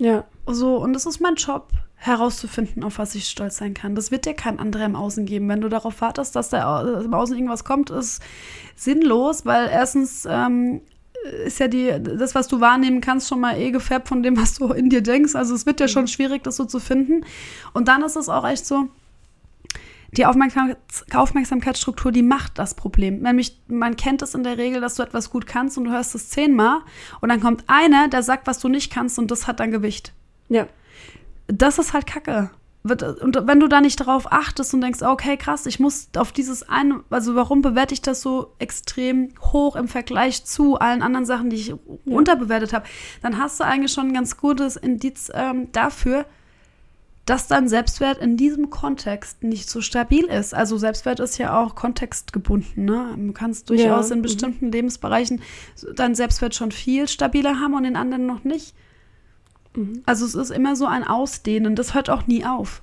Ja. 0.00 0.24
So, 0.46 0.76
und 0.76 0.94
es 0.96 1.06
ist 1.06 1.20
mein 1.20 1.36
Job, 1.36 1.68
herauszufinden, 1.94 2.82
auf 2.82 2.98
was 2.98 3.14
ich 3.14 3.28
stolz 3.28 3.58
sein 3.58 3.74
kann. 3.74 3.94
Das 3.94 4.10
wird 4.10 4.26
dir 4.26 4.34
kein 4.34 4.58
anderer 4.58 4.84
im 4.84 4.96
Außen 4.96 5.24
geben. 5.24 5.48
Wenn 5.48 5.60
du 5.60 5.68
darauf 5.68 6.00
wartest, 6.00 6.34
dass 6.34 6.48
da 6.48 6.80
au- 6.80 7.00
im 7.00 7.14
Außen 7.14 7.36
irgendwas 7.36 7.62
kommt, 7.64 7.90
ist 7.90 8.20
sinnlos, 8.74 9.46
weil 9.46 9.68
erstens 9.68 10.26
ähm, 10.28 10.80
ist 11.46 11.60
ja 11.60 11.68
die, 11.68 11.92
das, 12.02 12.34
was 12.34 12.48
du 12.48 12.60
wahrnehmen 12.60 13.00
kannst, 13.00 13.28
schon 13.28 13.38
mal 13.38 13.56
eh 13.56 13.70
gefärbt 13.70 14.08
von 14.08 14.24
dem, 14.24 14.36
was 14.36 14.54
du 14.54 14.72
in 14.72 14.90
dir 14.90 15.02
denkst. 15.02 15.36
Also 15.36 15.54
es 15.54 15.64
wird 15.64 15.78
ja 15.78 15.86
schon 15.86 16.08
schwierig, 16.08 16.42
das 16.42 16.56
so 16.56 16.64
zu 16.64 16.80
finden. 16.80 17.24
Und 17.72 17.86
dann 17.86 18.02
ist 18.02 18.16
es 18.16 18.28
auch 18.28 18.46
echt 18.48 18.66
so, 18.66 18.88
die 20.12 20.26
Aufmerksamkeits 20.26 21.06
Aufmerksamkeitsstruktur, 21.14 22.12
die 22.12 22.22
macht 22.22 22.58
das 22.58 22.74
Problem. 22.74 23.20
Nämlich, 23.20 23.58
man 23.66 23.96
kennt 23.96 24.22
es 24.22 24.34
in 24.34 24.42
der 24.42 24.58
Regel, 24.58 24.80
dass 24.80 24.96
du 24.96 25.02
etwas 25.02 25.30
gut 25.30 25.46
kannst 25.46 25.78
und 25.78 25.84
du 25.84 25.90
hörst 25.90 26.14
es 26.14 26.28
zehnmal 26.28 26.80
und 27.20 27.30
dann 27.30 27.40
kommt 27.40 27.64
einer, 27.66 28.08
der 28.08 28.22
sagt, 28.22 28.46
was 28.46 28.58
du 28.58 28.68
nicht 28.68 28.92
kannst 28.92 29.18
und 29.18 29.30
das 29.30 29.46
hat 29.46 29.60
dann 29.60 29.70
Gewicht. 29.70 30.12
Ja. 30.48 30.66
Das 31.48 31.78
ist 31.78 31.92
halt 31.92 32.06
Kacke. 32.06 32.50
Und 32.84 33.46
wenn 33.46 33.60
du 33.60 33.68
da 33.68 33.80
nicht 33.80 34.00
darauf 34.00 34.32
achtest 34.32 34.74
und 34.74 34.80
denkst, 34.80 35.02
okay, 35.02 35.36
krass, 35.36 35.66
ich 35.66 35.78
muss 35.78 36.08
auf 36.16 36.32
dieses 36.32 36.68
eine, 36.68 37.04
also 37.10 37.36
warum 37.36 37.62
bewerte 37.62 37.94
ich 37.94 38.02
das 38.02 38.20
so 38.22 38.54
extrem 38.58 39.28
hoch 39.40 39.76
im 39.76 39.86
Vergleich 39.86 40.44
zu 40.44 40.78
allen 40.80 41.00
anderen 41.00 41.24
Sachen, 41.24 41.48
die 41.48 41.56
ich 41.56 41.74
unterbewertet 42.04 42.72
habe, 42.72 42.84
dann 43.22 43.38
hast 43.38 43.60
du 43.60 43.64
eigentlich 43.64 43.92
schon 43.92 44.08
ein 44.08 44.14
ganz 44.14 44.36
gutes 44.36 44.76
Indiz 44.76 45.30
ähm, 45.32 45.70
dafür, 45.70 46.26
dass 47.24 47.46
dein 47.46 47.68
Selbstwert 47.68 48.18
in 48.18 48.36
diesem 48.36 48.70
Kontext 48.70 49.44
nicht 49.44 49.70
so 49.70 49.80
stabil 49.80 50.24
ist. 50.24 50.54
Also 50.54 50.76
Selbstwert 50.76 51.20
ist 51.20 51.38
ja 51.38 51.60
auch 51.60 51.76
kontextgebunden. 51.76 52.84
Ne? 52.84 53.14
Du 53.16 53.32
kannst 53.32 53.70
durchaus 53.70 54.08
Ja, 54.08 54.14
in 54.14 54.18
mhm. 54.18 54.22
bestimmten 54.22 54.72
Lebensbereichen 54.72 55.40
dein 55.94 56.14
Selbstwert 56.14 56.54
schon 56.54 56.72
viel 56.72 57.06
stabiler 57.06 57.60
haben 57.60 57.74
und 57.74 57.84
in 57.84 57.96
anderen 57.96 58.26
noch 58.26 58.42
nicht. 58.42 58.74
Mhm. 59.76 60.02
Also 60.04 60.26
es 60.26 60.34
ist 60.34 60.50
immer 60.50 60.74
so 60.74 60.86
ein 60.86 61.04
Ausdehnen, 61.06 61.76
das 61.76 61.94
hört 61.94 62.10
auch 62.10 62.26
nie 62.26 62.44
auf. 62.44 62.82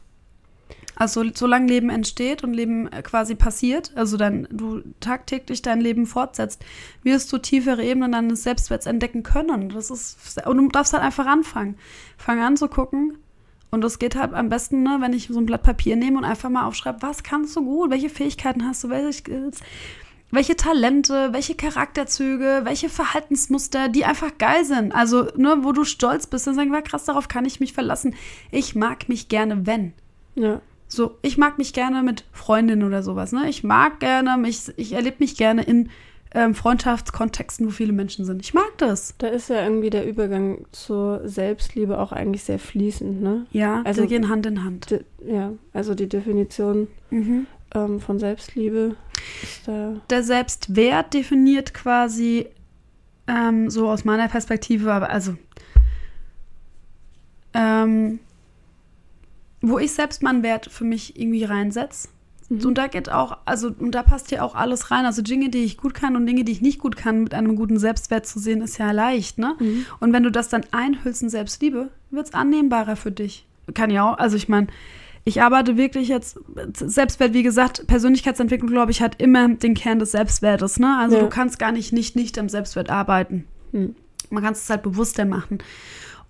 Also 0.95 1.23
solange 1.33 1.67
Leben 1.67 1.89
entsteht 1.89 2.43
und 2.43 2.53
Leben 2.53 2.91
äh, 2.91 3.01
quasi 3.01 3.35
passiert, 3.35 3.93
also 3.95 4.17
dann 4.17 4.49
du 4.51 4.81
tagtäglich 4.99 5.61
dein 5.61 5.79
Leben 5.79 6.05
fortsetzt, 6.05 6.63
wirst 7.03 7.31
du 7.31 7.37
tiefere 7.37 7.83
Ebenen 7.83 8.11
deines 8.11 8.43
Selbstwerts 8.43 8.85
entdecken 8.85 9.23
können. 9.23 9.69
Das 9.69 9.91
ist 9.91 10.45
und 10.45 10.57
du 10.57 10.67
darfst 10.67 10.91
halt 10.91 11.03
einfach 11.03 11.25
anfangen. 11.25 11.77
Fang 12.17 12.41
an 12.41 12.57
zu 12.57 12.67
gucken. 12.67 13.17
Und 13.71 13.81
das 13.81 13.99
geht 13.99 14.15
halt 14.15 14.33
am 14.33 14.49
besten, 14.49 14.83
ne, 14.83 14.97
wenn 14.99 15.13
ich 15.13 15.27
so 15.27 15.39
ein 15.39 15.45
Blatt 15.45 15.63
Papier 15.63 15.95
nehme 15.95 16.17
und 16.17 16.25
einfach 16.25 16.49
mal 16.49 16.65
aufschreibe, 16.65 17.01
was 17.01 17.23
kannst 17.23 17.55
du 17.55 17.63
gut, 17.63 17.91
welche 17.91 18.09
Fähigkeiten 18.09 18.65
hast 18.67 18.83
du, 18.83 18.89
welche 18.89 19.13
Skills, 19.13 19.59
welche 20.31 20.55
Talente, 20.55 21.33
welche 21.33 21.55
Charakterzüge, 21.55 22.61
welche 22.63 22.89
Verhaltensmuster, 22.89 23.89
die 23.89 24.05
einfach 24.05 24.37
geil 24.37 24.65
sind. 24.65 24.93
Also, 24.93 25.27
ne, 25.35 25.57
wo 25.61 25.71
du 25.71 25.83
stolz 25.83 26.27
bist 26.27 26.47
und 26.47 26.55
sagst, 26.55 26.71
"Ja, 26.71 26.81
krass, 26.81 27.05
darauf 27.05 27.27
kann 27.27 27.45
ich 27.45 27.59
mich 27.59 27.73
verlassen. 27.73 28.15
Ich 28.51 28.75
mag 28.75 29.09
mich 29.09 29.27
gerne, 29.27 29.65
wenn. 29.65 29.93
Ja. 30.35 30.61
So, 30.87 31.17
ich 31.21 31.37
mag 31.37 31.59
mich 31.59 31.73
gerne 31.73 32.01
mit 32.01 32.25
Freundinnen 32.31 32.83
oder 32.83 33.03
sowas, 33.03 33.31
ne? 33.31 33.47
Ich 33.47 33.63
mag 33.63 33.99
gerne 33.99 34.37
mich, 34.37 34.71
ich 34.75 34.93
erlebe 34.93 35.17
mich 35.19 35.37
gerne 35.37 35.61
in 35.61 35.89
ähm, 36.33 36.53
Freundschaftskontexten, 36.53 37.65
wo 37.65 37.71
viele 37.71 37.91
Menschen 37.93 38.23
sind. 38.25 38.41
Ich 38.41 38.53
mag 38.53 38.71
das. 38.77 39.15
Da 39.17 39.27
ist 39.27 39.49
ja 39.49 39.63
irgendwie 39.63 39.89
der 39.89 40.05
Übergang 40.07 40.65
zur 40.71 41.27
Selbstliebe 41.27 41.99
auch 41.99 42.11
eigentlich 42.11 42.43
sehr 42.43 42.59
fließend, 42.59 43.21
ne? 43.21 43.47
Ja, 43.51 43.81
Also- 43.83 44.01
die 44.03 44.07
gehen 44.09 44.29
Hand 44.29 44.45
in 44.45 44.63
Hand. 44.63 44.91
De 44.91 45.03
ja, 45.25 45.53
also 45.73 45.95
die 45.95 46.07
Definition 46.07 46.87
Mhm. 47.09 47.47
ähm, 47.73 47.99
von 47.99 48.19
Selbstliebe 48.19 48.95
ist 49.41 49.67
da. 49.67 49.95
Der 50.09 50.23
Selbstwert 50.23 51.13
definiert 51.13 51.73
quasi 51.73 52.47
ähm, 53.27 53.69
so 53.69 53.89
aus 53.89 54.05
meiner 54.05 54.27
Perspektive, 54.27 54.91
aber 54.93 55.09
also 55.09 55.35
ähm, 57.53 58.19
wo 59.61 59.77
ich 59.79 59.91
selbst 59.91 60.21
meinen 60.23 60.43
Wert 60.43 60.67
für 60.71 60.83
mich 60.83 61.19
irgendwie 61.19 61.43
reinsetze. 61.43 62.07
Mhm. 62.49 62.65
Und 62.65 62.77
da 62.77 62.87
geht 62.87 63.11
auch, 63.11 63.37
also, 63.45 63.71
und 63.77 63.91
da 63.91 64.03
passt 64.03 64.31
ja 64.31 64.41
auch 64.41 64.55
alles 64.55 64.91
rein. 64.91 65.05
Also 65.05 65.21
Dinge, 65.21 65.49
die 65.49 65.63
ich 65.63 65.77
gut 65.77 65.93
kann 65.93 66.15
und 66.15 66.25
Dinge, 66.25 66.43
die 66.43 66.51
ich 66.51 66.61
nicht 66.61 66.79
gut 66.79 66.97
kann, 66.97 67.23
mit 67.23 67.33
einem 67.33 67.55
guten 67.55 67.79
Selbstwert 67.79 68.25
zu 68.25 68.39
sehen, 68.39 68.61
ist 68.61 68.77
ja 68.77 68.91
leicht, 68.91 69.37
ne? 69.37 69.55
Mhm. 69.59 69.85
Und 69.99 70.13
wenn 70.13 70.23
du 70.23 70.31
das 70.31 70.49
dann 70.49 70.65
einhüllst 70.71 71.21
in 71.21 71.29
Selbstliebe, 71.29 71.89
wird 72.11 72.27
es 72.27 72.33
annehmbarer 72.33 72.95
für 72.95 73.11
dich. 73.11 73.45
Kann 73.73 73.91
ja 73.91 74.11
auch, 74.11 74.17
also 74.17 74.35
ich 74.35 74.49
meine, 74.49 74.67
ich 75.25 75.41
arbeite 75.43 75.77
wirklich 75.77 76.07
jetzt, 76.07 76.39
Selbstwert, 76.73 77.33
wie 77.33 77.43
gesagt, 77.43 77.85
Persönlichkeitsentwicklung, 77.85 78.71
glaube 78.71 78.91
ich, 78.91 79.01
hat 79.01 79.21
immer 79.21 79.47
den 79.49 79.75
Kern 79.75 79.99
des 79.99 80.11
Selbstwertes, 80.11 80.79
ne? 80.79 80.97
Also 80.99 81.17
Ja. 81.17 81.21
du 81.23 81.29
kannst 81.29 81.59
gar 81.59 81.71
nicht 81.71 81.93
nicht, 81.93 82.15
nicht 82.15 82.39
am 82.39 82.49
Selbstwert 82.49 82.89
arbeiten. 82.89 83.45
Hm. 83.71 83.95
Man 84.31 84.43
kann 84.43 84.53
es 84.53 84.69
halt 84.69 84.81
bewusster 84.83 85.25
machen. 85.25 85.59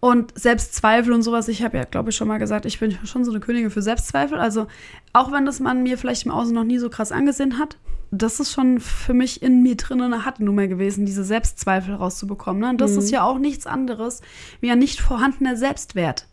Und 0.01 0.37
Selbstzweifel 0.39 1.11
und 1.13 1.23
sowas, 1.23 1.49
ich 1.49 1.61
habe 1.61 1.77
ja, 1.77 1.83
glaube 1.83 2.09
ich, 2.11 2.15
schon 2.15 2.27
mal 2.29 2.37
gesagt, 2.37 2.65
ich 2.65 2.79
bin 2.79 2.97
schon 3.03 3.25
so 3.25 3.31
eine 3.31 3.41
Königin 3.41 3.69
für 3.69 3.81
Selbstzweifel. 3.81 4.39
Also, 4.39 4.67
auch 5.11 5.31
wenn 5.31 5.45
das 5.45 5.59
man 5.59 5.83
mir 5.83 5.97
vielleicht 5.97 6.25
im 6.25 6.31
Außen 6.31 6.53
noch 6.53 6.63
nie 6.63 6.77
so 6.77 6.89
krass 6.89 7.11
angesehen 7.11 7.59
hat, 7.59 7.77
das 8.11 8.39
ist 8.39 8.53
schon 8.53 8.79
für 8.79 9.13
mich 9.13 9.41
in 9.41 9.61
mir 9.61 9.75
drin 9.75 10.01
eine 10.01 10.25
Hattennummer 10.25 10.67
gewesen, 10.67 11.05
diese 11.05 11.23
Selbstzweifel 11.23 11.95
rauszubekommen. 11.95 12.61
Ne? 12.61 12.69
Und 12.69 12.81
das 12.81 12.93
Mhm. 12.93 12.99
ist 12.99 13.11
ja 13.11 13.23
auch 13.23 13.37
nichts 13.39 13.67
anderes 13.67 14.21
wie 14.61 14.71
ein 14.71 14.79
nicht 14.79 15.01
vorhandener 15.01 15.55
Selbstwert. 15.57 16.25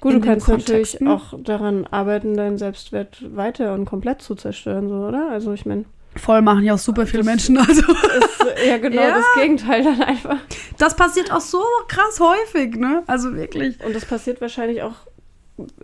Gut, 0.00 0.14
du 0.14 0.20
kannst 0.20 0.48
natürlich 0.48 0.98
Kontexten. 0.98 1.08
auch 1.08 1.34
daran 1.44 1.86
arbeiten, 1.86 2.36
deinen 2.36 2.58
Selbstwert 2.58 3.22
weiter 3.36 3.74
und 3.74 3.84
komplett 3.84 4.22
zu 4.22 4.34
zerstören, 4.34 4.88
so, 4.88 4.94
oder? 5.06 5.30
Also 5.30 5.52
ich 5.52 5.66
meine, 5.66 5.84
Voll 6.20 6.42
machen 6.42 6.64
ja 6.64 6.74
auch 6.74 6.78
super 6.78 7.06
viele 7.06 7.22
Menschen. 7.24 7.56
Also, 7.68 7.82
ist 7.82 8.66
ja 8.66 8.76
genau 8.78 9.00
Ja. 9.02 9.10
das 9.16 9.24
Gegenteil 9.36 9.82
dann 9.84 10.02
einfach. 10.02 10.38
das 10.78 10.94
passiert 10.96 11.32
auch 11.32 11.40
so 11.40 11.62
krass 11.88 12.20
häufig, 12.20 12.76
ne? 12.76 13.02
Also 13.06 13.34
wirklich. 13.34 13.82
Und 13.84 13.94
das 13.94 14.04
passiert 14.04 14.40
wahrscheinlich 14.40 14.82
auch 14.82 14.94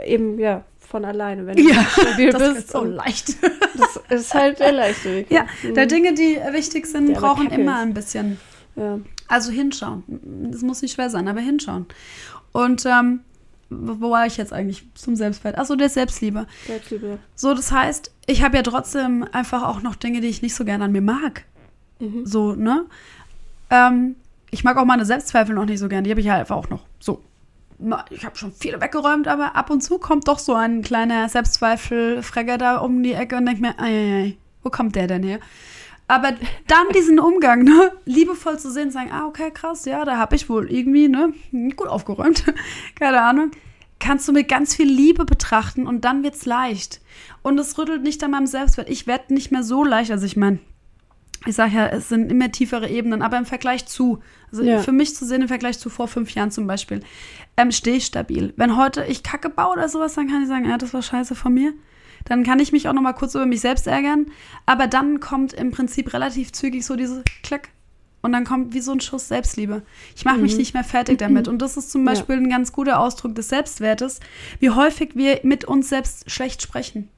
eben, 0.04 0.38
ja, 0.38 0.64
von 0.78 1.04
alleine, 1.04 1.46
wenn 1.46 1.58
Ja, 1.58 1.74
du 1.82 2.00
stabil 2.02 2.30
Das 2.30 2.42
bist. 2.42 2.56
ist 2.58 2.70
so 2.72 2.84
leicht. 2.84 3.36
das 4.08 4.20
ist 4.22 4.34
halt 4.34 4.60
der 4.60 4.72
leichte 4.72 5.12
Weg. 5.14 5.30
Ja, 5.30 5.46
Mhm. 5.62 5.74
da 5.74 5.86
Dinge, 5.86 6.14
die 6.14 6.38
wichtig 6.52 6.86
sind, 6.86 7.08
Der 7.08 7.14
brauchen 7.16 7.50
immer 7.50 7.78
ein 7.80 7.92
bisschen. 7.94 8.38
Ja. 8.76 8.98
Also 9.28 9.50
hinschauen. 9.50 10.04
Das 10.52 10.62
muss 10.62 10.82
nicht 10.82 10.94
schwer 10.94 11.10
sein, 11.10 11.26
aber 11.28 11.40
hinschauen. 11.40 11.86
Und 12.52 12.84
ähm, 12.86 13.20
wo 13.70 14.10
war 14.10 14.26
ich 14.26 14.36
jetzt 14.36 14.52
eigentlich 14.52 14.86
zum 14.94 15.16
Selbstwert? 15.16 15.58
Achso, 15.58 15.74
der 15.74 15.88
Selbstliebe. 15.88 16.46
Selbstliebe. 16.66 17.18
So, 17.34 17.54
das 17.54 17.72
heißt, 17.72 18.12
ich 18.26 18.42
habe 18.42 18.56
ja 18.56 18.62
trotzdem 18.62 19.26
einfach 19.32 19.64
auch 19.64 19.82
noch 19.82 19.96
Dinge, 19.96 20.20
die 20.20 20.28
ich 20.28 20.42
nicht 20.42 20.54
so 20.54 20.64
gerne 20.64 20.84
an 20.84 20.92
mir 20.92 21.00
mag. 21.00 21.44
Mhm. 21.98 22.24
So, 22.24 22.54
ne? 22.54 22.86
Ähm, 23.70 24.16
ich 24.50 24.62
mag 24.62 24.76
auch 24.76 24.84
meine 24.84 25.04
Selbstzweifel 25.04 25.54
noch 25.54 25.64
nicht 25.64 25.80
so 25.80 25.88
gern. 25.88 26.04
Die 26.04 26.10
habe 26.10 26.20
ich 26.20 26.28
halt 26.28 26.40
einfach 26.40 26.56
auch 26.56 26.70
noch. 26.70 26.84
So. 27.00 27.22
Ich 28.10 28.24
habe 28.24 28.38
schon 28.38 28.52
viele 28.52 28.80
weggeräumt, 28.80 29.28
aber 29.28 29.54
ab 29.54 29.68
und 29.68 29.82
zu 29.82 29.98
kommt 29.98 30.28
doch 30.28 30.38
so 30.38 30.54
ein 30.54 30.80
kleiner 30.80 31.28
Selbstzweifel-Fregger 31.28 32.56
da 32.56 32.78
um 32.78 33.02
die 33.02 33.12
Ecke 33.12 33.36
und 33.36 33.44
denkt 33.44 33.60
mir, 33.60 33.78
ei, 33.78 33.90
ei, 33.90 34.22
ei, 34.22 34.36
wo 34.62 34.70
kommt 34.70 34.94
der 34.94 35.08
denn 35.08 35.22
her? 35.22 35.40
Aber 36.08 36.34
dann 36.68 36.86
diesen 36.94 37.18
Umgang, 37.18 37.64
ne, 37.64 37.92
liebevoll 38.04 38.58
zu 38.58 38.70
sehen, 38.70 38.90
sagen, 38.90 39.10
ah, 39.12 39.26
okay, 39.26 39.50
krass, 39.52 39.84
ja, 39.86 40.04
da 40.04 40.16
habe 40.18 40.36
ich 40.36 40.48
wohl 40.48 40.70
irgendwie, 40.70 41.08
ne, 41.08 41.32
gut 41.74 41.88
aufgeräumt, 41.88 42.44
keine 42.98 43.22
Ahnung, 43.22 43.50
kannst 43.98 44.28
du 44.28 44.32
mit 44.32 44.48
ganz 44.48 44.74
viel 44.76 44.88
Liebe 44.88 45.24
betrachten 45.24 45.86
und 45.86 46.04
dann 46.04 46.22
wird's 46.22 46.46
leicht. 46.46 47.00
Und 47.42 47.58
es 47.58 47.76
rüttelt 47.76 48.02
nicht 48.02 48.22
an 48.22 48.30
meinem 48.32 48.46
Selbstwert. 48.46 48.88
Ich 48.88 49.06
werde 49.06 49.34
nicht 49.34 49.50
mehr 49.50 49.62
so 49.64 49.82
leicht, 49.84 50.10
also 50.10 50.26
ich 50.26 50.36
meine, 50.36 50.60
ich 51.44 51.54
sage 51.54 51.76
ja, 51.76 51.86
es 51.86 52.08
sind 52.08 52.30
immer 52.30 52.50
tiefere 52.50 52.88
Ebenen, 52.88 53.22
aber 53.22 53.38
im 53.38 53.44
Vergleich 53.46 53.86
zu, 53.86 54.20
also 54.50 54.62
Ja. 54.62 54.78
für 54.80 54.92
mich 54.92 55.14
zu 55.14 55.24
sehen, 55.24 55.42
im 55.42 55.48
Vergleich 55.48 55.78
zu 55.78 55.90
vor 55.90 56.08
fünf 56.08 56.30
Jahren 56.32 56.50
zum 56.50 56.66
Beispiel, 56.66 57.00
ähm, 57.56 57.72
stehe 57.72 57.96
ich 57.96 58.06
stabil. 58.06 58.52
Wenn 58.56 58.76
heute 58.76 59.04
ich 59.04 59.22
Kacke 59.22 59.48
baue 59.48 59.72
oder 59.74 59.88
sowas, 59.88 60.14
dann 60.14 60.28
kann 60.28 60.42
ich 60.42 60.48
sagen, 60.48 60.68
ja, 60.68 60.78
das 60.78 60.94
war 60.94 61.02
scheiße 61.02 61.34
von 61.34 61.52
mir. 61.54 61.72
Dann 62.26 62.44
kann 62.44 62.58
ich 62.60 62.72
mich 62.72 62.88
auch 62.88 62.92
noch 62.92 63.02
mal 63.02 63.12
kurz 63.12 63.34
über 63.34 63.46
mich 63.46 63.60
selbst 63.60 63.86
ärgern. 63.86 64.26
Aber 64.66 64.86
dann 64.86 65.20
kommt 65.20 65.52
im 65.52 65.70
Prinzip 65.70 66.12
relativ 66.12 66.52
zügig 66.52 66.84
so 66.84 66.96
diese 66.96 67.22
Klick. 67.42 67.70
Und 68.22 68.32
dann 68.32 68.44
kommt 68.44 68.74
wie 68.74 68.80
so 68.80 68.92
ein 68.92 69.00
Schuss 69.00 69.28
Selbstliebe. 69.28 69.82
Ich 70.16 70.24
mache 70.24 70.38
mich 70.38 70.52
Mhm. 70.52 70.58
nicht 70.58 70.74
mehr 70.74 70.84
fertig 70.84 71.18
damit. 71.18 71.46
Und 71.48 71.60
das 71.62 71.76
ist 71.76 71.90
zum 71.92 72.04
Ja. 72.04 72.12
Beispiel 72.12 72.36
ein 72.36 72.48
ganz 72.50 72.72
guter 72.72 72.98
Ausdruck 72.98 73.34
des 73.34 73.48
Selbstwertes, 73.48 74.20
wie 74.58 74.70
häufig 74.70 75.10
wir 75.14 75.40
mit 75.44 75.64
uns 75.64 75.88
selbst 75.88 76.28
schlecht 76.30 76.60
sprechen. 76.62 77.08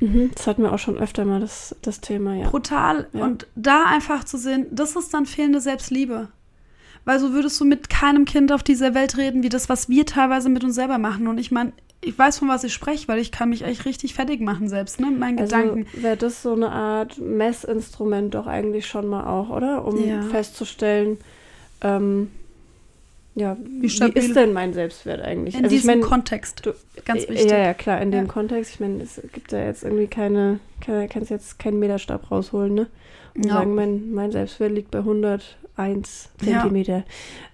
Mhm. 0.00 0.30
Das 0.34 0.46
hatten 0.48 0.62
wir 0.62 0.72
auch 0.72 0.78
schon 0.80 0.98
öfter 0.98 1.24
mal, 1.24 1.38
das, 1.40 1.76
das 1.82 2.00
Thema, 2.00 2.34
ja. 2.34 2.48
Brutal. 2.48 3.06
Ja. 3.12 3.22
Und 3.24 3.46
da 3.54 3.84
einfach 3.84 4.24
zu 4.24 4.36
sehen, 4.38 4.66
das 4.72 4.96
ist 4.96 5.14
dann 5.14 5.26
fehlende 5.26 5.60
Selbstliebe. 5.60 6.28
Weil 7.04 7.18
so 7.20 7.32
würdest 7.32 7.60
du 7.60 7.64
mit 7.64 7.88
keinem 7.90 8.24
Kind 8.24 8.50
auf 8.52 8.62
dieser 8.64 8.94
Welt 8.94 9.16
reden, 9.16 9.42
wie 9.42 9.48
das, 9.48 9.68
was 9.68 9.88
wir 9.88 10.06
teilweise 10.06 10.48
mit 10.48 10.64
uns 10.64 10.74
selber 10.74 10.98
machen. 10.98 11.28
Und 11.28 11.38
ich 11.38 11.50
meine, 11.52 11.72
ich 12.04 12.18
weiß, 12.18 12.38
von 12.40 12.48
was 12.48 12.64
ich 12.64 12.72
spreche, 12.74 13.06
weil 13.08 13.18
ich 13.20 13.30
kann 13.32 13.50
mich 13.50 13.62
echt 13.64 13.84
richtig 13.84 14.14
fertig 14.14 14.40
machen 14.40 14.68
selbst, 14.68 14.98
ne? 15.00 15.06
Mit 15.06 15.20
meinen 15.20 15.38
Also 15.38 15.56
Gedanken. 15.56 15.86
wäre 15.94 16.16
das 16.16 16.42
so 16.42 16.52
eine 16.52 16.70
Art 16.70 17.18
Messinstrument 17.18 18.34
doch 18.34 18.46
eigentlich 18.46 18.86
schon 18.86 19.06
mal 19.06 19.24
auch, 19.26 19.50
oder? 19.50 19.84
Um 19.86 20.04
Ja. 20.08 20.20
festzustellen, 20.22 21.18
ähm, 21.80 22.30
ja, 23.34 23.56
wie, 23.80 23.88
stabil- 23.88 24.22
ist 24.22 24.36
denn 24.36 24.52
mein 24.52 24.74
Selbstwert 24.74 25.22
eigentlich? 25.22 25.54
In 25.54 25.64
also 25.64 25.74
ich 25.74 25.82
diesem 25.82 26.00
mein, 26.00 26.08
Kontext. 26.08 26.66
du- 26.66 26.74
Ganz 27.04 27.28
wichtig. 27.28 27.50
Ja, 27.50 27.56
ja, 27.58 27.72
klar, 27.74 28.00
in 28.02 28.10
dem 28.10 28.26
Ja. 28.26 28.30
Kontext. 28.32 28.74
Ich 28.74 28.80
meine, 28.80 29.02
es 29.02 29.20
gibt 29.32 29.52
ja 29.52 29.64
jetzt 29.64 29.84
irgendwie 29.84 30.06
keine, 30.06 30.58
keine 30.84 31.08
kannst 31.08 31.30
jetzt 31.30 31.58
keinen 31.58 31.78
Meterstab 31.78 32.30
rausholen, 32.30 32.74
ne? 32.74 32.86
Und 33.34 33.46
Ja. 33.46 33.54
sagen, 33.54 33.74
mein, 33.74 34.12
mein 34.12 34.32
Selbstwert 34.32 34.72
liegt 34.72 34.90
bei 34.90 34.98
101 34.98 36.28
Ja. 36.42 36.60
Zentimeter. 36.60 37.04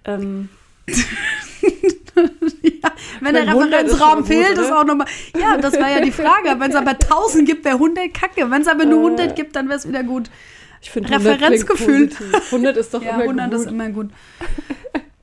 Ähm, 0.04 0.48
ja, 2.62 2.90
wenn 3.20 3.34
der 3.34 3.44
meine, 3.46 3.50
100 3.58 3.82
ist 3.82 3.94
Referenzraum 3.94 4.08
schon 4.10 4.18
gut, 4.18 4.26
fehlt, 4.26 4.58
ist 4.58 4.66
oder? 4.66 4.80
auch 4.80 4.84
nochmal. 4.84 5.06
Ja, 5.38 5.56
das 5.56 5.74
war 5.74 5.90
ja 5.90 6.00
die 6.00 6.12
Frage. 6.12 6.54
Wenn 6.58 6.70
es 6.70 6.76
aber 6.76 6.90
1000 6.90 7.46
gibt, 7.46 7.64
wäre 7.64 7.74
100 7.76 8.12
kacke. 8.14 8.50
Wenn 8.50 8.62
es 8.62 8.68
aber 8.68 8.84
nur 8.84 9.00
Äh. 9.00 9.14
100 9.14 9.36
gibt, 9.36 9.56
dann 9.56 9.68
wäre 9.68 9.78
es 9.78 9.88
wieder 9.88 10.02
gut. 10.02 10.30
ich 10.80 10.90
finde 10.90 11.10
Referenzgefühl. 11.10 12.10
100 12.46 12.76
ist 12.76 12.92
doch 12.94 13.02
Ja, 13.02 13.10
immer 13.14 13.22
100 13.24 13.50
gut. 13.50 13.60
ist 13.60 13.66
immer 13.66 13.88
gut. 13.90 14.10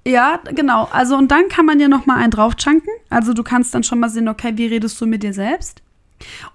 Ja, 0.08 0.40
genau. 0.54 0.88
Also 0.92 1.16
und 1.18 1.32
dann 1.32 1.48
kann 1.50 1.66
man 1.66 1.80
ja 1.80 1.88
noch 1.88 2.06
mal 2.06 2.18
einen 2.18 2.32
draufchunken. 2.32 2.92
Also 3.10 3.34
du 3.34 3.44
kannst 3.44 3.74
dann 3.74 3.84
schon 3.84 4.00
mal 4.00 4.10
sehen, 4.10 4.28
okay, 4.30 4.52
wie 4.56 4.68
redest 4.68 5.00
du 5.02 5.08
mit 5.08 5.24
dir 5.24 5.34
selbst? 5.34 5.82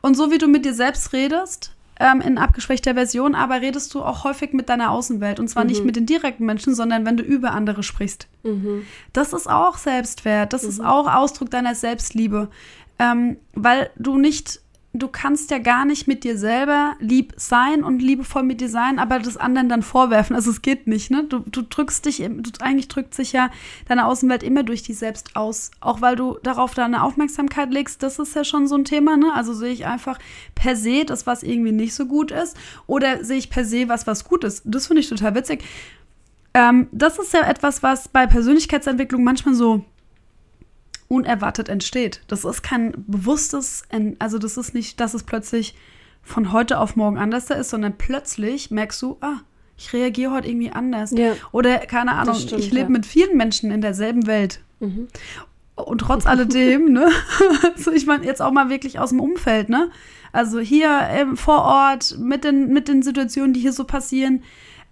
Und 0.00 0.16
so 0.16 0.30
wie 0.30 0.38
du 0.38 0.46
mit 0.46 0.64
dir 0.64 0.72
selbst 0.74 1.12
redest, 1.12 1.72
ähm, 2.00 2.22
in 2.22 2.38
abgeschwächter 2.38 2.94
Version, 2.94 3.34
aber 3.34 3.60
redest 3.60 3.92
du 3.94 4.02
auch 4.02 4.24
häufig 4.24 4.54
mit 4.54 4.70
deiner 4.70 4.90
Außenwelt. 4.90 5.38
Und 5.38 5.48
zwar 5.48 5.64
nicht 5.64 5.84
mit 5.84 5.96
den 5.96 6.06
direkten 6.06 6.46
Menschen, 6.46 6.74
sondern 6.74 7.04
wenn 7.04 7.18
du 7.18 7.22
über 7.22 7.52
andere 7.52 7.82
sprichst. 7.82 8.26
Mhm. 8.42 8.86
Das 9.12 9.34
ist 9.34 9.48
auch 9.48 9.76
Selbstwert. 9.76 10.54
Das 10.54 10.64
ist 10.64 10.80
auch 10.80 11.06
Ausdruck 11.06 11.50
deiner 11.50 11.74
Selbstliebe. 11.74 12.48
Ähm, 12.98 13.36
weil 13.52 13.90
du 13.96 14.16
nicht, 14.16 14.60
du 14.92 15.06
kannst 15.06 15.50
ja 15.50 15.58
gar 15.58 15.84
nicht 15.84 16.08
mit 16.08 16.24
dir 16.24 16.36
selber 16.36 16.94
lieb 16.98 17.32
sein 17.36 17.84
und 17.84 18.00
liebevoll 18.00 18.42
mit 18.42 18.60
dir 18.60 18.68
sein, 18.68 18.98
aber 18.98 19.20
das 19.20 19.36
anderen 19.36 19.68
dann 19.68 19.82
vorwerfen. 19.82 20.34
Also 20.34 20.50
es 20.50 20.62
geht 20.62 20.88
nicht, 20.88 21.10
ne? 21.10 21.24
Du, 21.24 21.40
du 21.40 21.62
drückst 21.62 22.06
dich, 22.06 22.18
du, 22.18 22.50
eigentlich 22.60 22.88
drückt 22.88 23.14
sich 23.14 23.32
ja 23.32 23.50
deine 23.86 24.06
Außenwelt 24.06 24.42
immer 24.42 24.64
durch 24.64 24.82
dich 24.82 24.98
selbst 24.98 25.36
aus. 25.36 25.70
Auch 25.80 26.00
weil 26.00 26.16
du 26.16 26.38
darauf 26.42 26.74
deine 26.74 27.04
Aufmerksamkeit 27.04 27.72
legst, 27.72 28.02
das 28.02 28.18
ist 28.18 28.34
ja 28.34 28.42
schon 28.42 28.66
so 28.66 28.74
ein 28.74 28.84
Thema, 28.84 29.16
ne? 29.16 29.32
Also 29.32 29.54
sehe 29.54 29.72
ich 29.72 29.86
einfach 29.86 30.18
per 30.56 30.74
se 30.74 31.04
das, 31.04 31.26
was 31.26 31.44
irgendwie 31.44 31.72
nicht 31.72 31.94
so 31.94 32.06
gut 32.06 32.32
ist, 32.32 32.56
oder 32.88 33.22
sehe 33.24 33.38
ich 33.38 33.50
per 33.50 33.64
se 33.64 33.88
was, 33.88 34.08
was 34.08 34.24
gut 34.24 34.42
ist. 34.42 34.62
Das 34.64 34.88
finde 34.88 35.00
ich 35.00 35.08
total 35.08 35.36
witzig. 35.36 35.62
Ähm, 36.52 36.88
das 36.90 37.18
ist 37.20 37.32
ja 37.32 37.48
etwas, 37.48 37.84
was 37.84 38.08
bei 38.08 38.26
Persönlichkeitsentwicklung 38.26 39.22
manchmal 39.22 39.54
so 39.54 39.84
unerwartet 41.10 41.68
entsteht. 41.68 42.22
Das 42.28 42.44
ist 42.44 42.62
kein 42.62 42.92
bewusstes, 43.08 43.82
also 44.20 44.38
das 44.38 44.56
ist 44.56 44.74
nicht, 44.74 45.00
dass 45.00 45.12
es 45.12 45.24
plötzlich 45.24 45.74
von 46.22 46.52
heute 46.52 46.78
auf 46.78 46.94
morgen 46.94 47.18
anders 47.18 47.46
da 47.46 47.54
ist, 47.54 47.70
sondern 47.70 47.98
plötzlich 47.98 48.70
merkst 48.70 49.02
du, 49.02 49.16
ah, 49.20 49.40
ich 49.76 49.92
reagiere 49.92 50.30
heute 50.30 50.48
irgendwie 50.48 50.70
anders. 50.70 51.10
Ja. 51.10 51.32
Oder 51.50 51.78
keine 51.78 52.12
Ahnung, 52.12 52.36
stimmt, 52.36 52.60
ich 52.60 52.70
lebe 52.70 52.84
ja. 52.84 52.90
mit 52.90 53.06
vielen 53.06 53.36
Menschen 53.36 53.72
in 53.72 53.80
derselben 53.80 54.28
Welt. 54.28 54.60
Mhm. 54.78 55.08
Und 55.74 55.98
trotz 55.98 56.26
alledem, 56.26 56.92
ne, 56.92 57.08
also 57.74 57.90
ich 57.90 58.06
meine 58.06 58.24
jetzt 58.24 58.40
auch 58.40 58.52
mal 58.52 58.70
wirklich 58.70 59.00
aus 59.00 59.08
dem 59.08 59.18
Umfeld, 59.18 59.68
ne, 59.68 59.90
also 60.30 60.60
hier 60.60 61.08
ähm, 61.10 61.36
vor 61.36 61.62
Ort 61.62 62.18
mit 62.20 62.44
den, 62.44 62.72
mit 62.72 62.86
den 62.86 63.02
Situationen, 63.02 63.52
die 63.52 63.60
hier 63.60 63.72
so 63.72 63.82
passieren, 63.84 64.44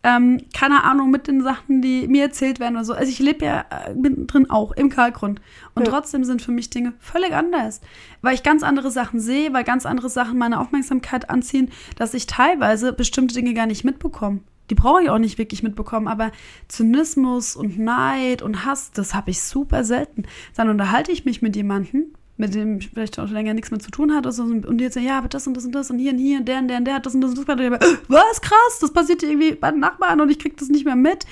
ähm, 0.03 0.41
keine 0.55 0.85
Ahnung, 0.85 1.11
mit 1.11 1.27
den 1.27 1.43
Sachen, 1.43 1.83
die 1.83 2.07
mir 2.07 2.23
erzählt 2.23 2.61
werden 2.61 2.77
oder 2.77 2.85
so. 2.85 2.95
Also 2.95 3.11
ich 3.11 3.19
lebe 3.19 3.45
ja 3.45 3.65
äh, 3.71 3.95
mittendrin 3.95 4.49
auch 4.49 4.73
im 4.73 4.91
Kalkgrund. 4.91 5.41
Und 5.75 5.85
Ja. 5.85 5.91
trotzdem 5.91 6.25
sind 6.25 6.41
für 6.41 6.53
mich 6.53 6.71
Dinge 6.71 6.93
völlig 7.01 7.35
anders. 7.35 7.81
Weil 8.23 8.35
ich 8.35 8.43
ganz 8.43 8.63
andere 8.63 8.91
Sachen 8.91 9.19
sehe, 9.21 9.53
weil 9.53 9.65
ganz 9.65 9.87
andere 9.87 10.09
Sachen 10.09 10.39
meine 10.39 10.61
Aufmerksamkeit 10.61 11.31
anziehen, 11.31 11.71
dass 11.97 12.15
ich 12.15 12.27
teilweise 12.27 12.93
bestimmte 12.93 13.35
Dinge 13.35 13.55
gar 13.55 13.67
nicht 13.67 13.85
mitbekomme. 13.85 14.41
Die 14.71 14.75
brauche 14.75 15.03
ich 15.03 15.11
auch 15.11 15.19
nicht 15.19 15.39
wirklich 15.39 15.63
mitbekommen, 15.63 16.09
aber 16.09 16.31
Zynismus 16.69 17.57
und 17.57 17.79
Neid 17.79 18.43
und 18.43 18.65
Hass, 18.67 18.93
das 18.93 19.15
habe 19.15 19.31
ich 19.31 19.41
super 19.41 19.83
selten. 19.83 20.25
Dann 20.57 20.69
unterhalte 20.69 21.11
ich 21.11 21.25
mich 21.25 21.43
mit 21.43 21.57
jemandem, 21.57 22.13
mit 22.39 22.55
dem 22.55 22.79
ich 22.79 22.89
vielleicht 22.91 23.19
auch 23.19 23.29
länger 23.29 23.53
nichts 23.53 23.71
mehr 23.71 23.81
zu 23.81 23.91
tun 23.91 24.15
hat 24.15 24.21
oder 24.25 24.33
so, 24.33 24.45
und 24.45 24.79
die 24.79 24.85
jetzt 24.85 24.95
sagen, 24.95 25.07
ja, 25.07 25.19
aber 25.19 25.29
das 25.29 25.47
und 25.47 25.55
das 25.55 25.65
und 25.65 25.73
das 25.73 25.91
und 25.91 25.99
hier 25.99 26.13
und 26.13 26.19
hier 26.19 26.39
und 26.39 26.47
der 26.47 26.59
und 26.61 26.69
der 26.69 26.79
und 26.79 26.85
der 26.85 26.95
hat 26.95 27.05
das 27.05 27.15
und 27.15 27.21
das 27.21 27.31
und 27.31 27.39
das 27.39 27.45
gemacht. 27.45 27.61
Und 27.61 27.75
ich 27.75 27.81
habe, 27.81 27.99
was 28.09 28.41
krass, 28.41 28.79
das 28.81 28.93
passiert 28.93 29.23
irgendwie 29.23 29.53
bei 29.53 29.73
den 29.73 29.81
Nachbarn 29.81 30.21
und 30.21 30.31
ich 30.31 30.39
kriege 30.39 30.57
das 30.57 30.69
nicht 30.69 30.85
mehr 30.85 30.97
mit. 30.97 31.27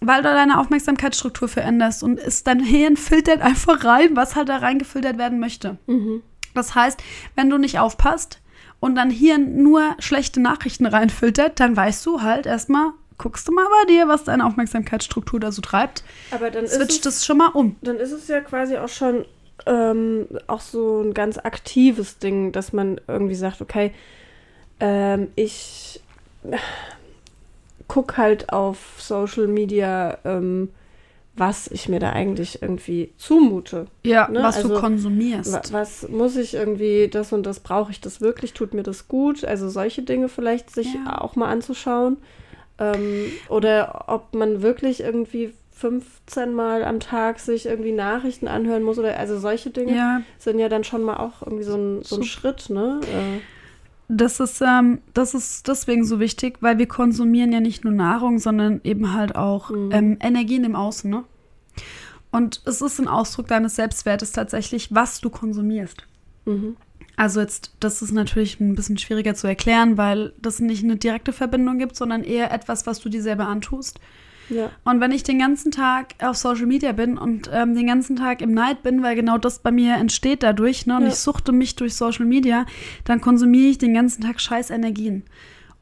Weil 0.00 0.22
du 0.22 0.28
deine 0.28 0.58
Aufmerksamkeitsstruktur 0.58 1.48
veränderst 1.48 2.02
und 2.02 2.18
es 2.18 2.42
dein 2.42 2.60
Hirn 2.60 2.96
filtert 2.96 3.40
einfach 3.40 3.84
rein, 3.84 4.14
was 4.14 4.36
halt 4.36 4.48
da 4.48 4.56
reingefiltert 4.56 5.16
werden 5.16 5.38
möchte. 5.38 5.78
Mhm. 5.86 6.22
Das 6.54 6.74
heißt, 6.74 7.02
wenn 7.34 7.48
du 7.48 7.56
nicht 7.56 7.78
aufpasst 7.78 8.40
und 8.80 8.96
dann 8.96 9.10
hier 9.10 9.38
nur 9.38 9.94
schlechte 9.98 10.40
Nachrichten 10.40 10.86
reinfiltert, 10.86 11.58
dann 11.60 11.76
weißt 11.76 12.04
du 12.04 12.20
halt 12.20 12.46
erstmal, 12.46 12.90
guckst 13.16 13.46
du 13.48 13.52
mal 13.52 13.66
bei 13.80 13.92
dir, 13.92 14.08
was 14.08 14.24
deine 14.24 14.44
Aufmerksamkeitsstruktur 14.44 15.40
da 15.40 15.52
so 15.52 15.62
treibt. 15.62 16.02
Aber 16.32 16.50
dann 16.50 16.64
ist, 16.64 16.74
Switcht 16.74 17.06
es, 17.06 17.18
das 17.18 17.24
schon 17.24 17.38
mal 17.38 17.48
um. 17.48 17.76
dann 17.80 17.96
ist 17.96 18.12
es 18.12 18.28
ja 18.28 18.40
quasi 18.40 18.76
auch 18.76 18.88
schon 18.88 19.24
ähm, 19.66 20.26
auch 20.46 20.60
so 20.60 21.00
ein 21.02 21.14
ganz 21.14 21.38
aktives 21.38 22.18
Ding, 22.18 22.52
dass 22.52 22.72
man 22.72 23.00
irgendwie 23.08 23.34
sagt, 23.34 23.60
okay, 23.60 23.92
ähm, 24.80 25.28
ich 25.36 26.00
guck 27.88 28.16
halt 28.16 28.52
auf 28.52 28.94
Social 28.98 29.46
Media 29.46 30.18
ähm, 30.24 30.70
was 31.34 31.66
ich 31.68 31.88
mir 31.88 31.98
da 31.98 32.10
eigentlich 32.10 32.60
irgendwie 32.60 33.12
zumute. 33.16 33.86
Ja, 34.04 34.28
Ne, 34.28 34.42
was 34.42 34.56
du 34.56 34.68
also, 34.68 34.80
konsumierst. 34.80 35.72
Wa- 35.72 35.78
Was 35.78 36.08
muss 36.10 36.36
ich 36.36 36.52
irgendwie, 36.52 37.08
das 37.08 37.32
und 37.32 37.44
das 37.46 37.60
brauche 37.60 37.90
ich 37.90 38.02
das 38.02 38.20
wirklich, 38.20 38.52
tut 38.52 38.74
mir 38.74 38.82
das 38.82 39.08
gut? 39.08 39.42
Also 39.42 39.70
solche 39.70 40.02
Dinge 40.02 40.28
vielleicht 40.28 40.70
sich 40.70 40.88
Ja. 40.92 41.22
auch 41.22 41.34
mal 41.34 41.48
anzuschauen. 41.48 42.18
Ähm, 42.78 43.32
oder 43.48 44.04
ob 44.08 44.34
man 44.34 44.60
wirklich 44.60 45.00
irgendwie 45.00 45.54
15 45.82 46.54
Mal 46.54 46.84
am 46.84 47.00
Tag 47.00 47.40
sich 47.40 47.66
irgendwie 47.66 47.90
Nachrichten 47.92 48.46
anhören 48.46 48.84
muss 48.84 48.98
oder 48.98 49.18
also 49.18 49.38
solche 49.38 49.70
Dinge 49.70 49.96
ja, 49.96 50.22
sind 50.38 50.60
ja 50.60 50.68
dann 50.68 50.84
schon 50.84 51.02
mal 51.02 51.16
auch 51.16 51.42
irgendwie 51.42 51.64
so 51.64 51.76
ein, 51.76 52.02
so 52.02 52.16
ein. 52.16 52.22
Schritt, 52.22 52.70
ne? 52.70 53.00
Äh, 53.02 53.40
das 54.08 54.38
ist, 54.40 54.60
ähm, 54.60 55.00
das 55.12 55.34
ist 55.34 55.66
deswegen 55.66 56.04
so 56.04 56.20
wichtig, 56.20 56.58
weil 56.60 56.78
wir 56.78 56.86
konsumieren 56.86 57.50
ja 57.50 57.60
nicht 57.60 57.82
nur 57.82 57.92
Nahrung, 57.92 58.38
sondern 58.38 58.80
eben 58.84 59.12
halt 59.12 59.34
auch 59.34 59.70
Mhm. 59.70 59.90
ähm, 59.92 60.16
Energien 60.20 60.64
im 60.64 60.76
Außen, 60.76 61.10
ne? 61.10 61.24
Und 62.30 62.62
es 62.64 62.80
ist 62.80 62.98
ein 63.00 63.08
Ausdruck 63.08 63.48
deines 63.48 63.76
Selbstwertes 63.76 64.32
tatsächlich, 64.32 64.94
was 64.94 65.20
du 65.20 65.30
konsumierst. 65.30 66.06
mhm. 66.44 66.76
Also 67.14 67.40
jetzt, 67.40 67.74
das 67.78 68.00
ist 68.00 68.10
natürlich 68.12 68.58
ein 68.58 68.74
bisschen 68.74 68.96
schwieriger 68.96 69.34
zu 69.34 69.46
erklären, 69.46 69.98
weil 69.98 70.32
das 70.40 70.60
nicht 70.60 70.82
eine 70.82 70.96
direkte 70.96 71.34
Verbindung 71.34 71.76
gibt, 71.78 71.94
sondern 71.94 72.24
eher 72.24 72.50
etwas, 72.52 72.86
was 72.86 73.00
du 73.00 73.10
dir 73.10 73.22
selber 73.22 73.46
antust. 73.48 74.00
Ja. 74.52 74.70
Und 74.84 75.00
wenn 75.00 75.10
ich 75.12 75.22
den 75.22 75.38
ganzen 75.38 75.70
Tag 75.72 76.14
auf 76.20 76.36
Social 76.36 76.66
Media 76.66 76.92
bin 76.92 77.18
und 77.18 77.50
ähm, 77.52 77.74
den 77.74 77.86
ganzen 77.86 78.16
Tag 78.16 78.40
im 78.42 78.52
Neid 78.52 78.82
bin, 78.82 79.02
weil 79.02 79.16
genau 79.16 79.38
das 79.38 79.58
bei 79.60 79.70
mir 79.70 79.94
entsteht 79.94 80.42
dadurch, 80.42 80.86
ne, 80.86 80.96
und 80.96 81.02
Ja. 81.02 81.08
ich 81.08 81.16
suchte 81.16 81.52
mich 81.52 81.76
durch 81.76 81.94
Social 81.94 82.26
Media, 82.26 82.66
dann 83.04 83.20
konsumiere 83.20 83.70
ich 83.70 83.78
den 83.78 83.94
ganzen 83.94 84.22
Tag 84.22 84.40
scheiß 84.40 84.70
Energien. 84.70 85.24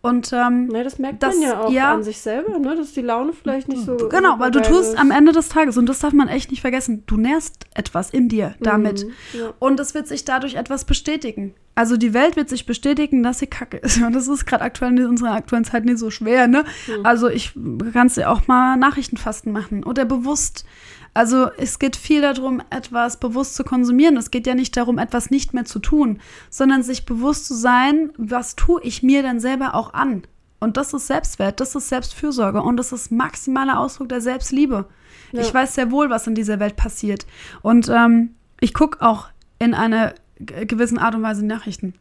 Und 0.03 0.33
ähm, 0.33 0.67
Ne, 0.69 0.83
das 0.83 0.99
merkt 0.99 1.23
Das- 1.23 1.35
man 1.37 1.45
ja 1.45 1.61
auch 1.61 1.71
ja. 1.71 1.93
an 1.93 2.03
sich 2.03 2.19
selber, 2.21 2.59
ne? 2.59 2.75
Dass 2.75 2.93
die 2.93 3.03
Laune 3.03 3.33
vielleicht 3.35 3.69
nicht 3.69 3.85
so. 3.85 3.97
genau, 4.09 4.39
weil 4.39 4.51
du 4.51 4.63
tust 4.63 4.93
ist. 4.95 4.99
am 4.99 5.11
Ende 5.11 5.33
des 5.33 5.51
Tages, 5.51 5.77
und 5.77 5.87
das 5.87 5.99
darf 5.99 6.15
man 6.15 6.29
echt 6.29 6.51
nicht 6.51 6.63
vergessen, 6.63 7.03
du 7.07 7.17
nährst 7.19 7.67
etwas 7.75 8.11
in 8.11 8.29
dir 8.31 8.55
damit. 8.61 9.05
Mhm, 9.05 9.13
ja. 9.39 9.53
Und 9.59 9.79
es 9.79 9.93
wird 9.93 10.09
sich 10.09 10.25
dadurch 10.25 10.55
etwas 10.55 10.85
bestätigen. 10.87 11.55
Also 11.75 11.97
die 11.99 12.15
Welt 12.15 12.37
wird 12.37 12.49
sich 12.49 12.65
bestätigen, 12.67 13.23
dass 13.23 13.39
sie 13.41 13.47
kacke 13.47 13.77
ist. 13.77 14.01
Und 14.03 14.15
das 14.15 14.27
ist 14.27 14.47
gerade 14.47 14.65
aktuell 14.65 14.99
in 14.99 15.07
unserer 15.07 15.33
aktuellen 15.33 15.65
Zeit 15.65 15.85
nicht 15.85 15.99
so 15.99 16.11
schwer, 16.11 16.47
ne? 16.47 16.65
Mhm. 16.87 17.05
Also 17.05 17.29
ich 17.29 17.53
kannst 17.93 18.17
ja 18.17 18.31
auch 18.31 18.47
mal 18.49 18.77
Nachrichtenfasten 18.77 19.53
machen 19.53 19.85
oder 19.85 20.05
bewusst. 20.07 20.65
Also 21.13 21.51
es 21.57 21.79
geht 21.79 21.97
viel 21.97 22.23
darum, 22.23 22.63
etwas 22.71 23.19
bewusst 23.19 23.55
zu 23.57 23.65
konsumieren. 23.65 24.17
Es 24.17 24.31
geht 24.31 24.47
ja 24.47 24.55
nicht 24.55 24.77
darum, 24.77 24.99
etwas 24.99 25.31
nicht 25.31 25.55
mehr 25.55 25.65
zu 25.65 25.79
tun, 25.81 26.21
sondern 26.51 26.83
sich 26.83 27.05
bewusst 27.05 27.47
zu 27.47 27.55
sein, 27.55 28.13
was 28.17 28.57
tue 28.57 28.81
ich 28.83 29.03
mir 29.03 29.23
denn 29.23 29.41
selber 29.41 29.75
auch 29.75 29.93
an. 29.93 30.23
Und 30.61 30.77
das 30.77 30.93
ist 30.93 31.07
Selbstwert, 31.07 31.59
das 31.61 31.75
ist 31.75 31.89
Selbstfürsorge 31.89 32.63
und 32.63 32.77
das 32.77 32.93
ist 32.93 33.11
maximaler 33.11 33.81
Ausdruck 33.81 34.11
der 34.11 34.21
Selbstliebe. 34.21 34.87
Ja. 35.33 35.41
Ich 35.41 35.53
weiß 35.53 35.75
sehr 35.75 35.91
wohl, 35.91 36.11
was 36.11 36.27
in 36.27 36.35
dieser 36.35 36.61
Welt 36.61 36.77
passiert. 36.77 37.27
Und 37.63 37.89
ähm, 37.89 38.35
ich 38.61 38.75
gucke 38.75 39.01
auch 39.01 39.29
in 39.59 39.75
einer 39.75 40.15
gewissen 40.39 40.99
Art 40.99 41.15
und 41.15 41.23
Weise 41.23 41.45
Nachrichten. 41.45 41.95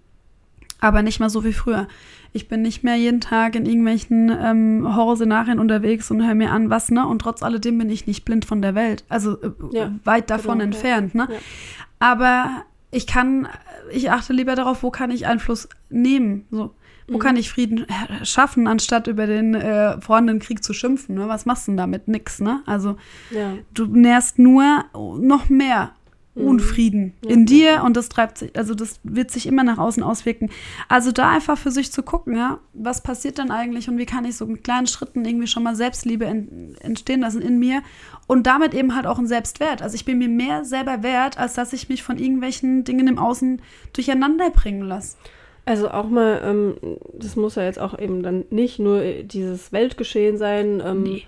Aber 0.81 1.01
nicht 1.01 1.19
mehr 1.19 1.29
so 1.29 1.43
wie 1.43 1.53
früher. 1.53 1.87
Ich 2.31 2.47
bin 2.47 2.61
nicht 2.61 2.83
mehr 2.83 2.95
jeden 2.95 3.21
Tag 3.21 3.55
in 3.55 3.65
irgendwelchen 3.65 4.29
ähm, 4.29 4.95
Horrorszenarien 4.95 5.59
unterwegs 5.59 6.11
und 6.11 6.25
höre 6.25 6.35
mir 6.35 6.51
an, 6.51 6.69
was, 6.69 6.91
ne? 6.91 7.05
Und 7.07 7.19
trotz 7.23 7.41
alledem 7.43 7.77
bin 7.79 7.89
ich 7.89 8.05
nicht 8.07 8.23
blind 8.23 8.45
von 8.45 8.61
der 8.61 8.75
Welt. 8.75 9.03
Also 9.09 9.41
äh, 9.41 9.51
Ja, 9.71 9.91
weit 10.03 10.29
davon 10.29 10.59
genau, 10.59 10.59
ja. 10.59 10.65
entfernt, 10.65 11.15
ne? 11.15 11.27
Ja. 11.31 11.37
Aber 11.99 12.63
ich 12.91 13.07
kann, 13.07 13.47
ich 13.91 14.11
achte 14.11 14.33
lieber 14.33 14.55
darauf, 14.55 14.83
wo 14.83 14.89
kann 14.91 15.11
ich 15.11 15.25
Einfluss 15.27 15.67
nehmen, 15.89 16.45
so. 16.51 16.73
Wo 17.07 17.15
Mhm. 17.17 17.21
kann 17.21 17.37
ich 17.37 17.49
Frieden 17.49 17.87
schaffen, 18.21 18.67
anstatt 18.67 19.07
über 19.07 19.25
den 19.25 19.55
äh, 19.55 19.99
vorhandenen 19.99 20.39
Krieg 20.39 20.63
zu 20.63 20.73
schimpfen? 20.73 21.15
Ne? 21.15 21.27
Was 21.27 21.47
machst 21.47 21.65
du 21.67 21.71
denn 21.71 21.77
damit? 21.77 22.07
Nix, 22.07 22.39
ne? 22.39 22.61
Also 22.67 22.97
ja. 23.31 23.53
du 23.73 23.87
nährst 23.87 24.37
nur 24.37 24.85
noch 25.19 25.49
mehr 25.49 25.91
Unfrieden 26.35 27.13
Mhm. 27.21 27.29
Ja. 27.29 27.35
in 27.35 27.45
dir 27.45 27.83
und 27.83 27.97
das 27.97 28.07
treibt 28.07 28.37
sich, 28.37 28.55
also 28.55 28.73
das 28.75 28.99
wird 29.03 29.29
sich 29.31 29.45
immer 29.45 29.63
nach 29.63 29.77
außen 29.77 30.03
auswirken. 30.03 30.49
Also 30.87 31.11
da 31.11 31.29
einfach 31.31 31.57
für 31.57 31.71
sich 31.71 31.91
zu 31.91 32.01
gucken, 32.03 32.35
ja, 32.37 32.59
was 32.73 33.01
passiert 33.01 33.39
dann 33.39 33.51
eigentlich 33.51 33.89
und 33.89 33.97
wie 33.97 34.05
kann 34.05 34.23
ich 34.25 34.37
so 34.37 34.45
mit 34.45 34.63
kleinen 34.63 34.87
Schritten 34.87 35.25
irgendwie 35.25 35.47
schon 35.47 35.63
mal 35.63 35.75
Selbstliebe 35.75 36.25
en 36.25 36.75
entstehen 36.81 37.21
lassen 37.21 37.41
in 37.41 37.59
mir 37.59 37.81
und 38.27 38.47
damit 38.47 38.73
eben 38.73 38.95
halt 38.95 39.05
auch 39.07 39.19
ein 39.19 39.27
Selbstwert. 39.27 39.81
Also 39.81 39.95
ich 39.95 40.05
bin 40.05 40.17
mir 40.19 40.29
mehr 40.29 40.63
selber 40.63 41.03
wert, 41.03 41.37
als 41.37 41.55
dass 41.55 41.73
ich 41.73 41.89
mich 41.89 42.03
von 42.03 42.17
irgendwelchen 42.17 42.83
Dingen 42.83 43.07
im 43.07 43.17
Außen 43.17 43.61
durcheinander 43.93 44.49
bringen 44.51 44.83
lasse. 44.83 45.17
Also 45.65 45.91
auch 45.91 46.09
mal, 46.09 46.41
ähm, 46.43 46.75
das 47.13 47.35
muss 47.35 47.55
ja 47.55 47.63
jetzt 47.63 47.79
auch 47.79 47.97
eben 47.99 48.23
dann 48.23 48.45
nicht 48.49 48.79
nur 48.79 49.01
dieses 49.23 49.71
Weltgeschehen 49.71 50.37
sein, 50.37 50.81
ähm, 50.85 51.03
Nee. 51.03 51.23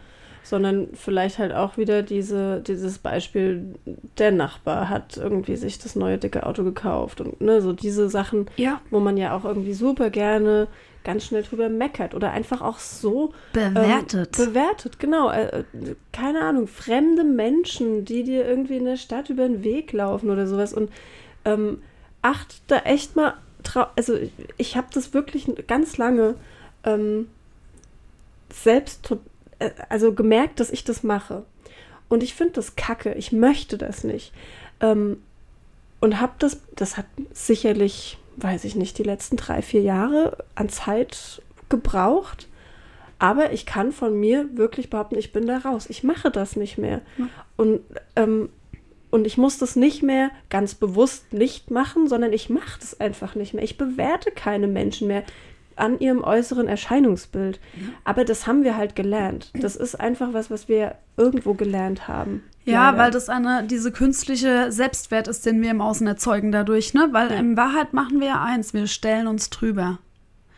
Sondern 0.52 0.90
vielleicht 0.94 1.40
halt 1.40 1.54
auch 1.54 1.78
wieder 1.78 2.04
diese, 2.04 2.60
dieses 2.60 3.00
Beispiel, 3.00 3.74
der 4.18 4.32
Nachbar 4.32 4.90
hat 4.90 5.16
irgendwie 5.16 5.56
sich 5.56 5.80
das 5.80 5.96
neue 5.96 6.18
dicke 6.18 6.46
Auto 6.46 6.66
gekauft 6.66 7.22
und 7.22 7.40
ne, 7.40 7.62
so 7.62 7.72
diese 7.72 8.10
Sachen, 8.10 8.48
Ja. 8.58 8.82
wo 8.90 9.00
man 9.00 9.16
ja 9.16 9.34
auch 9.36 9.46
irgendwie 9.46 9.74
super 9.74 10.10
gerne 10.10 10.68
ganz 11.06 11.24
schnell 11.26 11.44
drüber 11.44 11.70
meckert 11.70 12.14
oder 12.14 12.32
einfach 12.32 12.62
auch 12.62 12.80
so 12.80 13.34
Bewertet. 13.54 14.38
Ähm, 14.38 14.48
bewertet, 14.48 15.00
genau. 15.00 15.32
Äh, 15.32 15.60
äh, 15.60 15.64
keine 16.12 16.42
Ahnung, 16.42 16.68
fremde 16.68 17.24
Menschen, 17.24 18.04
die 18.04 18.24
dir 18.24 18.46
irgendwie 18.46 18.76
in 18.76 18.86
der 18.86 18.98
Stadt 18.98 19.30
über 19.30 19.48
den 19.48 19.64
Weg 19.64 19.94
laufen 19.94 20.30
oder 20.30 20.48
sowas. 20.48 20.74
Und 20.74 20.92
ähm, 21.46 21.82
acht 22.22 22.62
da 22.68 22.80
echt 22.80 23.16
mal 23.16 23.36
trau 23.64 23.86
Also 23.96 24.16
ich, 24.16 24.32
ich 24.58 24.76
habe 24.76 24.88
das 24.94 25.14
wirklich 25.14 25.50
ganz 25.66 25.98
lange 25.98 26.36
ähm, 26.84 27.30
selbst 28.54 29.02
also 29.90 30.14
gemerkt, 30.14 30.60
dass 30.60 30.72
ich 30.72 30.84
das 30.84 31.04
mache. 31.04 31.44
Und 32.10 32.24
ich 32.24 32.34
finde 32.34 32.54
das 32.54 32.76
kacke. 32.76 33.14
Ich 33.14 33.32
möchte 33.32 33.78
das 33.78 34.04
nicht. 34.04 34.34
Ähm, 34.80 35.22
und 36.00 36.20
habe 36.20 36.34
das, 36.40 36.62
das 36.76 36.98
hat 36.98 37.06
sicherlich, 37.32 38.18
weiß 38.38 38.66
ich 38.66 38.76
nicht, 38.76 38.98
die 38.98 39.04
letzten 39.04 39.38
drei, 39.38 39.62
vier 39.62 39.82
Jahre 39.82 40.44
an 40.56 40.70
Zeit 40.70 41.42
gebraucht. 41.70 42.48
Aber 43.20 43.54
ich 43.54 43.66
kann 43.66 43.92
von 43.92 44.20
mir 44.20 44.58
wirklich 44.58 44.90
behaupten, 44.90 45.18
ich 45.18 45.32
bin 45.32 45.46
da 45.46 45.60
raus. 45.60 45.86
Ich 45.90 46.04
mache 46.04 46.32
das 46.32 46.56
nicht 46.56 46.78
mehr. 46.78 47.02
Ja. 47.18 47.30
Und, 47.56 47.82
ähm, 48.16 48.50
und 49.12 49.28
ich 49.28 49.38
muss 49.38 49.60
das 49.60 49.76
nicht 49.76 50.02
mehr 50.02 50.32
ganz 50.50 50.74
bewusst 50.74 51.32
nicht 51.32 51.70
machen, 51.70 52.08
sondern 52.08 52.34
ich 52.34 52.50
mache 52.50 52.80
das 52.80 53.00
einfach 53.00 53.36
nicht 53.36 53.54
mehr. 53.54 53.64
Ich 53.64 53.78
bewerte 53.78 54.32
keine 54.32 54.68
Menschen 54.68 55.08
mehr 55.08 55.24
an 55.78 56.00
ihrem 56.00 56.24
äußeren 56.24 56.68
Erscheinungsbild. 56.68 57.60
Aber 58.04 58.26
das 58.26 58.48
haben 58.48 58.64
wir 58.64 58.78
halt 58.78 58.96
gelernt. 58.96 59.52
Das 59.54 59.76
ist 59.76 59.96
einfach 60.00 60.34
was, 60.34 60.50
was 60.52 60.68
wir 60.68 60.96
irgendwo 61.18 61.54
gelernt 61.54 62.08
haben. 62.08 62.44
Ja, 62.66 62.92
Leider. 62.92 62.98
weil 63.04 63.12
das 63.12 63.28
eine, 63.30 63.64
diese 63.66 63.92
künstliche 63.92 64.72
Selbstwert 64.72 65.28
ist, 65.28 65.46
den 65.46 65.62
wir 65.62 65.72
im 65.72 65.82
Außen 65.82 66.06
erzeugen 66.06 66.52
dadurch, 66.52 66.94
ne? 66.94 67.10
Weil 67.12 67.32
Ja. 67.32 67.38
in 67.38 67.58
Wahrheit 67.58 67.94
machen 67.94 68.20
wir 68.20 68.28
ja 68.28 68.44
eins, 68.44 68.74
wir 68.74 68.86
stellen 68.88 69.26
uns 69.28 69.50
drüber. 69.50 69.98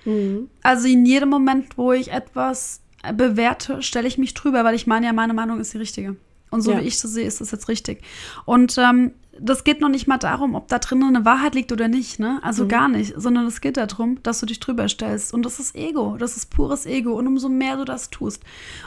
Mhm. 0.05 0.49
Also 0.63 0.87
in 0.87 1.05
jedem 1.05 1.29
Moment, 1.29 1.77
wo 1.77 1.93
ich 1.93 2.11
etwas 2.11 2.81
bewerte, 3.15 3.81
stelle 3.81 4.07
ich 4.07 4.17
mich 4.17 4.33
drüber, 4.33 4.63
weil 4.65 4.75
ich 4.75 4.85
meine 4.87 5.05
ja, 5.05 5.13
meine 5.13 5.33
Meinung 5.33 5.59
ist 5.59 5.73
die 5.73 5.77
richtige. 5.77 6.15
Und 6.49 6.61
so 6.61 6.71
Ja. 6.71 6.79
wie 6.81 6.87
ich 6.87 6.99
das 7.01 7.11
sehe, 7.11 7.25
ist 7.25 7.39
das 7.41 7.51
jetzt 7.51 7.67
richtig. 7.69 8.01
Und 8.45 8.77
ähm, 8.77 9.11
das 9.39 9.63
geht 9.63 9.81
noch 9.81 9.89
nicht 9.89 10.07
mal 10.07 10.17
darum, 10.17 10.55
ob 10.55 10.67
da 10.67 10.79
drinnen 10.79 11.15
eine 11.15 11.25
Wahrheit 11.25 11.55
liegt 11.55 11.71
oder 11.71 11.87
nicht, 11.87 12.19
ne? 12.19 12.39
Also 12.43 12.63
Mhm. 12.65 12.67
gar 12.69 12.87
nicht, 12.87 13.13
sondern 13.17 13.45
es 13.47 13.61
geht 13.61 13.77
darum, 13.77 14.21
dass 14.23 14.39
du 14.39 14.45
dich 14.45 14.59
drüber 14.59 14.87
stellst. 14.87 15.33
Und 15.33 15.43
das 15.45 15.59
ist 15.59 15.75
Ego, 15.75 16.17
das 16.19 16.37
ist 16.37 16.51
pures 16.51 16.85
Ego. 16.85 17.13
Und 17.13 17.27
umso 17.27 17.49
mehr 17.49 17.77
du 17.77 17.85
das 17.85 18.09
tust, 18.09 18.43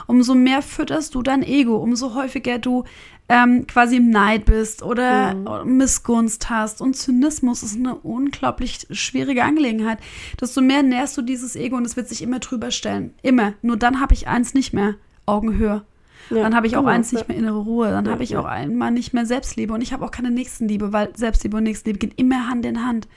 umso 0.07 0.35
mehr 0.35 0.61
fütterst 0.61 1.15
du 1.15 1.21
dein 1.21 1.43
Ego, 1.43 1.75
umso 1.77 2.15
häufiger 2.15 2.59
du 2.59 2.85
ähm, 3.29 3.67
quasi 3.67 3.97
im 3.97 4.09
Neid 4.09 4.45
bist 4.45 4.83
oder 4.83 5.33
Mhm. 5.35 5.75
Missgunst 5.77 6.49
hast. 6.49 6.81
Und 6.81 6.95
Zynismus 6.95 7.61
ist 7.61 7.75
eine 7.75 7.95
unglaublich 7.95 8.87
schwierige 8.89 9.43
Angelegenheit. 9.43 9.99
Desto 10.39 10.61
mehr 10.61 10.81
nährst 10.81 11.17
du 11.17 11.21
dieses 11.21 11.57
Ego 11.57 11.75
und 11.75 11.85
es 11.85 11.97
wird 11.97 12.07
sich 12.07 12.21
immer 12.21 12.39
drüber 12.39 12.71
stellen. 12.71 13.13
Immer. 13.21 13.53
Nur 13.61 13.75
dann 13.75 13.99
habe 13.99 14.13
ich 14.13 14.27
eins 14.29 14.53
nicht 14.53 14.71
mehr. 14.73 14.95
Augenhöhe. 15.25 15.83
Ja, 16.29 16.41
Dann 16.43 16.55
habe 16.55 16.67
ich 16.67 16.75
auch 16.75 16.81
genau, 16.81 16.91
eins 16.93 17.11
nicht 17.11 17.27
mehr 17.27 17.37
innere 17.37 17.57
Ruhe. 17.59 17.89
Dann 17.89 18.05
Ja, 18.05 18.11
habe 18.11 18.23
ich 18.23 18.31
ja. 18.31 18.39
auch 18.39 18.45
einmal 18.45 18.91
nicht 18.91 19.13
mehr 19.13 19.25
Selbstliebe. 19.25 19.73
Und 19.73 19.81
ich 19.81 19.93
habe 19.93 20.03
auch 20.05 20.11
keine 20.11 20.31
Nächstenliebe, 20.31 20.91
weil 20.93 21.15
Selbstliebe 21.15 21.57
und 21.57 21.63
Nächstenliebe 21.63 21.99
gehen 21.99 22.13
immer 22.17 22.49
Hand 22.49 22.65
in 22.65 22.85
Hand. 22.85 23.07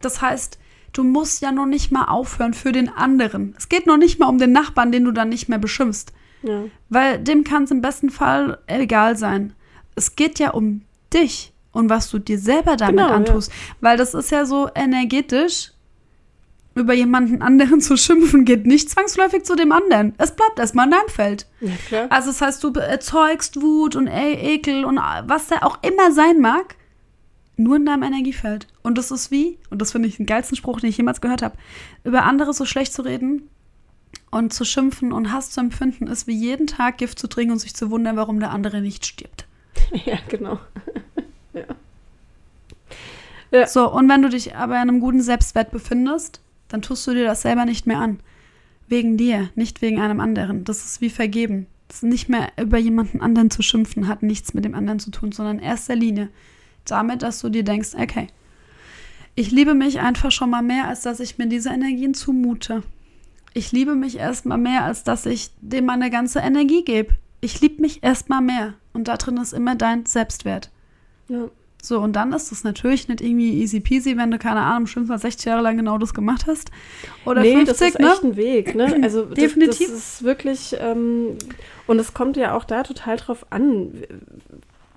Das 0.00 0.20
heißt, 0.22 0.58
du 0.92 1.04
musst 1.04 1.42
ja 1.42 1.52
noch 1.52 1.66
nicht 1.66 1.90
mal 1.92 2.04
aufhören 2.04 2.54
für 2.54 2.72
den 2.72 2.88
anderen. 2.88 3.54
Es 3.58 3.68
geht 3.68 3.86
noch 3.86 3.96
nicht 3.96 4.18
mal 4.20 4.26
um 4.28 4.38
den 4.38 4.52
Nachbarn, 4.52 4.92
den 4.92 5.04
du 5.04 5.12
dann 5.12 5.28
nicht 5.28 5.48
mehr 5.48 5.58
beschimpfst. 5.58 6.12
Weil 6.88 7.18
dem 7.20 7.44
kann 7.44 7.64
es 7.64 7.70
im 7.70 7.80
besten 7.82 8.10
Fall 8.10 8.58
egal 8.66 9.16
sein. 9.16 9.52
Es 9.94 10.16
geht 10.16 10.38
ja 10.40 10.50
um 10.50 10.82
dich 11.14 11.52
und 11.70 11.88
was 11.88 12.10
du 12.10 12.18
dir 12.18 12.38
selber 12.38 12.76
damit 12.76 12.96
Genau, 12.98 13.12
antust. 13.14 13.52
Weil 13.80 13.96
das 13.96 14.12
ist 14.14 14.30
ja 14.32 14.44
so 14.44 14.68
energetisch, 14.74 15.72
über 16.74 16.94
jemanden 16.94 17.42
anderen 17.42 17.80
zu 17.80 17.96
schimpfen, 17.96 18.44
geht 18.44 18.66
nicht 18.66 18.88
zwangsläufig 18.90 19.44
zu 19.44 19.54
dem 19.56 19.72
anderen. 19.72 20.14
Es 20.18 20.34
bleibt 20.34 20.58
erstmal 20.58 20.86
in 20.86 20.92
deinem 20.92 21.08
Feld. 21.08 21.46
ja. 21.90 22.06
Also 22.08 22.28
das 22.30 22.40
heißt, 22.40 22.64
du 22.64 22.72
erzeugst 22.72 23.60
Wut 23.60 23.94
und 23.96 24.06
E- 24.06 24.54
Ekel 24.54 24.84
und 24.84 24.96
was 24.96 25.48
da 25.48 25.58
auch 25.62 25.78
immer 25.82 26.12
sein 26.12 26.40
mag, 26.40 26.76
nur 27.56 27.76
in 27.76 27.84
deinem 27.86 28.02
Energiefeld. 28.04 28.66
Und 28.82 28.96
das 28.96 29.10
ist 29.10 29.30
wie, 29.30 29.58
und 29.70 29.80
das 29.82 29.92
finde 29.92 30.08
ich 30.08 30.16
den 30.16 30.26
geilsten 30.26 30.56
Spruch, 30.56 30.80
den 30.80 30.88
ich 30.90 30.96
jemals 30.96 31.20
gehört 31.20 31.42
habe, 31.42 31.56
über 32.04 32.22
andere 32.24 32.54
so 32.54 32.64
schlecht 32.64 32.92
zu 32.94 33.02
reden 33.02 33.48
und 34.30 34.52
zu 34.54 34.64
schimpfen 34.64 35.12
und 35.12 35.30
Hass 35.32 35.50
zu 35.50 35.60
empfinden, 35.60 36.06
ist 36.06 36.26
wie 36.26 36.34
jeden 36.34 36.66
Tag 36.66 36.96
Gift 36.98 37.18
zu 37.18 37.26
trinken 37.28 37.52
und 37.52 37.58
sich 37.58 37.74
zu 37.76 37.90
wundern, 37.90 38.16
warum 38.16 38.40
der 38.40 38.50
andere 38.50 38.80
nicht 38.80 39.04
stirbt. 39.06 39.46
Ja, 40.06 40.16
genau. 40.28 40.58
ja. 41.52 41.64
Ja. 43.50 43.66
So, 43.66 43.92
und 43.92 44.08
wenn 44.08 44.22
du 44.22 44.30
dich 44.30 44.56
aber 44.56 44.76
in 44.76 44.88
einem 44.88 45.00
guten 45.00 45.20
Selbstwert 45.20 45.70
befindest, 45.70 46.40
dann 46.72 46.82
tust 46.82 47.06
du 47.06 47.12
dir 47.12 47.24
das 47.24 47.42
selber 47.42 47.66
nicht 47.66 47.86
mehr 47.86 47.98
an. 47.98 48.20
Wegen 48.88 49.16
dir, 49.16 49.50
nicht 49.54 49.82
wegen 49.82 50.00
einem 50.00 50.20
anderen. 50.20 50.64
Das 50.64 50.84
ist 50.84 51.00
wie 51.00 51.10
vergeben. 51.10 51.66
Das 51.88 51.98
ist 51.98 52.04
nicht 52.04 52.30
mehr 52.30 52.50
über 52.60 52.78
jemanden 52.78 53.20
anderen 53.20 53.50
zu 53.50 53.60
schimpfen, 53.60 54.08
hat 54.08 54.22
nichts 54.22 54.54
mit 54.54 54.64
dem 54.64 54.74
anderen 54.74 54.98
zu 54.98 55.10
tun, 55.10 55.32
sondern 55.32 55.58
in 55.58 55.64
erster 55.64 55.94
Linie 55.94 56.30
damit, 56.86 57.22
dass 57.22 57.40
du 57.40 57.50
dir 57.50 57.62
denkst, 57.62 57.90
okay, 57.94 58.28
ich 59.34 59.50
liebe 59.50 59.74
mich 59.74 60.00
einfach 60.00 60.30
schon 60.30 60.50
mal 60.50 60.62
mehr, 60.62 60.88
als 60.88 61.02
dass 61.02 61.20
ich 61.20 61.38
mir 61.38 61.46
diese 61.46 61.70
Energien 61.70 62.14
zumute. 62.14 62.82
Ich 63.54 63.72
liebe 63.72 63.94
mich 63.94 64.16
erstmal 64.16 64.58
mehr, 64.58 64.84
als 64.84 65.04
dass 65.04 65.26
ich 65.26 65.50
dem 65.60 65.84
meine 65.84 66.10
ganze 66.10 66.40
Energie 66.40 66.84
gebe. 66.84 67.14
Ich 67.42 67.60
liebe 67.60 67.82
mich 67.82 68.02
erstmal 68.02 68.40
mehr. 68.40 68.74
Und 68.94 69.08
da 69.08 69.16
drin 69.16 69.36
ist 69.36 69.52
immer 69.52 69.74
dein 69.74 70.06
Selbstwert. 70.06 70.70
Ja. 71.28 71.50
So, 71.84 71.98
und 71.98 72.14
dann 72.14 72.32
ist 72.32 72.52
es 72.52 72.62
natürlich 72.62 73.08
nicht 73.08 73.20
irgendwie 73.20 73.60
easy 73.60 73.80
peasy, 73.80 74.16
wenn 74.16 74.30
du, 74.30 74.38
keine 74.38 74.60
Ahnung, 74.60 74.86
schon 74.86 75.04
mal 75.08 75.18
60 75.18 75.46
Jahre 75.46 75.62
lang 75.62 75.76
genau 75.76 75.98
das 75.98 76.14
gemacht 76.14 76.44
hast. 76.46 76.70
Oder 77.26 77.40
nee, 77.40 77.56
50, 77.56 77.66
das 77.66 77.80
ist 77.80 77.98
ne? 77.98 78.06
echt 78.06 78.22
ein 78.22 78.36
Weg, 78.36 78.74
ne? 78.76 79.00
Also 79.02 79.24
Definitiv. 79.24 79.88
Das, 79.88 79.88
das 79.88 79.98
ist 79.98 80.22
wirklich, 80.22 80.76
ähm, 80.78 81.36
und 81.88 81.98
es 81.98 82.14
kommt 82.14 82.36
ja 82.36 82.54
auch 82.56 82.62
da 82.62 82.84
total 82.84 83.16
drauf 83.16 83.44
an, 83.50 83.94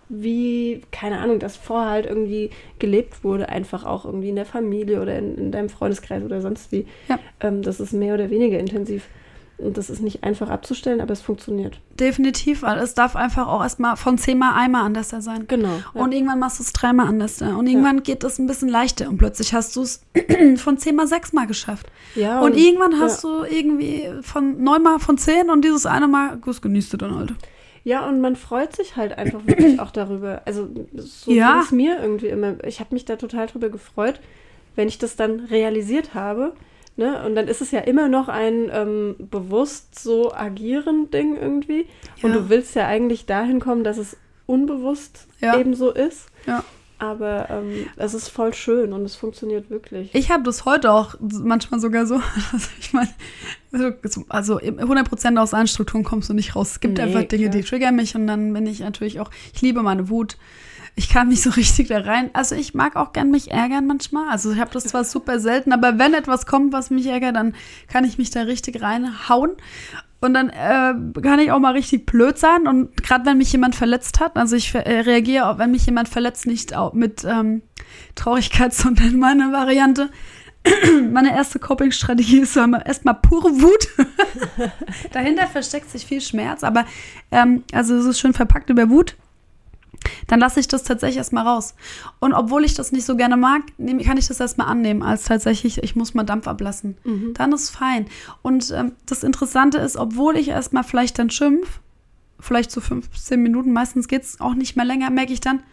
wie, 0.10 0.84
keine 0.92 1.18
Ahnung, 1.22 1.40
das 1.40 1.58
vorher 1.58 1.90
halt 1.90 2.06
irgendwie 2.06 2.52
gelebt 2.78 3.24
wurde, 3.24 3.50
einfach 3.50 3.84
auch 3.84 4.06
irgendwie 4.06 4.30
in 4.30 4.36
der 4.36 4.46
Familie 4.46 5.02
oder 5.02 5.18
in, 5.18 5.36
in 5.40 5.52
deinem 5.52 5.70
Freundeskreis 5.70 6.22
oder 6.22 6.40
sonst 6.40 6.72
wie. 6.72 6.86
Ja. 7.10 7.18
Ähm, 7.40 7.64
das 7.64 7.80
ist 7.80 7.94
mehr 7.94 8.14
oder 8.14 8.30
weniger 8.30 8.60
intensiv. 8.60 9.08
Und 9.58 9.78
das 9.78 9.90
ist 9.90 10.02
nicht 10.02 10.24
einfach 10.24 10.50
abzustellen, 10.50 11.00
aber 11.00 11.14
es 11.14 11.22
funktioniert. 11.22 11.80
Definitiv, 11.98 12.64
weil 12.64 12.78
es 12.80 12.94
darf 12.94 13.16
einfach 13.16 13.48
auch 13.48 13.62
erstmal 13.64 13.96
von 13.96 14.18
zehnmal 14.18 14.54
einmal 14.60 14.84
anders 14.84 15.10
sein. 15.10 15.46
Genau. 15.48 15.80
Ja. 15.94 16.02
Und 16.02 16.12
irgendwann 16.12 16.40
machst 16.40 16.60
du 16.60 16.64
es 16.64 16.74
dreimal 16.74 17.08
anders. 17.08 17.42
Und 17.42 17.66
irgendwann 17.66 18.04
geht 18.04 18.26
es 18.26 18.38
ein 18.38 18.48
bisschen 18.48 18.68
leichter 18.68 19.08
und 19.08 19.18
plötzlich 19.18 19.54
hast 19.54 19.76
du 19.78 19.84
es 19.84 20.02
von 20.58 20.78
zehnmal 20.78 21.08
sechsmal 21.08 21.48
geschafft. 21.48 21.88
ja, 22.16 22.42
Und 22.42 22.58
irgendwann 22.58 23.00
hast 23.00 23.24
du 23.24 23.44
irgendwie 23.44 24.10
von 24.22 24.62
neunmal 24.62 25.00
von 25.00 25.18
zehn 25.18 25.50
und 25.50 25.64
dieses 25.64 25.86
eine 25.86 26.10
Mal, 26.10 26.38
das 26.46 26.62
genießt 26.62 26.92
du 26.92 26.98
dann 26.98 27.16
halt. 27.16 27.34
Ja, 27.86 28.06
und 28.10 28.20
man 28.20 28.36
freut 28.36 28.76
sich 28.76 28.98
halt 28.98 29.18
einfach 29.18 29.46
wirklich 29.46 29.80
auch 29.80 29.92
darüber. 29.92 30.42
Also 30.46 30.68
so 30.96 31.32
Ja. 31.32 31.54
ging 31.54 31.62
es 31.62 31.72
mir 31.72 32.00
irgendwie 32.02 32.28
immer. 32.28 32.62
Ich 32.66 32.80
habe 32.82 32.94
mich 32.94 33.06
da 33.06 33.16
total 33.16 33.48
drüber 33.48 33.70
gefreut, 33.70 34.20
wenn 34.76 34.88
ich 34.90 34.98
das 34.98 35.16
dann 35.16 35.40
realisiert 35.42 36.14
habe. 36.14 36.54
Ne? 36.98 37.24
Und 37.26 37.36
dann 37.36 37.48
ist 37.48 37.62
es 37.62 37.72
ja 37.72 37.80
immer 37.82 38.08
noch 38.08 38.30
ein 38.30 38.70
ähm, 38.72 39.16
bewusst 39.20 40.00
so 40.00 40.34
agieren 40.34 41.12
Ding 41.12 41.36
irgendwie. 41.36 41.88
Und 42.22 42.30
Ja. 42.32 42.38
du 42.38 42.50
willst 42.50 42.74
ja 42.76 42.88
eigentlich 42.88 43.26
dahin 43.26 43.60
kommen, 43.60 43.84
dass 43.84 43.98
es 43.98 44.16
unbewusst 44.46 45.28
Ja. 45.42 45.58
eben 45.60 45.76
so 45.76 45.92
ist. 45.92 46.28
Ja. 46.48 46.64
Aber 46.98 47.50
ähm, 47.50 47.88
es 47.98 48.14
ist 48.14 48.30
voll 48.30 48.54
schön 48.54 48.94
und 48.94 49.04
es 49.04 49.18
funktioniert 49.18 49.70
wirklich. 49.70 50.16
Ich 50.16 50.32
habe 50.32 50.44
das 50.44 50.64
heute 50.64 50.94
auch 50.94 51.16
manchmal 51.20 51.82
sogar 51.82 52.06
so. 52.06 52.22
Also 52.54 52.70
ich 52.80 52.94
meine, 52.94 53.10
also 54.30 54.58
100% 54.60 55.38
aus 55.38 55.54
allen 55.54 55.68
Strukturen 55.68 56.06
kommst 56.06 56.30
du 56.30 56.34
nicht 56.34 56.56
raus. 56.56 56.72
Es 56.72 56.80
gibt 56.80 56.98
Nee, 56.98 57.04
einfach 57.04 57.24
Dinge, 57.24 57.50
klar. 57.50 57.62
die 57.62 57.68
triggern 57.68 57.98
mich 57.98 58.16
und 58.16 58.28
dann 58.28 58.54
bin 58.54 58.66
ich 58.66 58.80
natürlich 58.80 59.20
auch, 59.20 59.30
ich 59.54 59.62
liebe 59.62 59.82
meine 59.84 60.08
Wut. 60.10 60.38
Ich 60.98 61.10
kann 61.10 61.28
mich 61.28 61.42
so 61.42 61.50
richtig 61.50 61.90
da 61.90 62.00
rein. 62.00 62.30
Also 62.34 62.56
ich 62.56 62.74
mag 62.74 62.96
auch 62.96 63.12
gern 63.12 63.30
mich 63.30 63.52
ärgern 63.52 63.86
manchmal. 63.86 64.30
Also 64.30 64.54
ich 64.54 64.60
habe 64.60 64.72
das 64.72 64.86
zwar 64.86 65.04
super 65.04 65.40
selten, 65.40 65.74
aber 65.74 66.00
wenn 66.00 66.14
etwas 66.14 66.46
kommt, 66.46 66.72
was 66.72 66.90
mich 66.90 67.08
ärgert, 67.08 67.36
dann 67.36 67.54
kann 67.90 68.06
ich 68.06 68.18
mich 68.18 68.30
da 68.30 68.44
richtig 68.44 68.82
reinhauen. 68.82 69.52
Und 70.22 70.34
dann 70.34 70.50
äh, 70.50 71.22
kann 71.22 71.40
ich 71.40 71.52
auch 71.52 71.60
mal 71.60 71.74
richtig 71.74 72.06
blöd 72.06 72.38
sein. 72.38 72.68
Und 72.68 73.04
gerade 73.04 73.26
wenn 73.26 73.38
mich 73.38 73.52
jemand 73.52 73.76
verletzt 73.76 74.22
hat, 74.22 74.38
also 74.38 74.56
ich 74.56 74.74
äh, 74.74 75.02
reagiere, 75.02 75.48
auch, 75.48 75.58
wenn 75.58 75.72
mich 75.72 75.86
jemand 75.86 76.08
verletzt, 76.08 76.48
nicht 76.48 76.76
auch 76.76 76.94
mit 76.94 77.26
ähm, 77.26 77.62
Traurigkeit, 78.16 78.74
sondern 78.74 79.20
meine 79.20 79.52
Variante. 79.52 80.10
Meine 81.12 81.30
erste 81.30 81.60
Coping-Strategie 81.60 82.40
ist 82.40 82.58
erstmal 82.58 83.14
pure 83.14 83.62
Wut. 83.62 83.88
Dahinter 85.12 85.46
versteckt 85.46 85.92
sich 85.92 86.08
viel 86.08 86.22
Schmerz, 86.22 86.64
aber 86.64 86.86
ähm, 87.30 87.64
also 87.72 87.96
es 87.96 88.06
ist 88.06 88.20
schön 88.20 88.34
verpackt 88.34 88.72
über 88.72 88.90
Wut. 88.90 89.16
Dann 90.28 90.40
lasse 90.40 90.60
ich 90.60 90.68
das 90.68 90.84
tatsächlich 90.84 91.18
erstmal 91.18 91.46
raus. 91.48 91.76
Und 92.20 92.34
obwohl 92.34 92.64
ich 92.66 92.74
das 92.74 92.92
nicht 92.92 93.06
so 93.06 93.16
gerne 93.16 93.38
mag, 93.38 93.64
kann 94.04 94.18
ich 94.18 94.28
das 94.28 94.40
erstmal 94.40 94.68
annehmen, 94.68 95.04
als 95.04 95.24
tatsächlich, 95.26 95.84
ich 95.84 95.96
muss 95.96 96.14
mal 96.14 96.24
Dampf 96.24 96.48
ablassen. 96.48 96.98
Dann 97.34 97.52
ist 97.54 97.70
fein. 97.70 98.06
Und 98.42 98.72
ähm, 98.72 98.94
das 99.06 99.24
Interessante 99.24 99.78
ist, 99.80 99.98
obwohl 99.98 100.38
ich 100.38 100.50
erstmal 100.50 100.84
vielleicht 100.84 101.20
dann 101.20 101.30
schimpf, 101.30 101.80
vielleicht 102.40 102.72
so 102.72 102.82
15 102.82 103.42
Minuten, 103.42 103.72
meistens 103.74 104.08
geht 104.08 104.24
es 104.24 104.40
auch 104.42 104.54
nicht 104.56 104.76
mehr 104.76 104.86
länger, 104.86 105.10
merke 105.10 105.34
ich 105.34 105.42
dann, 105.42 105.64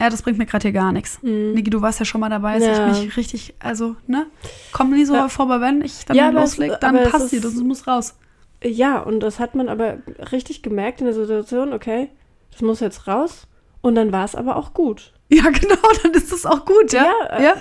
ja, 0.00 0.08
das 0.10 0.22
bringt 0.22 0.38
mir 0.38 0.46
gerade 0.46 0.62
hier 0.62 0.72
gar 0.72 0.92
nichts. 0.92 1.18
Niki, 1.22 1.70
du 1.70 1.80
warst 1.82 1.98
ja 1.98 2.04
schon 2.04 2.20
mal 2.20 2.28
dabei, 2.28 2.52
als 2.52 2.64
Ja. 2.64 2.86
ich 2.92 3.02
mich 3.06 3.16
richtig, 3.16 3.54
also, 3.58 3.96
ne? 4.06 4.26
Kommt 4.70 4.92
nie 4.92 5.04
so 5.04 5.14
Ja. 5.14 5.28
vor, 5.28 5.46
aber 5.46 5.60
wenn 5.60 5.82
ich 5.82 6.04
dann 6.04 6.16
Ja, 6.16 6.28
loslege, 6.28 6.78
dann 6.80 7.02
passt 7.10 7.32
ist- 7.32 7.44
das 7.44 7.54
muss 7.54 7.88
raus. 7.88 8.14
Ja, 8.62 9.00
und 9.00 9.18
das 9.20 9.40
hat 9.40 9.56
man 9.56 9.68
aber 9.68 9.98
richtig 10.30 10.62
gemerkt 10.62 11.00
in 11.00 11.06
der 11.06 11.14
Situation, 11.14 11.72
okay, 11.72 12.10
das 12.52 12.60
muss 12.62 12.78
jetzt 12.78 13.08
raus. 13.08 13.47
Und 13.80 13.94
dann 13.94 14.12
war 14.12 14.24
es 14.24 14.34
aber 14.34 14.56
auch 14.56 14.74
gut. 14.74 15.12
Ja, 15.30 15.42
genau, 15.50 15.76
dann 16.02 16.12
ist 16.12 16.32
das 16.32 16.46
auch 16.46 16.64
gut, 16.64 16.90
ja? 16.90 17.04
Ja, 17.04 17.36
äh, 17.36 17.44
ja. 17.44 17.54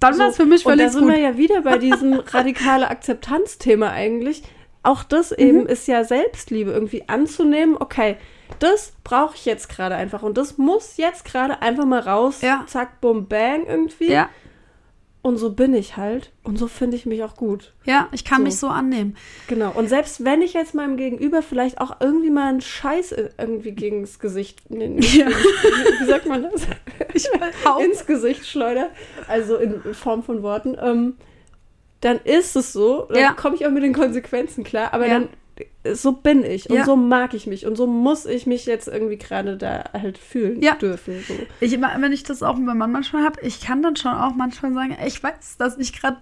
Dann 0.00 0.18
war 0.18 0.28
es 0.30 0.36
für 0.36 0.46
mich 0.46 0.64
und 0.64 0.72
völlig 0.72 0.86
da 0.86 0.92
sind 0.92 1.02
gut. 1.02 1.12
wir 1.12 1.18
ja 1.18 1.36
wieder 1.36 1.60
bei 1.60 1.76
diesem 1.76 2.14
radikale 2.32 2.88
Akzeptanzthema 2.88 3.90
eigentlich. 3.90 4.42
Auch 4.82 5.02
das 5.04 5.30
Mhm. 5.30 5.36
eben 5.38 5.66
ist 5.66 5.86
ja 5.86 6.02
Selbstliebe, 6.04 6.70
irgendwie 6.70 7.06
anzunehmen, 7.08 7.76
okay, 7.78 8.16
das 8.58 8.94
brauche 9.04 9.34
ich 9.34 9.44
jetzt 9.44 9.68
gerade 9.68 9.96
einfach 9.96 10.22
und 10.22 10.38
das 10.38 10.56
muss 10.56 10.96
jetzt 10.96 11.26
gerade 11.26 11.60
einfach 11.60 11.84
mal 11.84 12.00
raus. 12.00 12.40
Ja. 12.40 12.64
Zack, 12.68 13.02
bum, 13.02 13.26
bang 13.28 13.66
irgendwie. 13.66 14.10
ja, 14.10 14.30
Und 15.24 15.38
so 15.38 15.50
bin 15.54 15.72
ich 15.72 15.96
halt. 15.96 16.32
Und 16.42 16.58
so 16.58 16.66
finde 16.68 16.98
ich 16.98 17.06
mich 17.06 17.24
auch 17.24 17.34
gut. 17.34 17.72
ja, 17.86 18.08
ich 18.12 18.26
kann 18.26 18.40
So. 18.40 18.44
mich 18.44 18.56
so 18.58 18.68
annehmen. 18.68 19.16
Genau. 19.48 19.72
Und 19.72 19.88
selbst 19.88 20.22
wenn 20.22 20.42
ich 20.42 20.52
jetzt 20.52 20.74
meinem 20.74 20.98
Gegenüber 20.98 21.40
vielleicht 21.40 21.80
auch 21.80 21.96
irgendwie 21.98 22.28
mal 22.28 22.48
einen 22.50 22.60
Scheiß 22.60 23.14
irgendwie 23.38 23.72
gegen 23.72 24.02
das 24.02 24.18
Gesicht, 24.18 24.70
nee, 24.70 24.86
nicht 24.88 25.14
Ja. 25.18 25.28
wie 26.00 26.04
sagt 26.04 26.26
man 26.26 26.42
das? 26.42 26.66
Ich 27.14 27.26
ins 27.82 28.04
Gesicht 28.04 28.46
schleudere, 28.46 28.90
also 29.26 29.56
in 29.56 29.94
Form 29.94 30.22
von 30.22 30.42
Worten, 30.42 30.76
ähm, 30.78 31.16
dann 32.02 32.20
ist 32.22 32.54
es 32.54 32.74
so, 32.74 33.06
dann 33.08 33.18
Ja. 33.18 33.32
komme 33.32 33.56
ich 33.56 33.64
auch 33.66 33.70
mit 33.70 33.82
den 33.82 33.94
Konsequenzen 33.94 34.62
klar, 34.62 34.92
aber 34.92 35.06
Ja. 35.06 35.14
dann 35.20 35.28
so 35.92 36.12
bin 36.12 36.44
ich 36.44 36.68
und 36.70 36.76
Ja. 36.76 36.84
so 36.84 36.96
mag 36.96 37.34
ich 37.34 37.46
mich 37.46 37.66
und 37.66 37.76
so 37.76 37.86
muss 37.86 38.26
ich 38.26 38.46
mich 38.46 38.66
jetzt 38.66 38.88
irgendwie 38.88 39.18
gerade 39.18 39.56
da 39.56 39.84
halt 39.92 40.18
fühlen 40.18 40.60
Ja. 40.62 40.74
dürfen. 40.74 41.22
So. 41.26 41.34
Ich 41.60 41.78
wenn 41.80 42.12
ich 42.12 42.22
das 42.22 42.42
auch 42.42 42.56
mit 42.56 42.66
meinem 42.66 42.78
Mann 42.78 42.92
manchmal 42.92 43.24
habe, 43.24 43.40
ich 43.42 43.60
kann 43.60 43.82
dann 43.82 43.96
schon 43.96 44.12
auch 44.12 44.34
manchmal 44.34 44.72
sagen, 44.72 44.96
ich 45.06 45.22
weiß, 45.22 45.56
dass 45.58 45.78
ich 45.78 45.98
gerade 45.98 46.18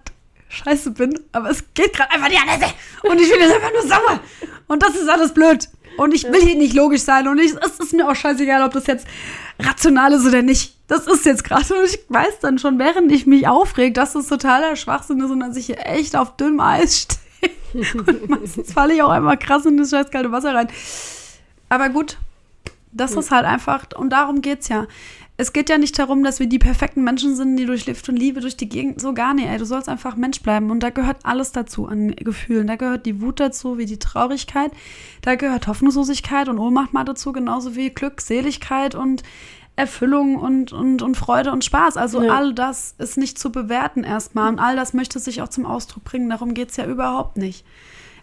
scheiße 0.49 0.91
bin, 0.91 1.19
aber 1.31 1.49
es 1.49 1.63
geht 1.73 1.93
gerade 1.93 2.11
einfach 2.11 2.29
nicht 2.29 2.41
anders. 2.41 2.73
Und 3.03 3.19
ich 3.19 3.29
bin 3.31 3.39
jetzt 3.39 3.55
einfach 3.55 3.71
nur 3.71 3.81
sauer. 3.81 4.19
Und 4.67 4.83
das 4.83 4.95
ist 4.95 5.09
alles 5.09 5.33
blöd. 5.33 5.67
Und 5.97 6.13
ich 6.13 6.23
will 6.25 6.41
hier 6.41 6.55
nicht 6.55 6.73
logisch 6.75 7.01
sein. 7.01 7.27
Und 7.27 7.39
ich, 7.39 7.53
es 7.53 7.79
ist 7.79 7.93
mir 7.93 8.07
auch 8.09 8.15
scheißegal, 8.15 8.63
ob 8.63 8.73
das 8.73 8.87
jetzt 8.87 9.07
rational 9.59 10.13
ist 10.13 10.25
oder 10.25 10.41
nicht. 10.41 10.77
Das 10.87 11.07
ist 11.07 11.25
jetzt 11.25 11.43
gerade. 11.43 11.65
Und 11.73 11.85
ich 11.85 11.99
weiß 12.09 12.39
dann 12.41 12.57
schon, 12.59 12.77
während 12.79 13.11
ich 13.11 13.25
mich 13.25 13.47
aufreg, 13.47 13.93
dass 13.93 14.13
das 14.13 14.27
totaler 14.27 14.75
Schwachsinn 14.75 15.21
ist 15.21 15.31
und 15.31 15.39
dass 15.39 15.55
ich 15.55 15.67
hier 15.67 15.85
echt 15.85 16.15
auf 16.15 16.35
dünnem 16.35 16.59
Eis 16.59 16.99
stehe. 17.01 17.19
Und 17.73 18.29
meistens 18.29 18.73
falle 18.73 18.93
ich 18.93 19.01
auch 19.01 19.09
einmal 19.09 19.37
krass 19.37 19.65
in 19.65 19.77
das 19.77 19.89
scheiß 19.89 20.11
kalte 20.11 20.31
Wasser 20.31 20.53
rein. 20.53 20.67
Aber 21.69 21.89
gut, 21.89 22.17
das 22.91 23.15
ist 23.15 23.31
halt 23.31 23.45
einfach, 23.45 23.87
und 23.95 24.11
darum 24.11 24.41
geht's 24.41 24.69
ja. 24.69 24.87
Es 25.35 25.51
geht 25.51 25.67
ja 25.67 25.79
nicht 25.79 25.97
darum, 25.97 26.23
dass 26.23 26.39
wir 26.39 26.45
die 26.45 26.59
perfekten 26.59 27.03
Menschen 27.03 27.35
sind, 27.35 27.57
die 27.57 27.65
durch 27.65 27.87
Lift 27.87 28.07
und 28.07 28.17
Liebe 28.17 28.39
durch 28.39 28.55
die 28.55 28.69
Gegend, 28.69 29.01
so 29.01 29.15
gar 29.15 29.33
nicht, 29.33 29.47
ey. 29.47 29.57
Du 29.57 29.65
sollst 29.65 29.89
einfach 29.89 30.15
Mensch 30.15 30.41
bleiben. 30.41 30.69
Und 30.69 30.81
da 30.81 30.91
gehört 30.91 31.17
alles 31.23 31.51
dazu 31.51 31.87
an 31.87 32.15
Gefühlen. 32.15 32.67
Da 32.67 32.75
gehört 32.75 33.07
die 33.07 33.19
Wut 33.19 33.39
dazu, 33.39 33.79
wie 33.79 33.87
die 33.87 33.97
Traurigkeit. 33.97 34.71
Da 35.23 35.33
gehört 35.33 35.65
Hoffnungslosigkeit 35.65 36.49
und 36.49 36.59
Ohnmacht 36.59 36.93
mal 36.93 37.03
dazu, 37.03 37.31
genauso 37.31 37.75
wie 37.75 37.89
Glück, 37.89 38.21
Seligkeit 38.21 38.93
und 38.93 39.23
Erfüllung 39.75 40.35
und, 40.35 40.71
und, 40.71 41.01
und 41.01 41.17
Freude 41.17 41.51
und 41.51 41.65
Spaß. 41.65 41.97
Also 41.97 42.21
Ja. 42.21 42.35
all 42.35 42.53
das 42.53 42.95
ist 42.99 43.17
nicht 43.17 43.39
zu 43.39 43.51
bewerten 43.51 44.03
erstmal. 44.03 44.49
Und 44.49 44.59
all 44.59 44.75
das 44.75 44.93
möchte 44.93 45.19
sich 45.19 45.41
auch 45.41 45.47
zum 45.47 45.65
Ausdruck 45.65 46.03
bringen. 46.03 46.29
Darum 46.29 46.53
geht's 46.53 46.77
ja 46.77 46.85
überhaupt 46.85 47.37
nicht. 47.37 47.65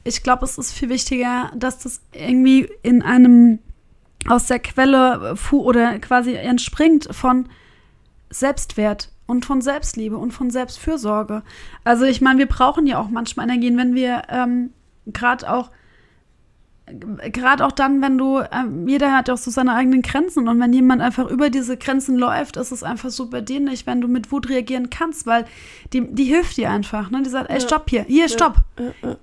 Ich 0.04 0.22
glaube, 0.22 0.44
es 0.44 0.58
ist 0.58 0.72
viel 0.72 0.88
wichtiger, 0.88 1.50
dass 1.54 1.78
das 1.80 2.00
irgendwie 2.12 2.70
in 2.82 3.02
einem 3.02 3.58
aus 4.28 4.46
der 4.46 4.58
Quelle 4.58 5.34
fu 5.36 5.62
oder 5.62 5.98
quasi 5.98 6.34
entspringt 6.34 7.08
von 7.10 7.48
Selbstwert 8.30 9.10
und 9.26 9.44
von 9.44 9.60
Selbstliebe 9.60 10.16
und 10.16 10.32
von 10.32 10.50
Selbstfürsorge. 10.50 11.42
Also 11.84 12.04
ich 12.04 12.20
meine, 12.20 12.38
wir 12.38 12.46
brauchen 12.46 12.86
ja 12.86 12.98
auch 12.98 13.08
manchmal 13.08 13.46
Energien, 13.48 13.76
wenn 13.76 13.94
wir 13.94 14.22
ähm, 14.28 14.70
gerade 15.06 15.50
auch 15.50 15.70
gerade 17.32 17.64
auch 17.64 17.72
dann, 17.72 18.02
wenn 18.02 18.18
du, 18.18 18.40
ähm, 18.52 18.88
jeder 18.88 19.12
hat 19.12 19.28
ja 19.28 19.34
auch 19.34 19.38
so 19.38 19.50
seine 19.50 19.74
eigenen 19.74 20.02
Grenzen 20.02 20.48
und 20.48 20.60
wenn 20.60 20.72
jemand 20.72 21.02
einfach 21.02 21.28
über 21.28 21.50
diese 21.50 21.76
Grenzen 21.76 22.16
läuft, 22.16 22.56
ist 22.56 22.70
es 22.72 22.82
einfach 22.82 23.10
super 23.10 23.40
dienlich, 23.40 23.86
wenn 23.86 24.00
du 24.00 24.08
mit 24.08 24.32
Wut 24.32 24.48
reagieren 24.48 24.90
kannst, 24.90 25.26
weil 25.26 25.44
die, 25.92 26.06
die 26.12 26.24
hilft 26.24 26.56
dir 26.56 26.70
einfach, 26.70 27.10
ne? 27.10 27.22
Die 27.22 27.30
sagt, 27.30 27.50
ey, 27.50 27.60
stopp 27.60 27.90
hier, 27.90 28.02
hier, 28.04 28.28
stopp. 28.28 28.56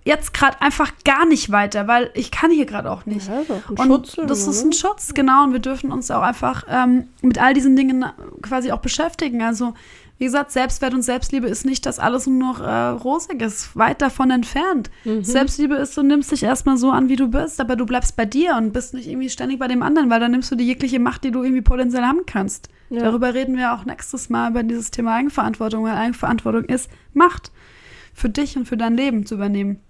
Jetzt 0.04 0.34
gerade 0.34 0.62
einfach 0.62 0.92
gar 1.04 1.26
nicht 1.26 1.52
weiter, 1.52 1.88
weil 1.88 2.12
ich 2.14 2.32
kann 2.32 2.52
hier 2.52 2.66
gerade 2.66 2.92
auch 2.92 3.06
nicht. 3.06 3.28
Ja, 3.28 3.42
ist 3.42 3.52
auch 3.52 3.70
ein 3.70 3.92
Und 3.92 4.08
Schutz 4.08 4.28
das 4.28 4.48
ist 4.48 4.64
ne? 4.64 4.70
ein 4.70 4.74
Schutz, 4.74 5.14
genau. 5.14 5.44
Und 5.44 5.54
wir 5.54 5.60
dürfen 5.60 5.92
uns 5.92 6.12
auch 6.12 6.22
einfach 6.22 6.66
ähm, 6.70 7.06
mit 7.22 7.42
all 7.42 7.54
diesen 7.54 7.76
Dingen 7.76 8.06
quasi 8.42 8.72
auch 8.72 8.80
beschäftigen. 8.80 9.42
Also, 9.42 9.74
wie 10.18 10.26
gesagt, 10.26 10.52
Selbstwert 10.52 10.94
und 10.94 11.04
Selbstliebe 11.04 11.48
ist 11.48 11.66
nicht, 11.66 11.86
dass 11.86 12.00
alles 12.00 12.26
nur 12.26 12.40
noch 12.40 12.60
äh, 12.60 12.88
rosig 12.90 13.42
ist. 13.42 13.76
Weit 13.76 14.02
davon 14.02 14.32
entfernt. 14.32 14.90
Mhm. 15.04 15.24
Selbstliebe 15.24 15.76
ist, 15.76 15.96
du 15.96 16.02
nimmst 16.02 16.32
dich 16.32 16.44
erstmal 16.44 16.78
so 16.78 16.90
an, 16.90 17.08
wie 17.08 17.16
du 17.16 17.28
bist, 17.28 17.62
aber 17.62 17.76
du 17.76 17.86
bleibst 17.86 18.16
bei 18.16 18.26
dir 18.26 18.56
und 18.56 18.74
bist 18.74 18.96
nicht 18.96 19.08
irgendwie 19.08 19.30
ständig 19.30 19.60
bei 19.60 19.68
dem 19.68 19.84
anderen, 19.84 20.10
weil 20.10 20.20
dann 20.20 20.32
nimmst 20.32 20.52
du 20.52 20.56
die 20.56 20.66
jegliche 20.66 21.00
Macht, 21.00 21.24
die 21.24 21.32
du 21.32 21.44
irgendwie 21.44 21.62
potenziell 21.62 22.04
haben 22.04 22.26
kannst. 22.26 22.70
Ja. 22.90 23.04
Darüber 23.04 23.34
reden 23.34 23.58
wir 23.58 23.74
auch 23.74 23.86
nächstes 23.86 24.30
Mal 24.30 24.50
über 24.50 24.64
dieses 24.64 24.90
Thema 24.90 25.16
Eigenverantwortung, 25.16 25.84
weil 25.84 25.96
Eigenverantwortung 25.96 26.66
ist 26.66 26.90
Macht 27.14 27.52
für 28.14 28.30
dich 28.30 28.58
und 28.58 28.68
für 28.68 28.78
dein 28.78 28.98
Leben 28.98 29.26
zu 29.26 29.36
übernehmen. 29.36 29.82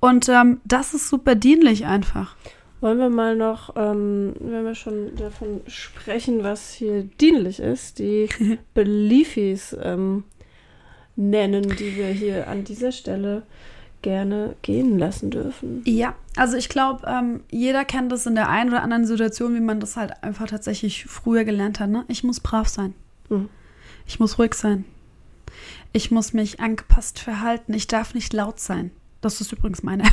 Und 0.00 0.28
ähm, 0.28 0.60
das 0.64 0.94
ist 0.94 1.08
super 1.08 1.34
dienlich 1.34 1.84
einfach. 1.84 2.36
Wollen 2.80 2.98
wir 2.98 3.10
mal 3.10 3.34
noch, 3.34 3.74
ähm, 3.76 4.34
wenn 4.38 4.64
wir 4.64 4.74
schon 4.74 5.16
davon 5.16 5.62
sprechen, 5.66 6.44
was 6.44 6.72
hier 6.72 7.02
dienlich 7.02 7.58
ist, 7.58 7.98
die 7.98 8.28
Beliefis 8.74 9.76
ähm, 9.82 10.24
nennen, 11.16 11.74
die 11.76 11.96
wir 11.96 12.08
hier 12.08 12.46
an 12.46 12.62
dieser 12.64 12.92
Stelle 12.92 13.42
gerne 14.02 14.54
gehen 14.62 14.98
lassen 14.98 15.30
dürfen. 15.30 15.82
Ja, 15.84 16.14
also 16.36 16.56
ich 16.56 16.68
glaube, 16.68 17.04
ähm, 17.06 17.40
jeder 17.50 17.84
kennt 17.84 18.12
das 18.12 18.26
in 18.26 18.36
der 18.36 18.48
einen 18.48 18.70
oder 18.70 18.82
anderen 18.82 19.06
Situation, 19.06 19.54
wie 19.56 19.60
man 19.60 19.80
das 19.80 19.96
halt 19.96 20.22
einfach 20.22 20.46
tatsächlich 20.46 21.04
früher 21.06 21.44
gelernt 21.44 21.80
hat. 21.80 21.90
Ne? 21.90 22.04
Ich 22.06 22.22
muss 22.22 22.38
brav 22.38 22.68
sein. 22.68 22.94
Mhm. 23.28 23.48
Ich 24.06 24.20
muss 24.20 24.38
ruhig 24.38 24.54
sein. 24.54 24.84
Ich 25.92 26.10
muss 26.10 26.32
mich 26.32 26.60
angepasst 26.60 27.18
verhalten. 27.18 27.74
Ich 27.74 27.88
darf 27.88 28.14
nicht 28.14 28.32
laut 28.32 28.60
sein. 28.60 28.92
Das 29.20 29.40
ist 29.40 29.52
übrigens 29.52 29.82
meine. 29.82 30.04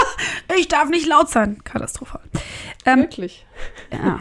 ich 0.58 0.68
darf 0.68 0.88
nicht 0.90 1.06
laut 1.06 1.30
sein. 1.30 1.62
Katastrophal. 1.64 2.20
Ähm, 2.84 3.00
Wirklich. 3.00 3.46
ja. 3.92 4.18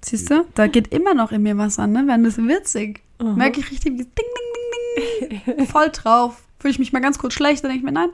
Siehst 0.00 0.30
du, 0.30 0.46
da 0.54 0.66
geht 0.68 0.88
immer 0.88 1.14
noch 1.14 1.32
in 1.32 1.42
mir 1.42 1.58
was 1.58 1.78
an, 1.78 1.92
ne? 1.92 2.04
Wenn 2.06 2.24
das 2.24 2.38
witzig. 2.38 3.02
Aha. 3.18 3.32
Merke 3.32 3.60
ich 3.60 3.70
richtig, 3.70 3.94
wie 3.94 4.04
ding, 4.04 4.10
ding, 4.14 5.30
ding, 5.30 5.56
ding. 5.56 5.66
Voll 5.66 5.88
drauf. 5.90 6.42
Fühle 6.60 6.70
ich 6.72 6.78
mich 6.78 6.92
mal 6.92 7.00
ganz 7.00 7.18
kurz 7.18 7.34
schlecht, 7.34 7.64
dann 7.64 7.70
denke 7.70 7.80
ich 7.80 7.84
mir, 7.84 7.92
nein, 7.92 8.10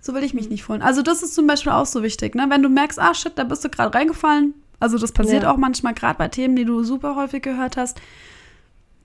so 0.00 0.14
will 0.14 0.22
ich 0.24 0.34
mich 0.34 0.48
nicht 0.50 0.64
fühlen. 0.64 0.82
Also, 0.82 1.02
das 1.02 1.22
ist 1.22 1.34
zum 1.34 1.46
Beispiel 1.46 1.72
auch 1.72 1.86
so 1.86 2.02
wichtig, 2.02 2.34
ne? 2.34 2.46
Wenn 2.48 2.62
du 2.62 2.68
merkst, 2.68 2.98
ah 2.98 3.14
shit, 3.14 3.32
da 3.36 3.44
bist 3.44 3.64
du 3.64 3.68
gerade 3.70 3.94
reingefallen. 3.96 4.54
Also, 4.80 4.98
das 4.98 5.12
passiert 5.12 5.44
Ja. 5.44 5.52
auch 5.52 5.56
manchmal 5.56 5.94
gerade 5.94 6.18
bei 6.18 6.28
Themen, 6.28 6.56
die 6.56 6.64
du 6.64 6.82
super 6.84 7.16
häufig 7.16 7.42
gehört 7.42 7.76
hast. 7.76 8.00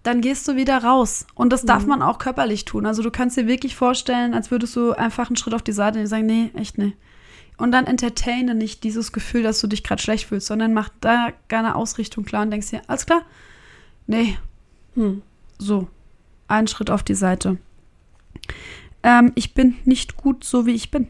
Dann 0.07 0.21
gehst 0.21 0.47
du 0.47 0.55
wieder 0.55 0.81
raus. 0.85 1.27
Und 1.35 1.51
das 1.51 1.65
darf 1.65 1.85
man 1.85 2.01
auch 2.01 2.17
körperlich 2.17 2.63
tun. 2.63 2.85
Also, 2.85 3.03
du 3.03 3.11
kannst 3.11 3.35
dir 3.35 3.45
wirklich 3.45 3.75
vorstellen, 3.75 4.33
als 4.33 4.51
würdest 4.51 4.73
du 4.77 4.93
einfach 4.93 5.27
einen 5.27 5.35
Schritt 5.35 5.53
auf 5.53 5.63
die 5.63 5.73
Seite 5.73 5.99
und 5.99 6.07
sagen, 6.07 6.25
nee, 6.25 6.49
echt 6.55 6.77
nee. 6.77 6.93
Und 7.57 7.73
dann 7.73 7.87
entertaine 7.87 8.55
nicht 8.55 8.85
dieses 8.85 9.11
Gefühl, 9.11 9.43
dass 9.43 9.59
du 9.59 9.67
dich 9.67 9.83
gerade 9.83 10.01
schlecht 10.01 10.27
fühlst, 10.27 10.47
sondern 10.47 10.73
mach 10.73 10.87
da 11.01 11.33
gerne 11.49 11.75
Ausrichtung 11.75 12.23
klar 12.23 12.43
und 12.43 12.51
denkst 12.51 12.69
dir, 12.69 12.83
alles 12.87 13.05
klar? 13.05 13.23
Nee, 14.05 14.37
Hm. 14.93 15.23
so, 15.57 15.89
einen 16.47 16.67
Schritt 16.67 16.89
auf 16.89 17.03
die 17.03 17.13
Seite. 17.13 17.57
Ähm, 19.03 19.33
ich 19.35 19.53
bin 19.53 19.75
nicht 19.83 20.15
gut 20.15 20.45
so, 20.45 20.65
wie 20.65 20.73
ich 20.73 20.89
bin. 20.89 21.09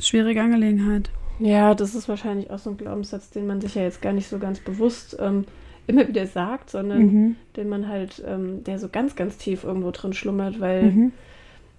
Schwierige 0.00 0.40
Angelegenheit. 0.40 1.10
Ja, 1.38 1.74
das 1.74 1.94
ist 1.94 2.08
wahrscheinlich 2.08 2.50
auch 2.50 2.58
so 2.58 2.70
ein 2.70 2.78
Glaubenssatz, 2.78 3.28
den 3.28 3.46
man 3.46 3.60
sich 3.60 3.74
ja 3.74 3.82
jetzt 3.82 4.00
gar 4.00 4.14
nicht 4.14 4.28
so 4.28 4.38
ganz 4.38 4.60
bewusst 4.60 5.18
ähm, 5.20 5.44
immer 5.90 6.08
wieder 6.08 6.26
sagt, 6.26 6.70
sondern 6.70 7.02
Mhm. 7.02 7.36
den 7.56 7.68
man 7.68 7.88
halt, 7.88 8.22
ähm, 8.26 8.64
der 8.64 8.78
so 8.78 8.88
ganz, 8.88 9.14
ganz 9.16 9.36
tief 9.36 9.64
irgendwo 9.64 9.90
drin 9.90 10.12
schlummert, 10.12 10.60
weil, 10.60 10.92
Mhm. 10.92 11.12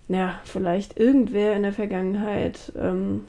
ja, 0.09 0.39
vielleicht 0.43 0.99
irgendwer 0.99 1.55
in 1.55 1.63
der 1.63 1.73
Vergangenheit 1.73 2.71
ähm, 2.79 3.21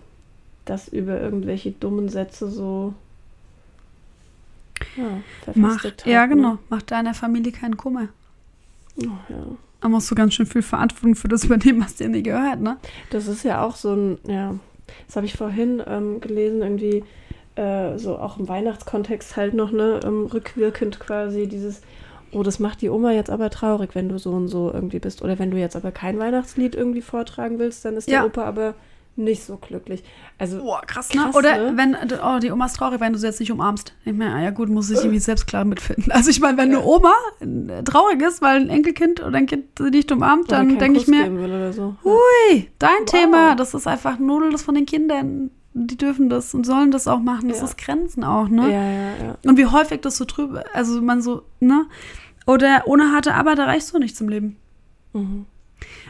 das 0.64 0.88
über 0.88 1.20
irgendwelche 1.20 1.72
dummen 1.72 2.08
Sätze 2.08 2.48
so 2.48 2.94
ja, 4.96 5.04
Macht, 5.54 5.80
verfestigt 5.80 6.06
ja, 6.06 6.22
hat, 6.22 6.30
genau. 6.30 6.52
Ne? 6.52 6.58
Macht 6.68 6.90
deiner 6.90 7.14
Familie 7.14 7.52
keinen 7.52 7.76
Kummer. 7.76 8.08
Oh, 8.98 9.04
ja. 9.28 9.46
Da 9.80 9.88
musst 9.88 10.10
du 10.10 10.14
ganz 10.14 10.34
schön 10.34 10.46
viel 10.46 10.62
Verantwortung 10.62 11.14
für 11.16 11.28
das 11.28 11.44
übernehmen, 11.44 11.82
was 11.82 11.96
dir 11.96 12.08
nie 12.08 12.22
gehört, 12.22 12.60
ne? 12.60 12.76
Das 13.10 13.26
ist 13.26 13.42
ja 13.42 13.64
auch 13.64 13.74
so 13.74 13.94
ein, 13.94 14.18
ja, 14.26 14.54
das 15.06 15.16
habe 15.16 15.26
ich 15.26 15.34
vorhin 15.36 15.82
ähm, 15.86 16.20
gelesen, 16.20 16.62
irgendwie 16.62 17.02
äh, 17.56 17.98
so 17.98 18.16
auch 18.18 18.38
im 18.38 18.48
Weihnachtskontext 18.48 19.36
halt 19.36 19.54
noch, 19.54 19.70
ne, 19.72 20.00
ähm, 20.04 20.26
rückwirkend 20.26 20.98
quasi 21.00 21.46
dieses, 21.48 21.82
oh, 22.32 22.42
das 22.42 22.58
macht 22.58 22.80
die 22.80 22.88
Oma 22.88 23.12
jetzt 23.12 23.30
aber 23.30 23.50
traurig, 23.50 23.90
wenn 23.94 24.08
du 24.08 24.18
so 24.18 24.30
und 24.30 24.48
so 24.48 24.70
irgendwie 24.72 24.98
bist. 25.00 25.22
Oder 25.22 25.38
wenn 25.38 25.50
du 25.50 25.58
jetzt 25.58 25.76
aber 25.76 25.92
kein 25.92 26.18
Weihnachtslied 26.18 26.74
irgendwie 26.74 27.02
vortragen 27.02 27.58
willst, 27.58 27.84
dann 27.84 27.96
ist 27.96 28.08
Ja. 28.08 28.20
der 28.20 28.26
Opa 28.26 28.44
aber 28.44 28.74
nicht 29.14 29.44
so 29.44 29.58
glücklich. 29.58 30.02
Also, 30.38 30.62
Boah, 30.62 30.80
krass, 30.86 31.12
ne? 31.12 31.20
Krass, 31.24 31.36
Oder 31.36 31.70
ne? 31.72 31.76
wenn, 31.76 31.94
oh, 32.24 32.38
die 32.38 32.50
Oma 32.50 32.64
ist 32.64 32.76
traurig, 32.76 32.98
wenn 33.00 33.12
du 33.12 33.18
sie 33.18 33.26
jetzt 33.26 33.40
nicht 33.40 33.52
umarmst. 33.52 33.92
Ich 34.06 34.14
meine, 34.14 34.32
ah, 34.34 34.40
ja 34.42 34.48
gut, 34.48 34.70
muss 34.70 34.88
ich 34.88 34.96
irgendwie 35.00 35.18
selbst 35.18 35.46
klar 35.46 35.66
mitfinden. 35.66 36.10
Also 36.12 36.30
ich 36.30 36.40
meine, 36.40 36.56
wenn 36.56 36.70
eine 36.70 36.82
Oma 36.82 37.12
äh, 37.40 37.82
traurig 37.82 38.22
ist, 38.22 38.40
weil 38.40 38.62
ein 38.62 38.70
Enkelkind 38.70 39.22
oder 39.22 39.36
ein 39.36 39.44
Kind 39.44 39.66
sie 39.78 39.90
nicht 39.90 40.10
umarmt, 40.10 40.48
oder 40.48 40.56
dann 40.56 40.78
denke 40.78 40.98
ich 41.00 41.08
mir, 41.08 41.30
oder 41.30 41.74
so. 41.74 41.94
Hui, 42.04 42.70
dein 42.78 42.90
Wow. 43.00 43.04
Thema, 43.04 43.54
das 43.54 43.74
ist 43.74 43.86
einfach 43.86 44.18
Nudel 44.18 44.50
das 44.50 44.62
von 44.62 44.74
den 44.74 44.86
Kindern. 44.86 45.50
Die 45.74 45.96
dürfen 45.96 46.28
das 46.28 46.52
und 46.54 46.64
sollen 46.64 46.90
das 46.90 47.08
auch 47.08 47.20
machen. 47.20 47.48
Das 47.48 47.58
Ja. 47.58 47.64
ist 47.64 47.78
Grenzen 47.78 48.24
auch, 48.24 48.48
ne? 48.48 48.62
Ja, 48.70 48.82
ja, 48.82 49.26
ja. 49.26 49.36
Und 49.46 49.56
wie 49.56 49.66
häufig 49.66 50.00
das 50.02 50.16
so 50.18 50.24
drüber, 50.26 50.64
also 50.74 51.00
man 51.00 51.22
so, 51.22 51.44
ne? 51.60 51.86
Oder 52.46 52.82
ohne 52.86 53.12
harte 53.12 53.34
Arbeit 53.34 53.58
erreichst 53.58 53.94
du 53.94 53.98
nichts 53.98 54.20
im 54.20 54.28
Leben. 54.28 54.56
Mhm. 55.14 55.46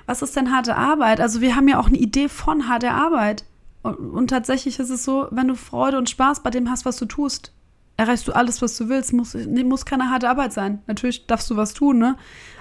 Was 0.07 0.21
ist 0.23 0.35
denn 0.35 0.53
harte 0.53 0.77
Arbeit? 0.77 1.21
Also 1.21 1.41
wir 1.41 1.55
haben 1.55 1.69
ja 1.69 1.79
auch 1.79 1.87
eine 1.87 1.99
Idee 1.99 2.29
von 2.29 2.69
harter 2.69 2.93
Arbeit. 2.93 3.45
Und, 3.83 3.95
und 3.97 4.29
tatsächlich 4.29 4.79
ist 4.79 4.91
es 4.91 5.05
so, 5.05 5.29
wenn 5.31 5.49
du 5.49 5.55
Freude 5.55 5.99
und 5.99 6.11
Spaß 6.11 6.43
bei 6.43 6.51
dem 6.51 6.71
hast, 6.71 6.85
was 6.85 6.97
du 6.97 7.05
tust, 7.05 7.53
erreichst 7.97 8.27
du 8.27 8.33
alles, 8.33 8.63
was 8.63 8.77
du 8.77 8.89
willst. 8.89 9.13
Muss, 9.13 9.35
nee, 9.35 9.63
muss 9.65 9.85
keine 9.85 10.11
harte 10.11 10.29
Arbeit 10.29 10.53
sein. 10.53 10.83
Natürlich 10.89 11.27
darfst 11.27 11.49
du 11.51 11.57
was 11.57 11.73
tun, 11.75 11.99
ne? 11.99 12.17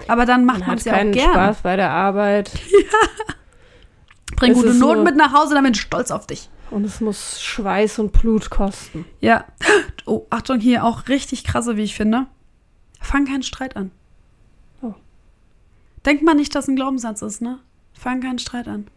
Aber 0.06 0.24
dann 0.26 0.44
macht 0.44 0.66
Man 0.66 0.78
es 0.78 0.84
ja 0.84 0.94
auch 0.94 1.10
gern. 1.10 1.32
Spaß 1.32 1.62
bei 1.62 1.74
der 1.76 1.90
Arbeit 1.90 2.52
Bring 4.36 4.52
Es 4.52 4.58
gute 4.58 4.74
Noten 4.74 4.94
nur- 4.96 5.04
mit 5.04 5.16
nach 5.16 5.32
Hause, 5.32 5.54
dann 5.54 5.64
bin 5.64 5.72
ich 5.74 5.80
stolz 5.80 6.10
auf 6.10 6.26
dich. 6.26 6.48
Und 6.72 6.84
es 6.84 7.00
muss 7.00 7.40
Schweiß 7.40 7.98
und 7.98 8.12
Blut 8.12 8.50
kosten. 8.50 9.04
Ja. 9.20 9.44
Oh, 10.04 10.26
Achtung, 10.30 10.58
hier 10.58 10.84
auch 10.84 11.06
richtig 11.06 11.44
krasse, 11.44 11.76
wie 11.76 11.84
ich 11.84 11.94
finde. 11.94 12.26
Fang 13.00 13.24
keinen 13.24 13.44
Streit 13.44 13.76
an. 13.76 13.92
Oh. 14.82 14.94
Denkt 16.04 16.24
man 16.24 16.36
nicht, 16.36 16.56
dass 16.56 16.66
ein 16.66 16.74
Glaubenssatz 16.74 17.22
ist, 17.22 17.40
ne? 17.40 17.60
Fang 17.92 18.20
keinen 18.20 18.40
Streit 18.40 18.66
an. 18.66 18.88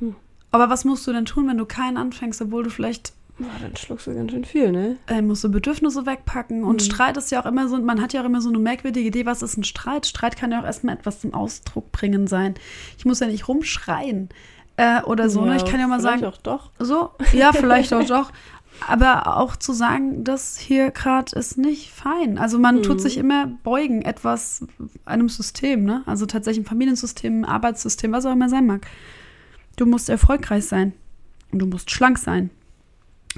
Hm. 0.00 0.16
Aber 0.50 0.70
was 0.70 0.84
musst 0.84 1.06
du 1.06 1.12
denn 1.12 1.24
tun, 1.24 1.46
wenn 1.46 1.56
du 1.56 1.66
keinen 1.66 1.96
anfängst, 1.96 2.42
obwohl 2.42 2.64
du 2.64 2.70
vielleicht 2.70 3.12
Boah, 3.38 3.46
dann 3.60 3.76
schluckst 3.76 4.06
du 4.06 4.14
ganz 4.14 4.30
schön 4.30 4.44
viel, 4.44 4.70
ne? 4.70 4.96
äh, 5.08 5.20
musst 5.20 5.42
du 5.42 5.48
Bedürfnisse 5.50 6.06
wegpacken 6.06 6.62
und 6.62 6.80
Mhm. 6.80 6.84
Streit 6.84 7.16
ist 7.16 7.32
ja 7.32 7.42
auch 7.42 7.46
immer 7.46 7.68
so, 7.68 7.76
man 7.78 8.00
hat 8.00 8.12
ja 8.12 8.22
auch 8.22 8.26
immer 8.26 8.40
so 8.40 8.48
eine 8.48 8.58
merkwürdige 8.58 9.08
Idee, 9.08 9.26
was 9.26 9.42
ist 9.42 9.56
ein 9.56 9.64
Streit? 9.64 10.06
Streit 10.06 10.36
kann 10.36 10.52
ja 10.52 10.60
auch 10.60 10.64
erstmal 10.64 10.94
etwas 10.94 11.20
zum 11.20 11.34
Ausdruck 11.34 11.90
bringen 11.90 12.28
sein. 12.28 12.54
Ich 12.96 13.04
muss 13.04 13.20
ja 13.20 13.26
nicht 13.26 13.48
rumschreien 13.48 14.28
äh, 14.76 15.02
oder 15.02 15.28
so, 15.30 15.44
ne? 15.44 15.56
Ich 15.56 15.64
kann 15.64 15.80
ja 15.80 15.86
mal 15.86 16.00
vielleicht 16.00 16.20
sagen, 16.20 16.32
auch 16.32 16.38
doch. 16.38 16.70
so, 16.78 17.10
ja, 17.32 17.52
vielleicht 17.52 17.92
auch 17.94 18.04
doch. 18.04 18.32
Aber 18.88 19.36
auch 19.38 19.54
zu 19.54 19.72
sagen, 19.72 20.24
das 20.24 20.58
hier 20.58 20.90
gerade 20.90 21.34
ist 21.38 21.56
nicht 21.56 21.92
fein. 21.92 22.38
Also 22.38 22.58
man 22.58 22.78
Mhm. 22.78 22.82
tut 22.82 23.00
sich 23.00 23.16
immer 23.18 23.46
beugen, 23.62 24.02
etwas 24.02 24.66
einem 25.04 25.28
System, 25.28 25.84
ne? 25.84 26.02
Also 26.06 26.26
tatsächlich 26.26 26.64
ein 26.66 26.68
Familiensystem, 26.68 27.42
ein 27.42 27.44
Arbeitssystem, 27.44 28.10
was 28.12 28.26
auch 28.26 28.32
immer 28.32 28.48
sein 28.48 28.66
mag. 28.66 28.86
Du 29.76 29.86
musst 29.86 30.08
erfolgreich 30.08 30.66
sein. 30.66 30.92
Und 31.52 31.60
du 31.60 31.66
musst 31.66 31.90
schlank 31.92 32.18
sein. 32.18 32.50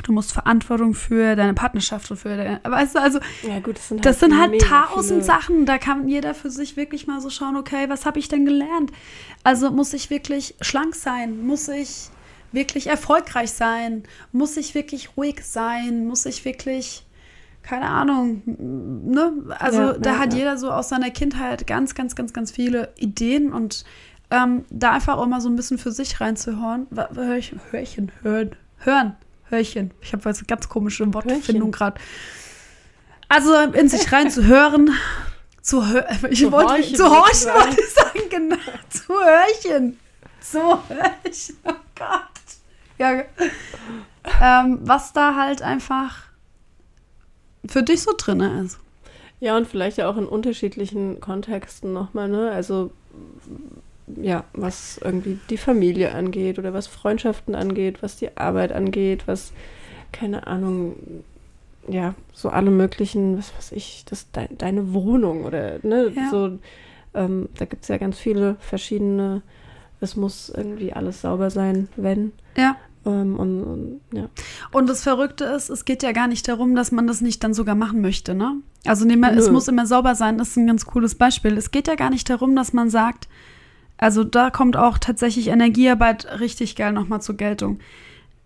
Du 0.02 0.12
musst 0.12 0.32
Verantwortung 0.32 0.94
für 0.94 1.36
deine 1.36 1.54
Partnerschaft 1.54 2.10
und 2.10 2.18
für 2.18 2.36
deine. 2.36 2.60
Weißt 2.64 2.94
du, 2.94 3.00
also 3.00 3.18
Ja, 3.42 3.60
gut, 3.60 3.76
das 3.78 3.88
sind 3.88 4.04
das 4.04 4.20
sind 4.20 4.38
halt 4.38 4.60
tausend 4.60 5.22
viele- 5.22 5.22
Sachen. 5.22 5.66
Da 5.66 5.78
kann 5.78 6.08
jeder 6.08 6.34
für 6.34 6.50
sich 6.50 6.76
wirklich 6.76 7.06
mal 7.06 7.20
so 7.20 7.30
schauen, 7.30 7.56
okay, 7.56 7.88
was 7.88 8.04
habe 8.04 8.18
ich 8.18 8.28
denn 8.28 8.44
gelernt? 8.44 8.92
Also 9.42 9.70
muss 9.70 9.92
ich 9.94 10.10
wirklich 10.10 10.54
schlank 10.60 10.94
sein? 10.94 11.46
Muss 11.46 11.68
ich 11.68 12.10
wirklich 12.52 12.88
erfolgreich 12.88 13.50
sein? 13.52 14.02
Muss 14.32 14.56
ich 14.56 14.74
wirklich 14.74 15.16
ruhig 15.16 15.40
sein? 15.44 16.06
Muss 16.06 16.26
ich 16.26 16.44
wirklich, 16.44 17.06
keine 17.62 17.86
Ahnung, 17.88 18.42
ne? 18.46 19.32
Also 19.58 19.80
Ja, 19.80 19.92
da 19.94 20.12
ja, 20.12 20.18
hat 20.18 20.32
ja. 20.34 20.38
jeder 20.40 20.58
so 20.58 20.70
aus 20.70 20.88
seiner 20.90 21.10
Kindheit 21.10 21.66
ganz, 21.66 21.94
ganz, 21.94 22.14
ganz, 22.14 22.32
ganz 22.32 22.50
viele 22.50 22.92
Ideen 22.98 23.52
und 23.52 23.84
ähm, 24.30 24.64
da 24.70 24.92
einfach 24.92 25.16
auch 25.16 25.26
mal 25.26 25.40
so 25.40 25.48
ein 25.48 25.56
bisschen 25.56 25.78
für 25.78 25.92
sich 25.92 26.20
reinzuhören. 26.20 26.86
Hören, 26.90 28.50
hören, 28.82 29.16
Hörchen. 29.48 29.92
Ich 30.00 30.12
habe 30.12 30.28
jetzt 30.28 30.38
eine 30.38 30.46
ganz 30.46 30.68
komische 30.68 31.12
Wortfindung 31.12 31.72
gerade. 31.72 32.00
Also 33.28 33.54
in 33.54 33.88
sich 33.88 34.10
reinzuhören, 34.12 34.90
zu 35.60 35.86
hören. 35.86 36.06
Ich 36.30 36.40
Zu 36.40 36.52
wollte 36.52 36.74
horchen, 36.74 36.96
zu 36.96 37.10
horchen, 37.10 37.48
wollte 37.54 37.80
ich 37.80 37.92
sagen, 37.92 38.28
genau. 38.30 38.56
Zu 38.88 39.12
Hörchen. 39.12 39.98
Zu 40.40 40.60
Hörchen. 40.88 41.56
Oh 41.64 41.72
Gott. 41.96 42.20
Ja. 42.98 43.24
Ähm, 44.40 44.78
was 44.82 45.12
da 45.12 45.34
halt 45.34 45.62
einfach 45.62 46.26
für 47.66 47.82
dich 47.82 48.02
so 48.02 48.12
drin 48.16 48.40
ist. 48.40 48.78
Ja, 49.40 49.56
und 49.56 49.68
vielleicht 49.68 49.98
ja 49.98 50.08
auch 50.08 50.16
in 50.16 50.26
unterschiedlichen 50.26 51.20
Kontexten 51.20 51.92
nochmal, 51.92 52.28
ne? 52.28 52.50
Also, 52.50 52.90
ja, 54.06 54.44
was 54.52 54.98
irgendwie 55.02 55.38
die 55.50 55.56
Familie 55.56 56.14
angeht 56.14 56.58
oder 56.58 56.72
was 56.72 56.86
Freundschaften 56.86 57.54
angeht, 57.54 58.02
was 58.02 58.16
die 58.16 58.36
Arbeit 58.36 58.72
angeht, 58.72 59.26
was, 59.26 59.52
keine 60.12 60.46
Ahnung, 60.46 60.96
ja, 61.88 62.14
so 62.32 62.48
alle 62.48 62.70
möglichen, 62.70 63.38
was 63.38 63.54
weiß 63.56 63.72
ich, 63.72 64.04
das 64.08 64.30
de 64.30 64.48
deine 64.56 64.92
Wohnung 64.92 65.44
oder, 65.44 65.78
ne? 65.82 66.12
Ja. 66.14 66.30
So, 66.30 66.58
ähm, 67.14 67.48
da 67.58 67.64
gibt 67.64 67.82
es 67.82 67.88
ja 67.88 67.96
ganz 67.96 68.18
viele 68.18 68.56
verschiedene, 68.60 69.42
es 70.00 70.16
muss 70.16 70.50
irgendwie 70.50 70.92
alles 70.92 71.22
sauber 71.22 71.50
sein, 71.50 71.88
wenn. 71.96 72.32
Ja. 72.56 72.76
Ähm, 73.04 73.36
und, 73.38 73.62
und 73.62 74.00
ja. 74.12 74.28
Und 74.72 74.88
das 74.88 75.02
Verrückte 75.02 75.44
ist, 75.44 75.68
es 75.68 75.84
geht 75.84 76.02
ja 76.02 76.12
gar 76.12 76.28
nicht 76.28 76.46
darum, 76.48 76.74
dass 76.74 76.92
man 76.92 77.06
das 77.06 77.20
nicht 77.20 77.42
dann 77.44 77.54
sogar 77.54 77.74
machen 77.74 78.00
möchte, 78.00 78.34
ne? 78.34 78.56
Also 78.84 79.04
nehmen 79.04 79.22
wir, 79.22 79.36
es 79.36 79.50
muss 79.50 79.66
immer 79.66 79.86
sauber 79.86 80.14
sein, 80.14 80.38
das 80.38 80.50
ist 80.50 80.56
ein 80.58 80.66
ganz 80.68 80.86
cooles 80.86 81.16
Beispiel. 81.16 81.56
Es 81.56 81.72
geht 81.72 81.88
ja 81.88 81.96
gar 81.96 82.10
nicht 82.10 82.30
darum, 82.30 82.54
dass 82.54 82.72
man 82.72 82.88
sagt, 82.88 83.28
also 83.98 84.24
da 84.24 84.50
kommt 84.50 84.76
auch 84.76 84.98
tatsächlich 84.98 85.48
Energiearbeit 85.48 86.40
richtig 86.40 86.76
geil 86.76 86.92
nochmal 86.92 87.22
zur 87.22 87.36
Geltung. 87.36 87.78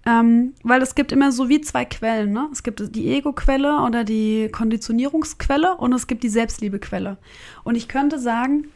Ähm, 0.06 0.54
weil 0.62 0.80
es 0.80 0.94
gibt 0.94 1.12
immer 1.12 1.30
so 1.30 1.48
wie 1.50 1.60
zwei 1.60 1.84
Quellen, 1.84 2.32
ne? 2.32 2.48
Es 2.52 2.62
gibt 2.62 2.96
die 2.96 3.08
Ego-Quelle 3.08 3.80
oder 3.82 4.02
die 4.02 4.48
Konditionierungsquelle 4.50 5.76
und 5.76 5.92
es 5.92 6.06
gibt 6.06 6.22
die 6.22 6.30
Selbstliebe-Quelle. 6.30 7.18
Und 7.64 7.74
ich 7.74 7.86
könnte 7.86 8.18
sagen, 8.18 8.68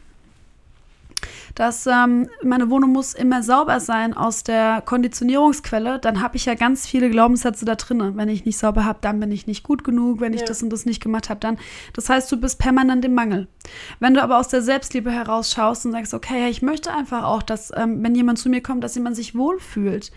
dass 1.55 1.87
ähm, 1.87 2.27
meine 2.43 2.69
Wohnung 2.69 2.91
muss 2.91 3.13
immer 3.13 3.43
sauber 3.43 3.79
sein 3.79 4.13
aus 4.15 4.43
der 4.43 4.81
Konditionierungsquelle, 4.85 5.99
dann 5.99 6.21
habe 6.21 6.37
ich 6.37 6.45
ja 6.45 6.55
ganz 6.55 6.87
viele 6.87 7.09
Glaubenssätze 7.09 7.65
da 7.65 7.75
drin. 7.75 8.13
Wenn 8.15 8.29
ich 8.29 8.45
nicht 8.45 8.57
sauber 8.57 8.85
habe, 8.85 8.99
dann 9.01 9.19
bin 9.19 9.31
ich 9.31 9.47
nicht 9.47 9.63
gut 9.63 9.83
genug. 9.83 10.19
Wenn 10.19 10.33
ich 10.33 10.41
Ja. 10.41 10.47
das 10.47 10.61
und 10.63 10.69
das 10.71 10.85
nicht 10.85 11.01
gemacht 11.01 11.29
habe, 11.29 11.39
dann. 11.39 11.57
Das 11.93 12.09
heißt, 12.09 12.31
du 12.31 12.37
bist 12.37 12.59
permanent 12.59 13.03
im 13.05 13.13
Mangel. 13.13 13.47
Wenn 13.99 14.13
du 14.13 14.21
aber 14.21 14.37
aus 14.39 14.47
der 14.47 14.61
Selbstliebe 14.61 15.11
herausschaust 15.11 15.85
und 15.85 15.91
sagst, 15.93 16.13
okay, 16.13 16.49
ich 16.49 16.61
möchte 16.61 16.91
einfach 16.91 17.23
auch, 17.23 17.41
dass, 17.43 17.71
ähm, 17.75 18.03
wenn 18.03 18.15
jemand 18.15 18.39
zu 18.39 18.49
mir 18.49 18.61
kommt, 18.61 18.83
dass 18.83 18.95
jemand 18.95 19.15
sich 19.15 19.35
wohlfühlt. 19.35 20.11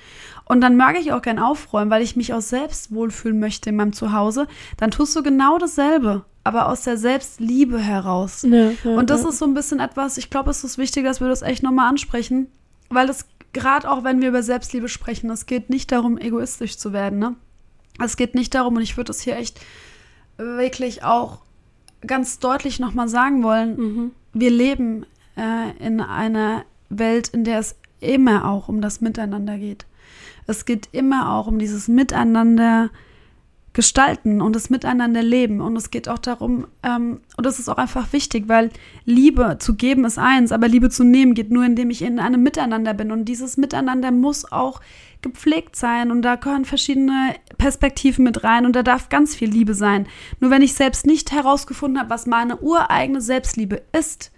Und 0.48 0.60
dann 0.62 0.76
mag 0.76 0.98
ich 0.98 1.12
auch 1.12 1.20
gern 1.22 1.38
aufräumen, 1.38 1.90
weil 1.90 2.02
ich 2.02 2.16
mich 2.16 2.32
auch 2.32 2.40
selbst 2.40 2.92
wohlfühlen 2.94 3.38
möchte 3.38 3.68
in 3.70 3.76
meinem 3.76 3.92
Zuhause. 3.92 4.46
Dann 4.78 4.90
tust 4.90 5.14
du 5.14 5.22
genau 5.22 5.58
dasselbe, 5.58 6.24
aber 6.42 6.68
aus 6.68 6.82
der 6.82 6.96
Selbstliebe 6.96 7.78
heraus. 7.78 8.42
Ja, 8.48 8.70
ja, 8.82 8.96
Und 8.96 9.10
das 9.10 9.22
ja. 9.22 9.28
ist 9.28 9.38
so 9.38 9.44
ein 9.44 9.52
bisschen 9.54 9.78
etwas, 9.78 10.16
ich 10.16 10.30
glaube, 10.30 10.50
es 10.50 10.64
ist 10.64 10.78
wichtig, 10.78 11.04
dass 11.04 11.20
wir 11.20 11.28
das 11.28 11.42
echt 11.42 11.62
nochmal 11.62 11.88
ansprechen, 11.88 12.46
weil 12.88 13.10
es 13.10 13.26
gerade 13.52 13.90
auch, 13.90 14.04
wenn 14.04 14.20
wir 14.22 14.28
über 14.30 14.42
Selbstliebe 14.42 14.88
sprechen, 14.88 15.28
es 15.30 15.44
geht 15.46 15.68
nicht 15.68 15.92
darum, 15.92 16.16
egoistisch 16.18 16.78
zu 16.78 16.92
werden, 16.94 17.18
ne? 17.18 17.34
Es 18.02 18.16
geht 18.16 18.34
nicht 18.34 18.54
darum, 18.54 18.76
und 18.76 18.82
ich 18.82 18.96
würde 18.96 19.08
das 19.08 19.20
hier 19.20 19.36
echt 19.36 19.60
wirklich 20.36 21.02
auch 21.02 21.38
ganz 22.06 22.38
deutlich 22.38 22.78
nochmal 22.78 23.08
sagen 23.08 23.42
wollen, 23.42 23.76
Mhm. 23.76 24.10
wir 24.32 24.50
leben 24.50 25.04
äh, 25.36 25.76
in 25.84 26.00
einer 26.00 26.64
Welt, 26.88 27.28
in 27.28 27.44
der 27.44 27.58
es 27.58 27.74
immer 28.00 28.48
auch 28.48 28.68
um 28.68 28.80
das 28.80 29.00
Miteinander 29.00 29.58
geht. 29.58 29.84
Es 30.48 30.64
geht 30.64 30.88
immer 30.90 31.32
auch 31.32 31.46
um 31.46 31.60
dieses 31.60 31.86
Miteinander 31.86 32.90
gestalten 33.74 34.40
und 34.40 34.56
das 34.56 34.70
Miteinander 34.70 35.22
leben. 35.22 35.60
Und 35.60 35.76
es 35.76 35.90
geht 35.90 36.08
auch 36.08 36.18
darum, 36.18 36.66
ähm, 36.82 37.20
und 37.36 37.46
das 37.46 37.60
ist 37.60 37.68
auch 37.68 37.76
einfach 37.76 38.12
wichtig, 38.12 38.48
weil 38.48 38.70
Liebe 39.04 39.58
zu 39.60 39.76
geben 39.76 40.04
ist 40.04 40.18
eins, 40.18 40.50
aber 40.50 40.66
Liebe 40.66 40.90
zu 40.90 41.04
nehmen 41.04 41.34
geht 41.34 41.52
nur, 41.52 41.64
indem 41.64 41.90
ich 41.90 42.02
in 42.02 42.18
einem 42.18 42.42
Miteinander 42.42 42.92
bin. 42.92 43.12
Und 43.12 43.26
dieses 43.26 43.56
Miteinander 43.56 44.10
muss 44.10 44.50
auch 44.50 44.80
gepflegt 45.22 45.76
sein 45.76 46.10
und 46.10 46.22
da 46.22 46.34
gehören 46.34 46.64
verschiedene 46.64 47.34
Perspektiven 47.56 48.24
mit 48.24 48.42
rein 48.42 48.66
und 48.66 48.74
da 48.74 48.82
darf 48.82 49.10
ganz 49.10 49.36
viel 49.36 49.50
Liebe 49.50 49.74
sein. 49.74 50.08
Nur 50.40 50.50
wenn 50.50 50.62
ich 50.62 50.74
selbst 50.74 51.06
nicht 51.06 51.30
herausgefunden 51.30 52.00
habe, 52.00 52.10
was 52.10 52.26
meine 52.26 52.58
ureigene 52.58 53.20
Selbstliebe 53.20 53.82
ist, 53.96 54.32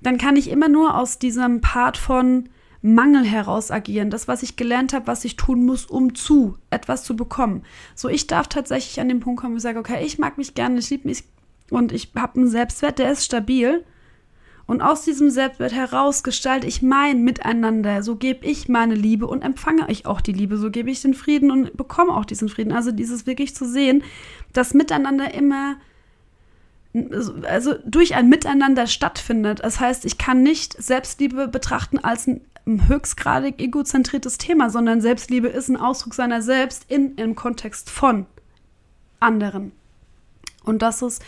dann 0.00 0.16
kann 0.16 0.36
ich 0.36 0.48
immer 0.48 0.68
nur 0.68 0.96
aus 0.96 1.18
diesem 1.18 1.60
Part 1.60 1.96
von 1.96 2.48
Mangel 2.82 3.24
heraus 3.24 3.70
agieren. 3.70 4.10
Das, 4.10 4.28
was 4.28 4.42
ich 4.42 4.56
gelernt 4.56 4.92
habe, 4.92 5.06
was 5.06 5.24
ich 5.24 5.36
tun 5.36 5.64
muss, 5.66 5.86
um 5.86 6.14
zu 6.14 6.56
etwas 6.70 7.04
zu 7.04 7.16
bekommen. 7.16 7.62
So, 7.94 8.08
ich 8.08 8.26
darf 8.26 8.48
tatsächlich 8.48 9.00
an 9.00 9.08
den 9.08 9.20
Punkt 9.20 9.40
kommen, 9.40 9.54
wo 9.54 9.56
ich 9.58 9.62
sage, 9.62 9.78
okay, 9.78 10.04
ich 10.04 10.18
mag 10.18 10.38
mich 10.38 10.54
gerne, 10.54 10.78
ich 10.78 10.90
liebe 10.90 11.08
mich 11.08 11.24
und 11.70 11.92
ich 11.92 12.12
habe 12.16 12.40
einen 12.40 12.48
Selbstwert, 12.48 12.98
der 12.98 13.12
ist 13.12 13.24
stabil. 13.24 13.84
Und 14.66 14.82
aus 14.82 15.02
diesem 15.02 15.30
Selbstwert 15.30 15.72
heraus 15.72 16.22
gestalte 16.22 16.66
ich 16.66 16.80
mein 16.80 17.24
Miteinander. 17.24 18.04
So 18.04 18.14
gebe 18.14 18.46
ich 18.46 18.68
meine 18.68 18.94
Liebe 18.94 19.26
und 19.26 19.42
empfange 19.42 19.86
ich 19.88 20.06
auch 20.06 20.20
die 20.20 20.32
Liebe. 20.32 20.56
So 20.58 20.70
gebe 20.70 20.90
ich 20.90 21.02
den 21.02 21.14
Frieden 21.14 21.50
und 21.50 21.76
bekomme 21.76 22.12
auch 22.14 22.24
diesen 22.24 22.48
Frieden. 22.48 22.70
Also 22.70 22.92
dieses 22.92 23.26
wirklich 23.26 23.54
zu 23.54 23.66
sehen, 23.66 24.04
dass 24.52 24.72
Miteinander 24.72 25.34
immer 25.34 25.76
also 27.44 27.74
durch 27.84 28.14
ein 28.14 28.28
Miteinander 28.28 28.86
stattfindet. 28.86 29.60
Das 29.62 29.78
heißt, 29.78 30.04
ich 30.04 30.18
kann 30.18 30.42
nicht 30.42 30.80
Selbstliebe 30.82 31.48
betrachten 31.48 31.98
als 31.98 32.26
ein 32.26 32.42
höchstgradig 32.88 33.60
egozentriertes 33.60 34.38
Thema, 34.38 34.70
sondern 34.70 35.00
Selbstliebe 35.00 35.48
ist 35.48 35.68
ein 35.68 35.76
Ausdruck 35.76 36.14
seiner 36.14 36.42
selbst 36.42 36.84
in 36.88 37.14
im 37.14 37.34
Kontext 37.36 37.90
von 37.90 38.26
anderen. 39.20 39.72
Und 40.64 40.82
das 40.82 41.02
ist 41.02 41.22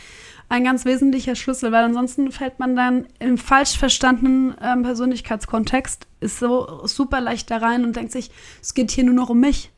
ein 0.48 0.64
ganz 0.64 0.84
wesentlicher 0.84 1.34
Schlüssel, 1.34 1.72
weil 1.72 1.84
ansonsten 1.84 2.30
fällt 2.30 2.58
man 2.58 2.76
dann 2.76 3.06
im 3.18 3.38
falsch 3.38 3.78
verstandenen 3.78 4.54
ähm, 4.60 4.82
Persönlichkeitskontext, 4.82 6.06
ist 6.20 6.38
so 6.38 6.82
super 6.84 7.20
leicht 7.20 7.50
da 7.50 7.56
rein 7.56 7.84
und 7.84 7.96
denkt 7.96 8.12
sich, 8.12 8.30
es 8.60 8.74
geht 8.74 8.90
hier 8.90 9.04
nur 9.04 9.14
noch 9.14 9.30
um 9.30 9.40
mich. 9.40 9.70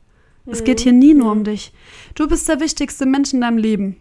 Es 0.47 0.63
geht 0.63 0.79
hier 0.79 0.93
nie 0.93 1.15
nur 1.15 1.31
um 1.31 1.43
dich. 1.43 1.73
Du 2.13 2.27
bist 2.27 2.47
der 2.47 2.59
wichtigste 2.59 3.07
Mensch 3.07 3.33
in 3.33 3.41
deinem 3.41 3.57
Leben. 3.57 3.95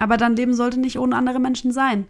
Aber 0.00 0.16
dein 0.16 0.34
Leben 0.34 0.54
sollte 0.54 0.80
nicht 0.80 0.98
ohne 0.98 1.14
andere 1.14 1.38
Menschen 1.38 1.70
sein. 1.72 2.08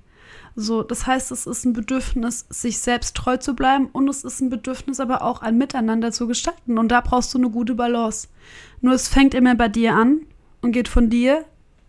So, 0.57 0.83
das 0.83 1.07
heißt, 1.07 1.31
es 1.33 1.47
ist 1.47 1.65
ein 1.65 1.73
Bedürfnis, 1.73 2.47
sich 2.49 2.79
selbst 2.79 3.17
treu 3.17 3.37
zu 3.37 3.55
bleiben 3.55 3.89
und 3.93 4.09
es 4.09 4.25
ist 4.25 4.41
ein 4.41 4.49
Bedürfnis, 4.49 5.01
aber 5.01 5.23
auch 5.23 5.43
ein 5.43 5.59
Miteinander 5.59 6.13
zu 6.13 6.27
gestalten. 6.27 6.79
Und 6.79 6.89
da 6.89 7.01
brauchst 7.01 7.35
du 7.35 7.39
eine 7.39 7.51
gute 7.51 7.75
Balance. 7.75 8.29
Nur 8.81 8.95
es 8.95 9.09
fängt 9.09 9.35
immer 9.35 9.55
bei 9.57 9.69
dir 9.69 9.95
an 9.95 10.21
und 10.63 10.73
geht 10.73 10.89
von 10.89 11.11
dir 11.11 11.45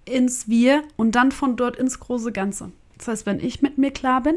ins 0.05 0.47
Wir 0.47 0.83
und 0.97 1.13
dann 1.15 1.31
von 1.31 1.55
dort 1.55 1.75
ins 1.77 1.99
große 1.99 2.31
Ganze. 2.31 2.71
Das 2.97 3.07
heißt, 3.07 3.25
wenn 3.25 3.39
ich 3.39 3.61
mit 3.61 3.77
mir 3.77 3.91
klar 3.91 4.21
bin, 4.21 4.35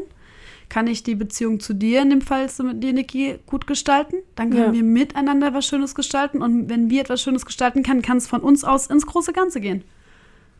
kann 0.69 0.87
ich 0.87 1.03
die 1.03 1.15
Beziehung 1.15 1.59
zu 1.59 1.73
dir, 1.73 2.01
in 2.01 2.09
dem 2.09 2.21
Fall 2.21 2.47
mit 2.63 2.83
dir, 2.83 2.93
Niki, 2.93 3.39
gut 3.45 3.67
gestalten. 3.67 4.17
Dann 4.35 4.49
können 4.49 4.65
Ja. 4.67 4.73
wir 4.73 4.83
miteinander 4.83 5.53
was 5.53 5.65
Schönes 5.65 5.93
gestalten. 5.95 6.41
Und 6.41 6.69
wenn 6.69 6.89
wir 6.89 7.01
etwas 7.01 7.21
Schönes 7.21 7.45
gestalten 7.45 7.83
können, 7.83 8.01
kann 8.01 8.17
es 8.17 8.27
von 8.27 8.41
uns 8.41 8.63
aus 8.63 8.87
ins 8.87 9.05
große 9.05 9.33
Ganze 9.33 9.59
gehen. 9.61 9.83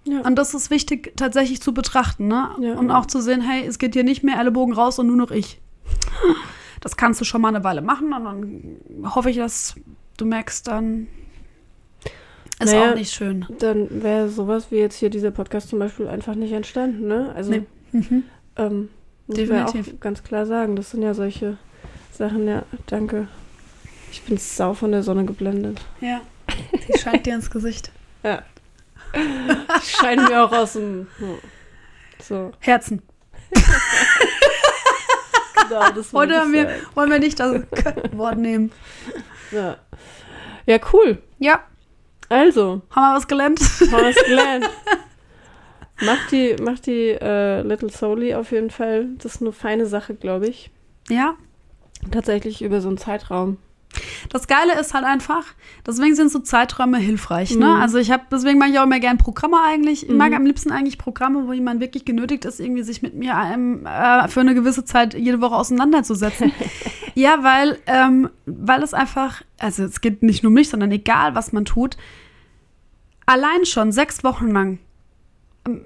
Ja. 0.07 0.21
Und 0.21 0.35
das 0.35 0.53
ist 0.53 0.69
wichtig 0.69 1.13
tatsächlich 1.15 1.61
zu 1.61 1.73
betrachten, 1.73 2.27
ne? 2.27 2.49
Ja. 2.61 2.73
Und 2.75 2.91
auch 2.91 3.05
zu 3.07 3.21
sehen, 3.21 3.41
hey, 3.41 3.65
es 3.65 3.79
geht 3.79 3.93
hier 3.93 4.03
nicht 4.03 4.23
mehr 4.23 4.37
alle 4.37 4.51
Bogen 4.51 4.73
raus 4.73 4.99
und 4.99 5.07
nur 5.07 5.17
noch 5.17 5.31
ich. 5.31 5.59
Das 6.81 6.97
kannst 6.97 7.19
du 7.19 7.25
schon 7.25 7.41
mal 7.41 7.47
eine 7.47 7.63
Weile 7.63 7.81
machen 7.81 8.13
und 8.13 8.23
dann 8.23 9.11
hoffe 9.15 9.31
ich, 9.31 9.37
dass 9.37 9.73
du 10.17 10.25
merkst, 10.25 10.67
dann 10.67 11.07
ist 12.59 12.71
Naja, 12.73 12.91
auch 12.91 12.95
nicht 12.95 13.11
schön. 13.11 13.47
Dann 13.57 14.03
wäre 14.03 14.29
sowas 14.29 14.67
wie 14.69 14.75
jetzt 14.75 14.97
hier 14.97 15.09
dieser 15.09 15.31
Podcast 15.31 15.69
zum 15.69 15.79
Beispiel 15.79 16.07
einfach 16.07 16.35
nicht 16.35 16.51
entstanden, 16.51 17.07
ne? 17.07 17.33
Also, 17.35 17.51
Nee. 17.51 17.63
Mhm. 17.91 18.23
ähm, 18.57 18.89
muss 19.25 19.39
man 19.49 19.63
auch 19.63 19.73
ganz 19.99 20.21
klar 20.21 20.45
sagen, 20.45 20.75
das 20.75 20.91
sind 20.91 21.01
ja 21.01 21.15
solche 21.15 21.57
Sachen, 22.11 22.47
ja, 22.47 22.63
danke. 22.85 23.29
Ich 24.11 24.21
bin 24.21 24.37
sau 24.37 24.73
von 24.75 24.91
der 24.91 25.01
Sonne 25.01 25.25
geblendet. 25.25 25.81
Ja. 26.01 26.21
Die 26.87 26.99
scheint 26.99 27.25
dir 27.25 27.33
ins 27.33 27.49
Gesicht. 27.49 27.91
Ja. 28.23 28.43
Scheinen 29.83 30.25
mir 30.25 30.43
auch 30.43 30.51
aus 30.51 30.73
dem. 30.73 31.07
So, 32.21 32.51
Herzen. 32.59 33.01
genau, 35.69 35.89
das 35.91 36.13
haben 36.13 36.53
wir, 36.53 36.69
wollen 36.93 37.11
wir 37.11 37.19
nicht 37.19 37.39
das 37.39 37.61
Wort 38.13 38.37
nehmen. 38.37 38.71
Ja. 39.51 39.77
ja, 40.65 40.77
cool. 40.93 41.21
Ja, 41.39 41.59
Also, 42.29 42.81
haben 42.91 43.11
wir 43.13 43.17
was 43.17 43.27
gelernt? 43.27 43.59
haben 43.59 43.91
wir 43.91 44.09
es 44.09 44.23
gelernt. 44.25 44.69
Macht 46.01 46.31
die, 46.31 46.55
macht 46.61 46.87
die 46.87 47.09
äh, 47.11 47.61
Little 47.61 47.89
Soli 47.89 48.35
auf 48.35 48.51
jeden 48.51 48.69
Fall. 48.69 49.07
Das 49.19 49.35
ist 49.35 49.41
eine 49.41 49.53
feine 49.53 49.85
Sache, 49.85 50.13
glaube 50.15 50.47
ich. 50.47 50.71
Ja. 51.09 51.35
Tatsächlich 52.11 52.61
über 52.61 52.81
so 52.81 52.89
einen 52.89 52.97
Zeitraum. 52.97 53.57
Das 54.29 54.47
Geile 54.47 54.79
ist 54.79 54.93
halt 54.93 55.05
einfach, 55.05 55.43
deswegen 55.85 56.15
sind 56.15 56.31
so 56.31 56.39
Zeiträume 56.39 56.97
hilfreich. 56.97 57.51
Ne? 57.55 57.65
Mhm. 57.65 57.81
Also 57.81 57.97
ich 57.97 58.11
habe, 58.11 58.23
deswegen 58.31 58.57
mache 58.59 58.69
ich 58.71 58.79
auch 58.79 58.83
immer 58.83 58.99
gern 58.99 59.17
Programme 59.17 59.57
eigentlich. 59.63 60.03
Ich 60.03 60.09
Mhm. 60.09 60.17
mag 60.17 60.33
am 60.33 60.45
liebsten 60.45 60.71
eigentlich 60.71 60.97
Programme, 60.97 61.47
wo 61.47 61.53
jemand 61.53 61.79
wirklich 61.79 62.05
genötigt 62.05 62.45
ist, 62.45 62.59
irgendwie 62.59 62.83
sich 62.83 63.01
mit 63.01 63.13
mir 63.15 63.33
ähm, 63.53 63.85
äh, 63.85 64.27
für 64.27 64.41
eine 64.41 64.55
gewisse 64.55 64.85
Zeit 64.85 65.13
jede 65.13 65.41
Woche 65.41 65.55
auseinanderzusetzen. 65.55 66.51
ja, 67.15 67.43
weil, 67.43 67.77
ähm, 67.87 68.29
weil 68.45 68.83
es 68.83 68.93
einfach, 68.93 69.41
also 69.59 69.83
es 69.83 70.01
geht 70.01 70.23
nicht 70.23 70.43
nur 70.43 70.51
mich, 70.51 70.69
sondern 70.69 70.91
egal, 70.91 71.35
was 71.35 71.53
man 71.53 71.65
tut, 71.65 71.97
allein 73.25 73.65
schon 73.65 73.91
sechs 73.91 74.23
Wochen 74.23 74.49
lang 74.51 74.79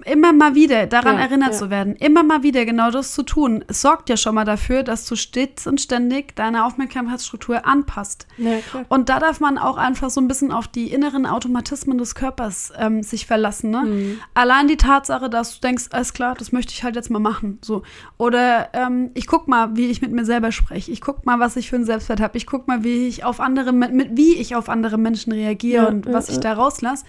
immer 0.04 0.32
mal 0.32 0.54
wieder 0.54 0.86
daran 0.86 1.16
Ja, 1.16 1.22
erinnert 1.22 1.52
ja. 1.52 1.58
zu 1.58 1.70
werden, 1.70 1.96
immer 1.96 2.22
mal 2.22 2.42
wieder 2.42 2.66
genau 2.66 2.90
das 2.90 3.14
zu 3.14 3.22
tun, 3.22 3.64
es 3.66 3.80
sorgt 3.80 4.10
ja 4.10 4.16
schon 4.18 4.34
mal 4.34 4.44
dafür, 4.44 4.82
dass 4.82 5.06
du 5.06 5.16
stets 5.16 5.66
und 5.66 5.80
ständig 5.80 6.36
deine 6.36 6.66
Aufmerksamkeitsstruktur 6.66 7.66
anpasst. 7.66 8.26
Ja. 8.36 8.58
Und 8.88 9.08
da 9.08 9.18
darf 9.18 9.40
man 9.40 9.56
auch 9.56 9.78
einfach 9.78 10.10
so 10.10 10.20
ein 10.20 10.28
bisschen 10.28 10.52
auf 10.52 10.68
die 10.68 10.92
inneren 10.92 11.24
Automatismen 11.24 11.96
des 11.96 12.14
Körpers 12.14 12.72
ähm, 12.78 13.02
sich 13.02 13.26
verlassen. 13.26 13.70
Ne? 13.70 13.82
Mhm. 13.82 14.20
Allein 14.34 14.68
die 14.68 14.76
Tatsache, 14.76 15.30
dass 15.30 15.54
du 15.54 15.66
denkst, 15.66 15.86
alles 15.92 16.12
klar, 16.12 16.34
das 16.38 16.52
möchte 16.52 16.74
ich 16.74 16.84
halt 16.84 16.94
jetzt 16.94 17.10
mal 17.10 17.18
machen. 17.18 17.58
So. 17.62 17.82
Oder 18.18 18.68
ähm, 18.74 19.10
ich 19.14 19.26
guck 19.26 19.48
mal, 19.48 19.76
wie 19.76 19.86
ich 19.86 20.02
mit 20.02 20.12
mir 20.12 20.26
selber 20.26 20.52
spreche. 20.52 20.90
Ich 20.92 21.00
guck 21.00 21.24
mal, 21.24 21.40
was 21.40 21.56
ich 21.56 21.70
für 21.70 21.76
einen 21.76 21.86
Selbstwert 21.86 22.20
habe. 22.20 22.36
Ich 22.36 22.46
guck 22.46 22.68
mal, 22.68 22.84
wie 22.84 23.08
ich 23.08 23.24
auf 23.24 23.40
andere, 23.40 23.72
mit, 23.72 24.16
wie 24.16 24.34
ich 24.34 24.56
auf 24.56 24.68
andere 24.68 24.98
Menschen 24.98 25.32
reagiere 25.32 25.88
und 25.88 26.12
was 26.12 26.28
ich 26.28 26.38
da 26.38 26.52
rauslasse. 26.52 27.04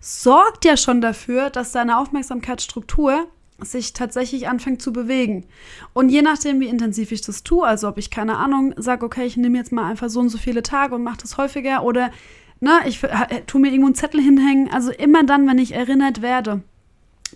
Sorgt 0.00 0.64
ja 0.64 0.76
schon 0.76 1.00
dafür, 1.00 1.50
dass 1.50 1.72
deine 1.72 1.98
Aufmerksamkeitsstruktur 1.98 3.26
sich 3.60 3.92
tatsächlich 3.92 4.48
anfängt 4.48 4.80
zu 4.80 4.92
bewegen. 4.92 5.44
Und 5.92 6.10
je 6.10 6.22
nachdem, 6.22 6.60
wie 6.60 6.68
intensiv 6.68 7.10
ich 7.10 7.22
das 7.22 7.42
tue, 7.42 7.66
also 7.66 7.88
ob 7.88 7.98
ich, 7.98 8.10
keine 8.10 8.36
Ahnung, 8.36 8.72
sage, 8.76 9.04
okay, 9.04 9.26
ich 9.26 9.36
nehme 9.36 9.58
jetzt 9.58 9.72
mal 9.72 9.88
einfach 9.88 10.08
so 10.08 10.20
und 10.20 10.28
so 10.28 10.38
viele 10.38 10.62
Tage 10.62 10.94
und 10.94 11.02
mache 11.02 11.18
das 11.22 11.36
häufiger 11.36 11.82
oder 11.82 12.12
ne, 12.60 12.80
ich 12.86 13.02
äh, 13.02 13.42
tu 13.46 13.58
mir 13.58 13.68
irgendwo 13.68 13.86
einen 13.86 13.94
Zettel 13.94 14.20
hinhängen. 14.20 14.70
Also 14.72 14.92
immer 14.92 15.24
dann, 15.24 15.48
wenn 15.48 15.58
ich 15.58 15.74
erinnert 15.74 16.22
werde, 16.22 16.62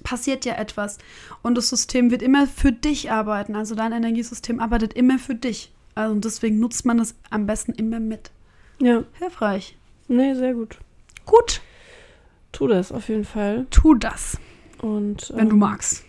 passiert 0.05 0.45
ja 0.45 0.55
etwas. 0.55 0.99
Und 1.43 1.57
das 1.57 1.69
System 1.69 2.11
wird 2.11 2.23
immer 2.23 2.47
für 2.47 2.73
dich 2.73 3.11
arbeiten. 3.11 3.57
Also 3.57 3.75
dein 3.75 3.93
Energiesystem 3.93 4.61
arbeitet 4.61 4.95
immer 4.95 5.19
für 5.19 5.35
dich. 5.35 5.73
Also 5.95 6.15
und 6.15 6.25
deswegen 6.25 6.61
nutzt 6.61 6.87
man 6.87 6.99
das 6.99 7.15
am 7.31 7.47
besten 7.47 7.73
immer 7.73 8.01
mit. 8.01 8.31
Ja, 8.81 9.03
Hilfreich. 9.19 9.77
nee, 10.09 10.35
sehr 10.35 10.55
gut. 10.55 10.79
Gut, 11.27 11.61
Tu 12.53 12.67
das 12.69 12.93
auf 12.93 13.09
jeden 13.09 13.25
Fall. 13.25 13.67
tu 13.71 13.95
das, 13.95 14.39
Und, 14.81 15.33
wenn 15.35 15.49
du 15.49 15.55
ähm, 15.55 15.59
magst. 15.61 16.05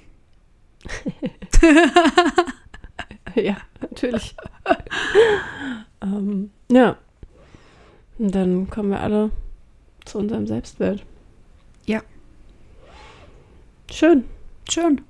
Ja, 3.36 3.58
natürlich. 3.82 4.36
ähm, 6.02 6.52
ja. 6.72 6.98
Und 8.20 8.36
dann 8.36 8.70
kommen 8.70 8.91
wir 8.91 9.00
alle 9.00 9.32
zu 10.06 10.20
unserem 10.20 10.46
Selbstwert. 10.46 11.04
Ja. 11.86 12.02
Schön. 13.89 14.26
Schön. 14.70 15.02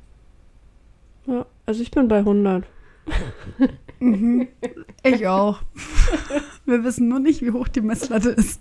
Ja, 1.25 1.45
also 1.65 1.81
ich 1.81 1.91
bin 1.91 2.07
bei 2.07 2.19
100. 2.19 2.65
Mhm. 3.99 4.49
Ich 5.03 5.27
auch. 5.27 5.61
Wir 6.65 6.83
wissen 6.83 7.07
nur 7.07 7.19
nicht, 7.19 7.41
wie 7.41 7.51
hoch 7.51 7.69
die 7.69 7.79
Messlatte 7.79 8.31
ist. 8.31 8.59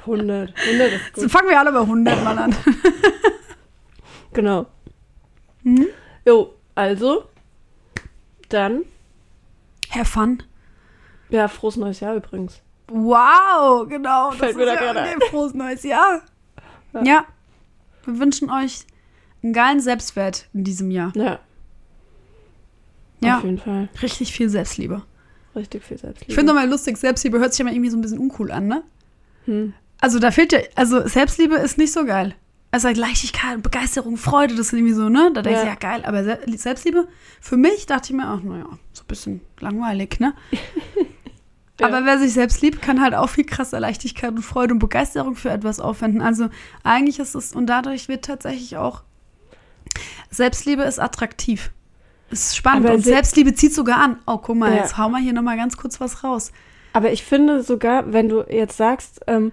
100. 0.00 0.52
100 0.66 0.92
ist 0.92 1.16
So 1.16 1.22
gut. 1.22 1.30
fangen 1.30 1.48
wir 1.48 1.58
alle 1.58 1.72
bei 1.72 1.80
100 1.80 2.24
mal 2.24 2.38
an. 2.38 2.54
Genau. 4.32 4.66
Mhm. 5.62 5.86
Jo, 6.26 6.54
also, 6.74 7.24
dann, 8.48 8.82
Herr 9.88 10.04
Fun. 10.04 10.42
ja, 11.28 11.46
frohes 11.46 11.76
neues 11.76 12.00
Jahr 12.00 12.16
übrigens. 12.16 12.60
Wow, 12.88 13.88
genau. 13.88 14.30
Das 14.30 14.38
Fällt 14.38 14.56
mir 14.56 14.66
da 14.66 14.74
ja 14.74 14.80
gerade 14.92 15.00
okay, 15.00 15.26
frohes 15.30 15.54
neues 15.54 15.84
Jahr. 15.84 16.22
Ja. 17.04 17.24
Wir 18.04 18.18
wünschen 18.18 18.50
euch 18.50 18.84
einen 19.44 19.52
geilen 19.52 19.80
Selbstwert 19.80 20.48
in 20.52 20.64
diesem 20.64 20.90
Jahr. 20.90 21.12
Ja. 21.14 21.38
Ja. 23.20 23.38
Auf 23.38 23.44
jeden 23.44 23.58
Fall. 23.58 23.88
Richtig 24.02 24.32
viel 24.32 24.48
Selbstliebe. 24.48 25.02
Richtig 25.54 25.84
viel 25.84 25.96
Selbstliebe. 25.98 26.30
Ich 26.30 26.34
finde 26.34 26.52
nochmal 26.52 26.68
lustig, 26.68 26.96
Selbstliebe 26.98 27.38
hört 27.38 27.52
sich 27.52 27.60
immer 27.60 27.70
irgendwie 27.72 27.90
so 27.90 27.96
ein 27.96 28.00
bisschen 28.02 28.18
uncool 28.18 28.50
an, 28.50 28.66
ne? 28.66 28.82
Hm. 29.44 29.72
Also 30.04 30.18
da 30.18 30.30
fehlt 30.30 30.52
ja, 30.52 30.58
also 30.74 31.06
Selbstliebe 31.08 31.54
ist 31.56 31.78
nicht 31.78 31.92
so 31.92 32.04
geil. 32.04 32.34
Also 32.70 32.88
Leichtigkeit, 32.88 33.62
Begeisterung, 33.62 34.18
Freude, 34.18 34.54
das 34.54 34.68
sind 34.68 34.80
irgendwie 34.80 34.94
so, 34.94 35.08
ne? 35.08 35.30
Da 35.32 35.40
denkst 35.40 35.60
du, 35.60 35.66
Ja. 35.66 35.72
ja 35.72 35.78
geil, 35.78 36.02
aber 36.04 36.24
Se 36.24 36.38
Selbstliebe, 36.56 37.08
für 37.40 37.56
mich 37.56 37.86
dachte 37.86 38.10
ich 38.10 38.16
mir 38.16 38.30
auch, 38.30 38.42
naja, 38.42 38.66
so 38.92 39.02
ein 39.02 39.06
bisschen 39.06 39.40
langweilig, 39.60 40.20
ne? 40.20 40.34
Ja. 41.80 41.86
Aber 41.88 42.04
wer 42.04 42.18
sich 42.20 42.32
selbst 42.34 42.60
liebt, 42.62 42.82
kann 42.82 43.00
halt 43.02 43.14
auch 43.14 43.28
viel 43.28 43.44
krasser 43.44 43.80
Leichtigkeit 43.80 44.30
und 44.30 44.42
Freude 44.42 44.74
und 44.74 44.78
Begeisterung 44.78 45.34
für 45.34 45.50
etwas 45.50 45.80
aufwenden. 45.80 46.22
Also 46.22 46.48
eigentlich 46.84 47.18
ist 47.18 47.34
es, 47.34 47.52
und 47.52 47.66
dadurch 47.66 48.06
wird 48.06 48.24
tatsächlich 48.24 48.76
auch, 48.76 49.02
Selbstliebe 50.30 50.82
ist 50.82 51.00
attraktiv. 51.00 51.70
Ist 52.30 52.56
spannend. 52.56 52.86
Aber 52.86 52.94
und 52.94 53.02
se- 53.02 53.10
Selbstliebe 53.10 53.54
zieht 53.54 53.74
sogar 53.74 53.98
an. 53.98 54.18
Oh, 54.26 54.38
guck 54.38 54.56
mal, 54.56 54.70
Ja. 54.72 54.82
jetzt 54.82 54.98
hau 54.98 55.08
mal 55.08 55.20
hier 55.20 55.32
nochmal 55.32 55.56
ganz 55.56 55.76
kurz 55.76 56.00
was 56.00 56.22
raus. 56.24 56.52
Aber 56.92 57.10
ich 57.12 57.24
finde 57.24 57.62
sogar, 57.64 58.12
wenn 58.12 58.28
du 58.28 58.42
jetzt 58.48 58.76
sagst, 58.76 59.20
ähm, 59.26 59.50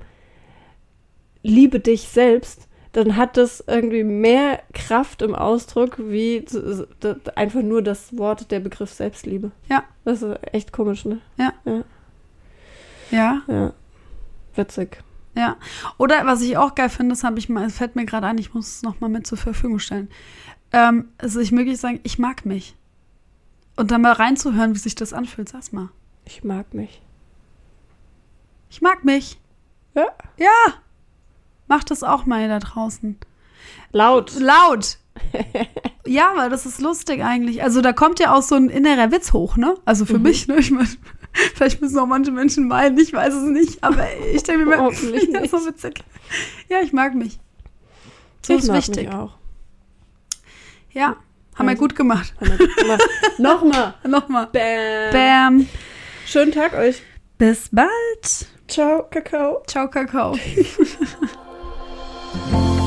liebe 1.43 1.79
dich 1.79 2.07
selbst, 2.07 2.67
dann 2.93 3.15
hat 3.15 3.37
das 3.37 3.63
irgendwie 3.67 4.03
mehr 4.03 4.61
Kraft 4.73 5.21
im 5.21 5.33
Ausdruck, 5.33 5.97
wie 5.97 6.45
einfach 7.35 7.61
nur 7.61 7.81
das 7.81 8.17
Wort, 8.17 8.51
der 8.51 8.59
Begriff 8.59 8.91
Selbstliebe. 8.91 9.51
Ja. 9.69 9.83
Das 10.03 10.21
ist 10.21 10.39
echt 10.51 10.73
komisch, 10.73 11.05
ne? 11.05 11.21
Ja. 11.37 11.53
Ja. 13.11 13.73
Witzig. 14.55 15.03
Ja. 15.35 15.55
Oder 15.97 16.25
was 16.25 16.41
ich 16.41 16.57
auch 16.57 16.75
geil 16.75 16.89
finde, 16.89 17.13
das 17.13 17.23
habe 17.23 17.39
ich 17.39 17.47
mal, 17.47 17.65
es 17.65 17.77
fällt 17.77 17.95
mir 17.95 18.05
gerade 18.05 18.27
ein, 18.27 18.37
ich 18.37 18.53
muss 18.53 18.67
es 18.67 18.83
nochmal 18.83 19.09
mit 19.09 19.25
zur 19.25 19.37
Verfügung 19.37 19.79
stellen. 19.79 20.09
Ähm, 20.73 21.09
also 21.17 21.39
ich 21.39 21.51
möglich 21.51 21.79
sagen, 21.79 22.01
ich 22.03 22.19
mag 22.19 22.45
mich. 22.45 22.75
Und 23.77 23.91
dann 23.91 24.01
mal 24.01 24.11
reinzuhören, 24.11 24.75
wie 24.75 24.79
sich 24.79 24.95
das 24.95 25.13
anfühlt, 25.13 25.47
sag's 25.47 25.71
mal. 25.71 25.89
Ich 26.25 26.43
mag 26.43 26.73
mich. 26.73 27.01
Ich 28.69 28.81
mag 28.81 29.05
mich. 29.05 29.39
Ja. 29.95 30.07
Ja. 30.37 30.73
Macht 31.71 31.89
das 31.89 32.03
auch 32.03 32.25
mal 32.25 32.49
da 32.49 32.59
draußen. 32.59 33.15
Laut. 33.93 34.33
Laut. 34.37 34.97
ja, 36.05 36.33
weil 36.35 36.49
das 36.49 36.65
ist 36.65 36.81
lustig 36.81 37.23
eigentlich. 37.23 37.63
Also 37.63 37.79
da 37.79 37.93
kommt 37.93 38.19
ja 38.19 38.33
auch 38.35 38.41
so 38.41 38.55
ein 38.55 38.67
innerer 38.67 39.09
Witz 39.13 39.31
hoch, 39.31 39.55
ne? 39.55 39.75
Also 39.85 40.03
für 40.05 40.17
Mhm. 40.17 40.23
mich, 40.23 40.47
ne? 40.49 40.57
Ich 40.57 40.69
mein, 40.71 40.85
vielleicht 41.55 41.79
müssen 41.79 41.97
auch 41.97 42.07
manche 42.07 42.31
Menschen 42.33 42.67
meinen, 42.67 42.97
ich 42.99 43.13
weiß 43.13 43.33
es 43.35 43.43
nicht, 43.49 43.81
aber 43.85 44.05
ich 44.33 44.43
denke 44.43 44.65
mir 44.65 44.79
Hoffentlich 44.79 45.29
ja, 45.31 45.39
nicht. 45.39 45.51
so 45.51 45.65
witzig. 45.65 46.03
Ja, 46.67 46.81
ich 46.81 46.91
mag 46.91 47.15
mich. 47.15 47.39
So 48.45 48.51
ich 48.51 48.59
ist 48.63 48.67
mag 48.67 48.75
wichtig. 48.79 49.07
Mich 49.07 49.15
auch. 49.15 49.37
Ja, 50.91 51.15
haben 51.55 51.67
wir 51.67 51.69
Also. 51.69 51.83
gut 51.83 51.95
gemacht. 51.95 52.33
Haben 52.41 52.49
wir 52.49 52.67
gut 52.67 52.75
gemacht. 52.75 53.01
Nochmal. 53.37 53.93
Nochmal. 54.05 54.47
Bam. 54.51 55.13
Bam. 55.13 55.67
Schönen 56.25 56.51
Tag 56.51 56.73
euch. 56.73 57.01
Bis 57.37 57.69
bald. 57.71 57.87
Ciao, 58.67 59.07
Kakao. 59.09 59.63
Ciao, 59.67 59.89
Kakao. 59.89 60.35
Thank 62.33 62.75
you. 62.75 62.80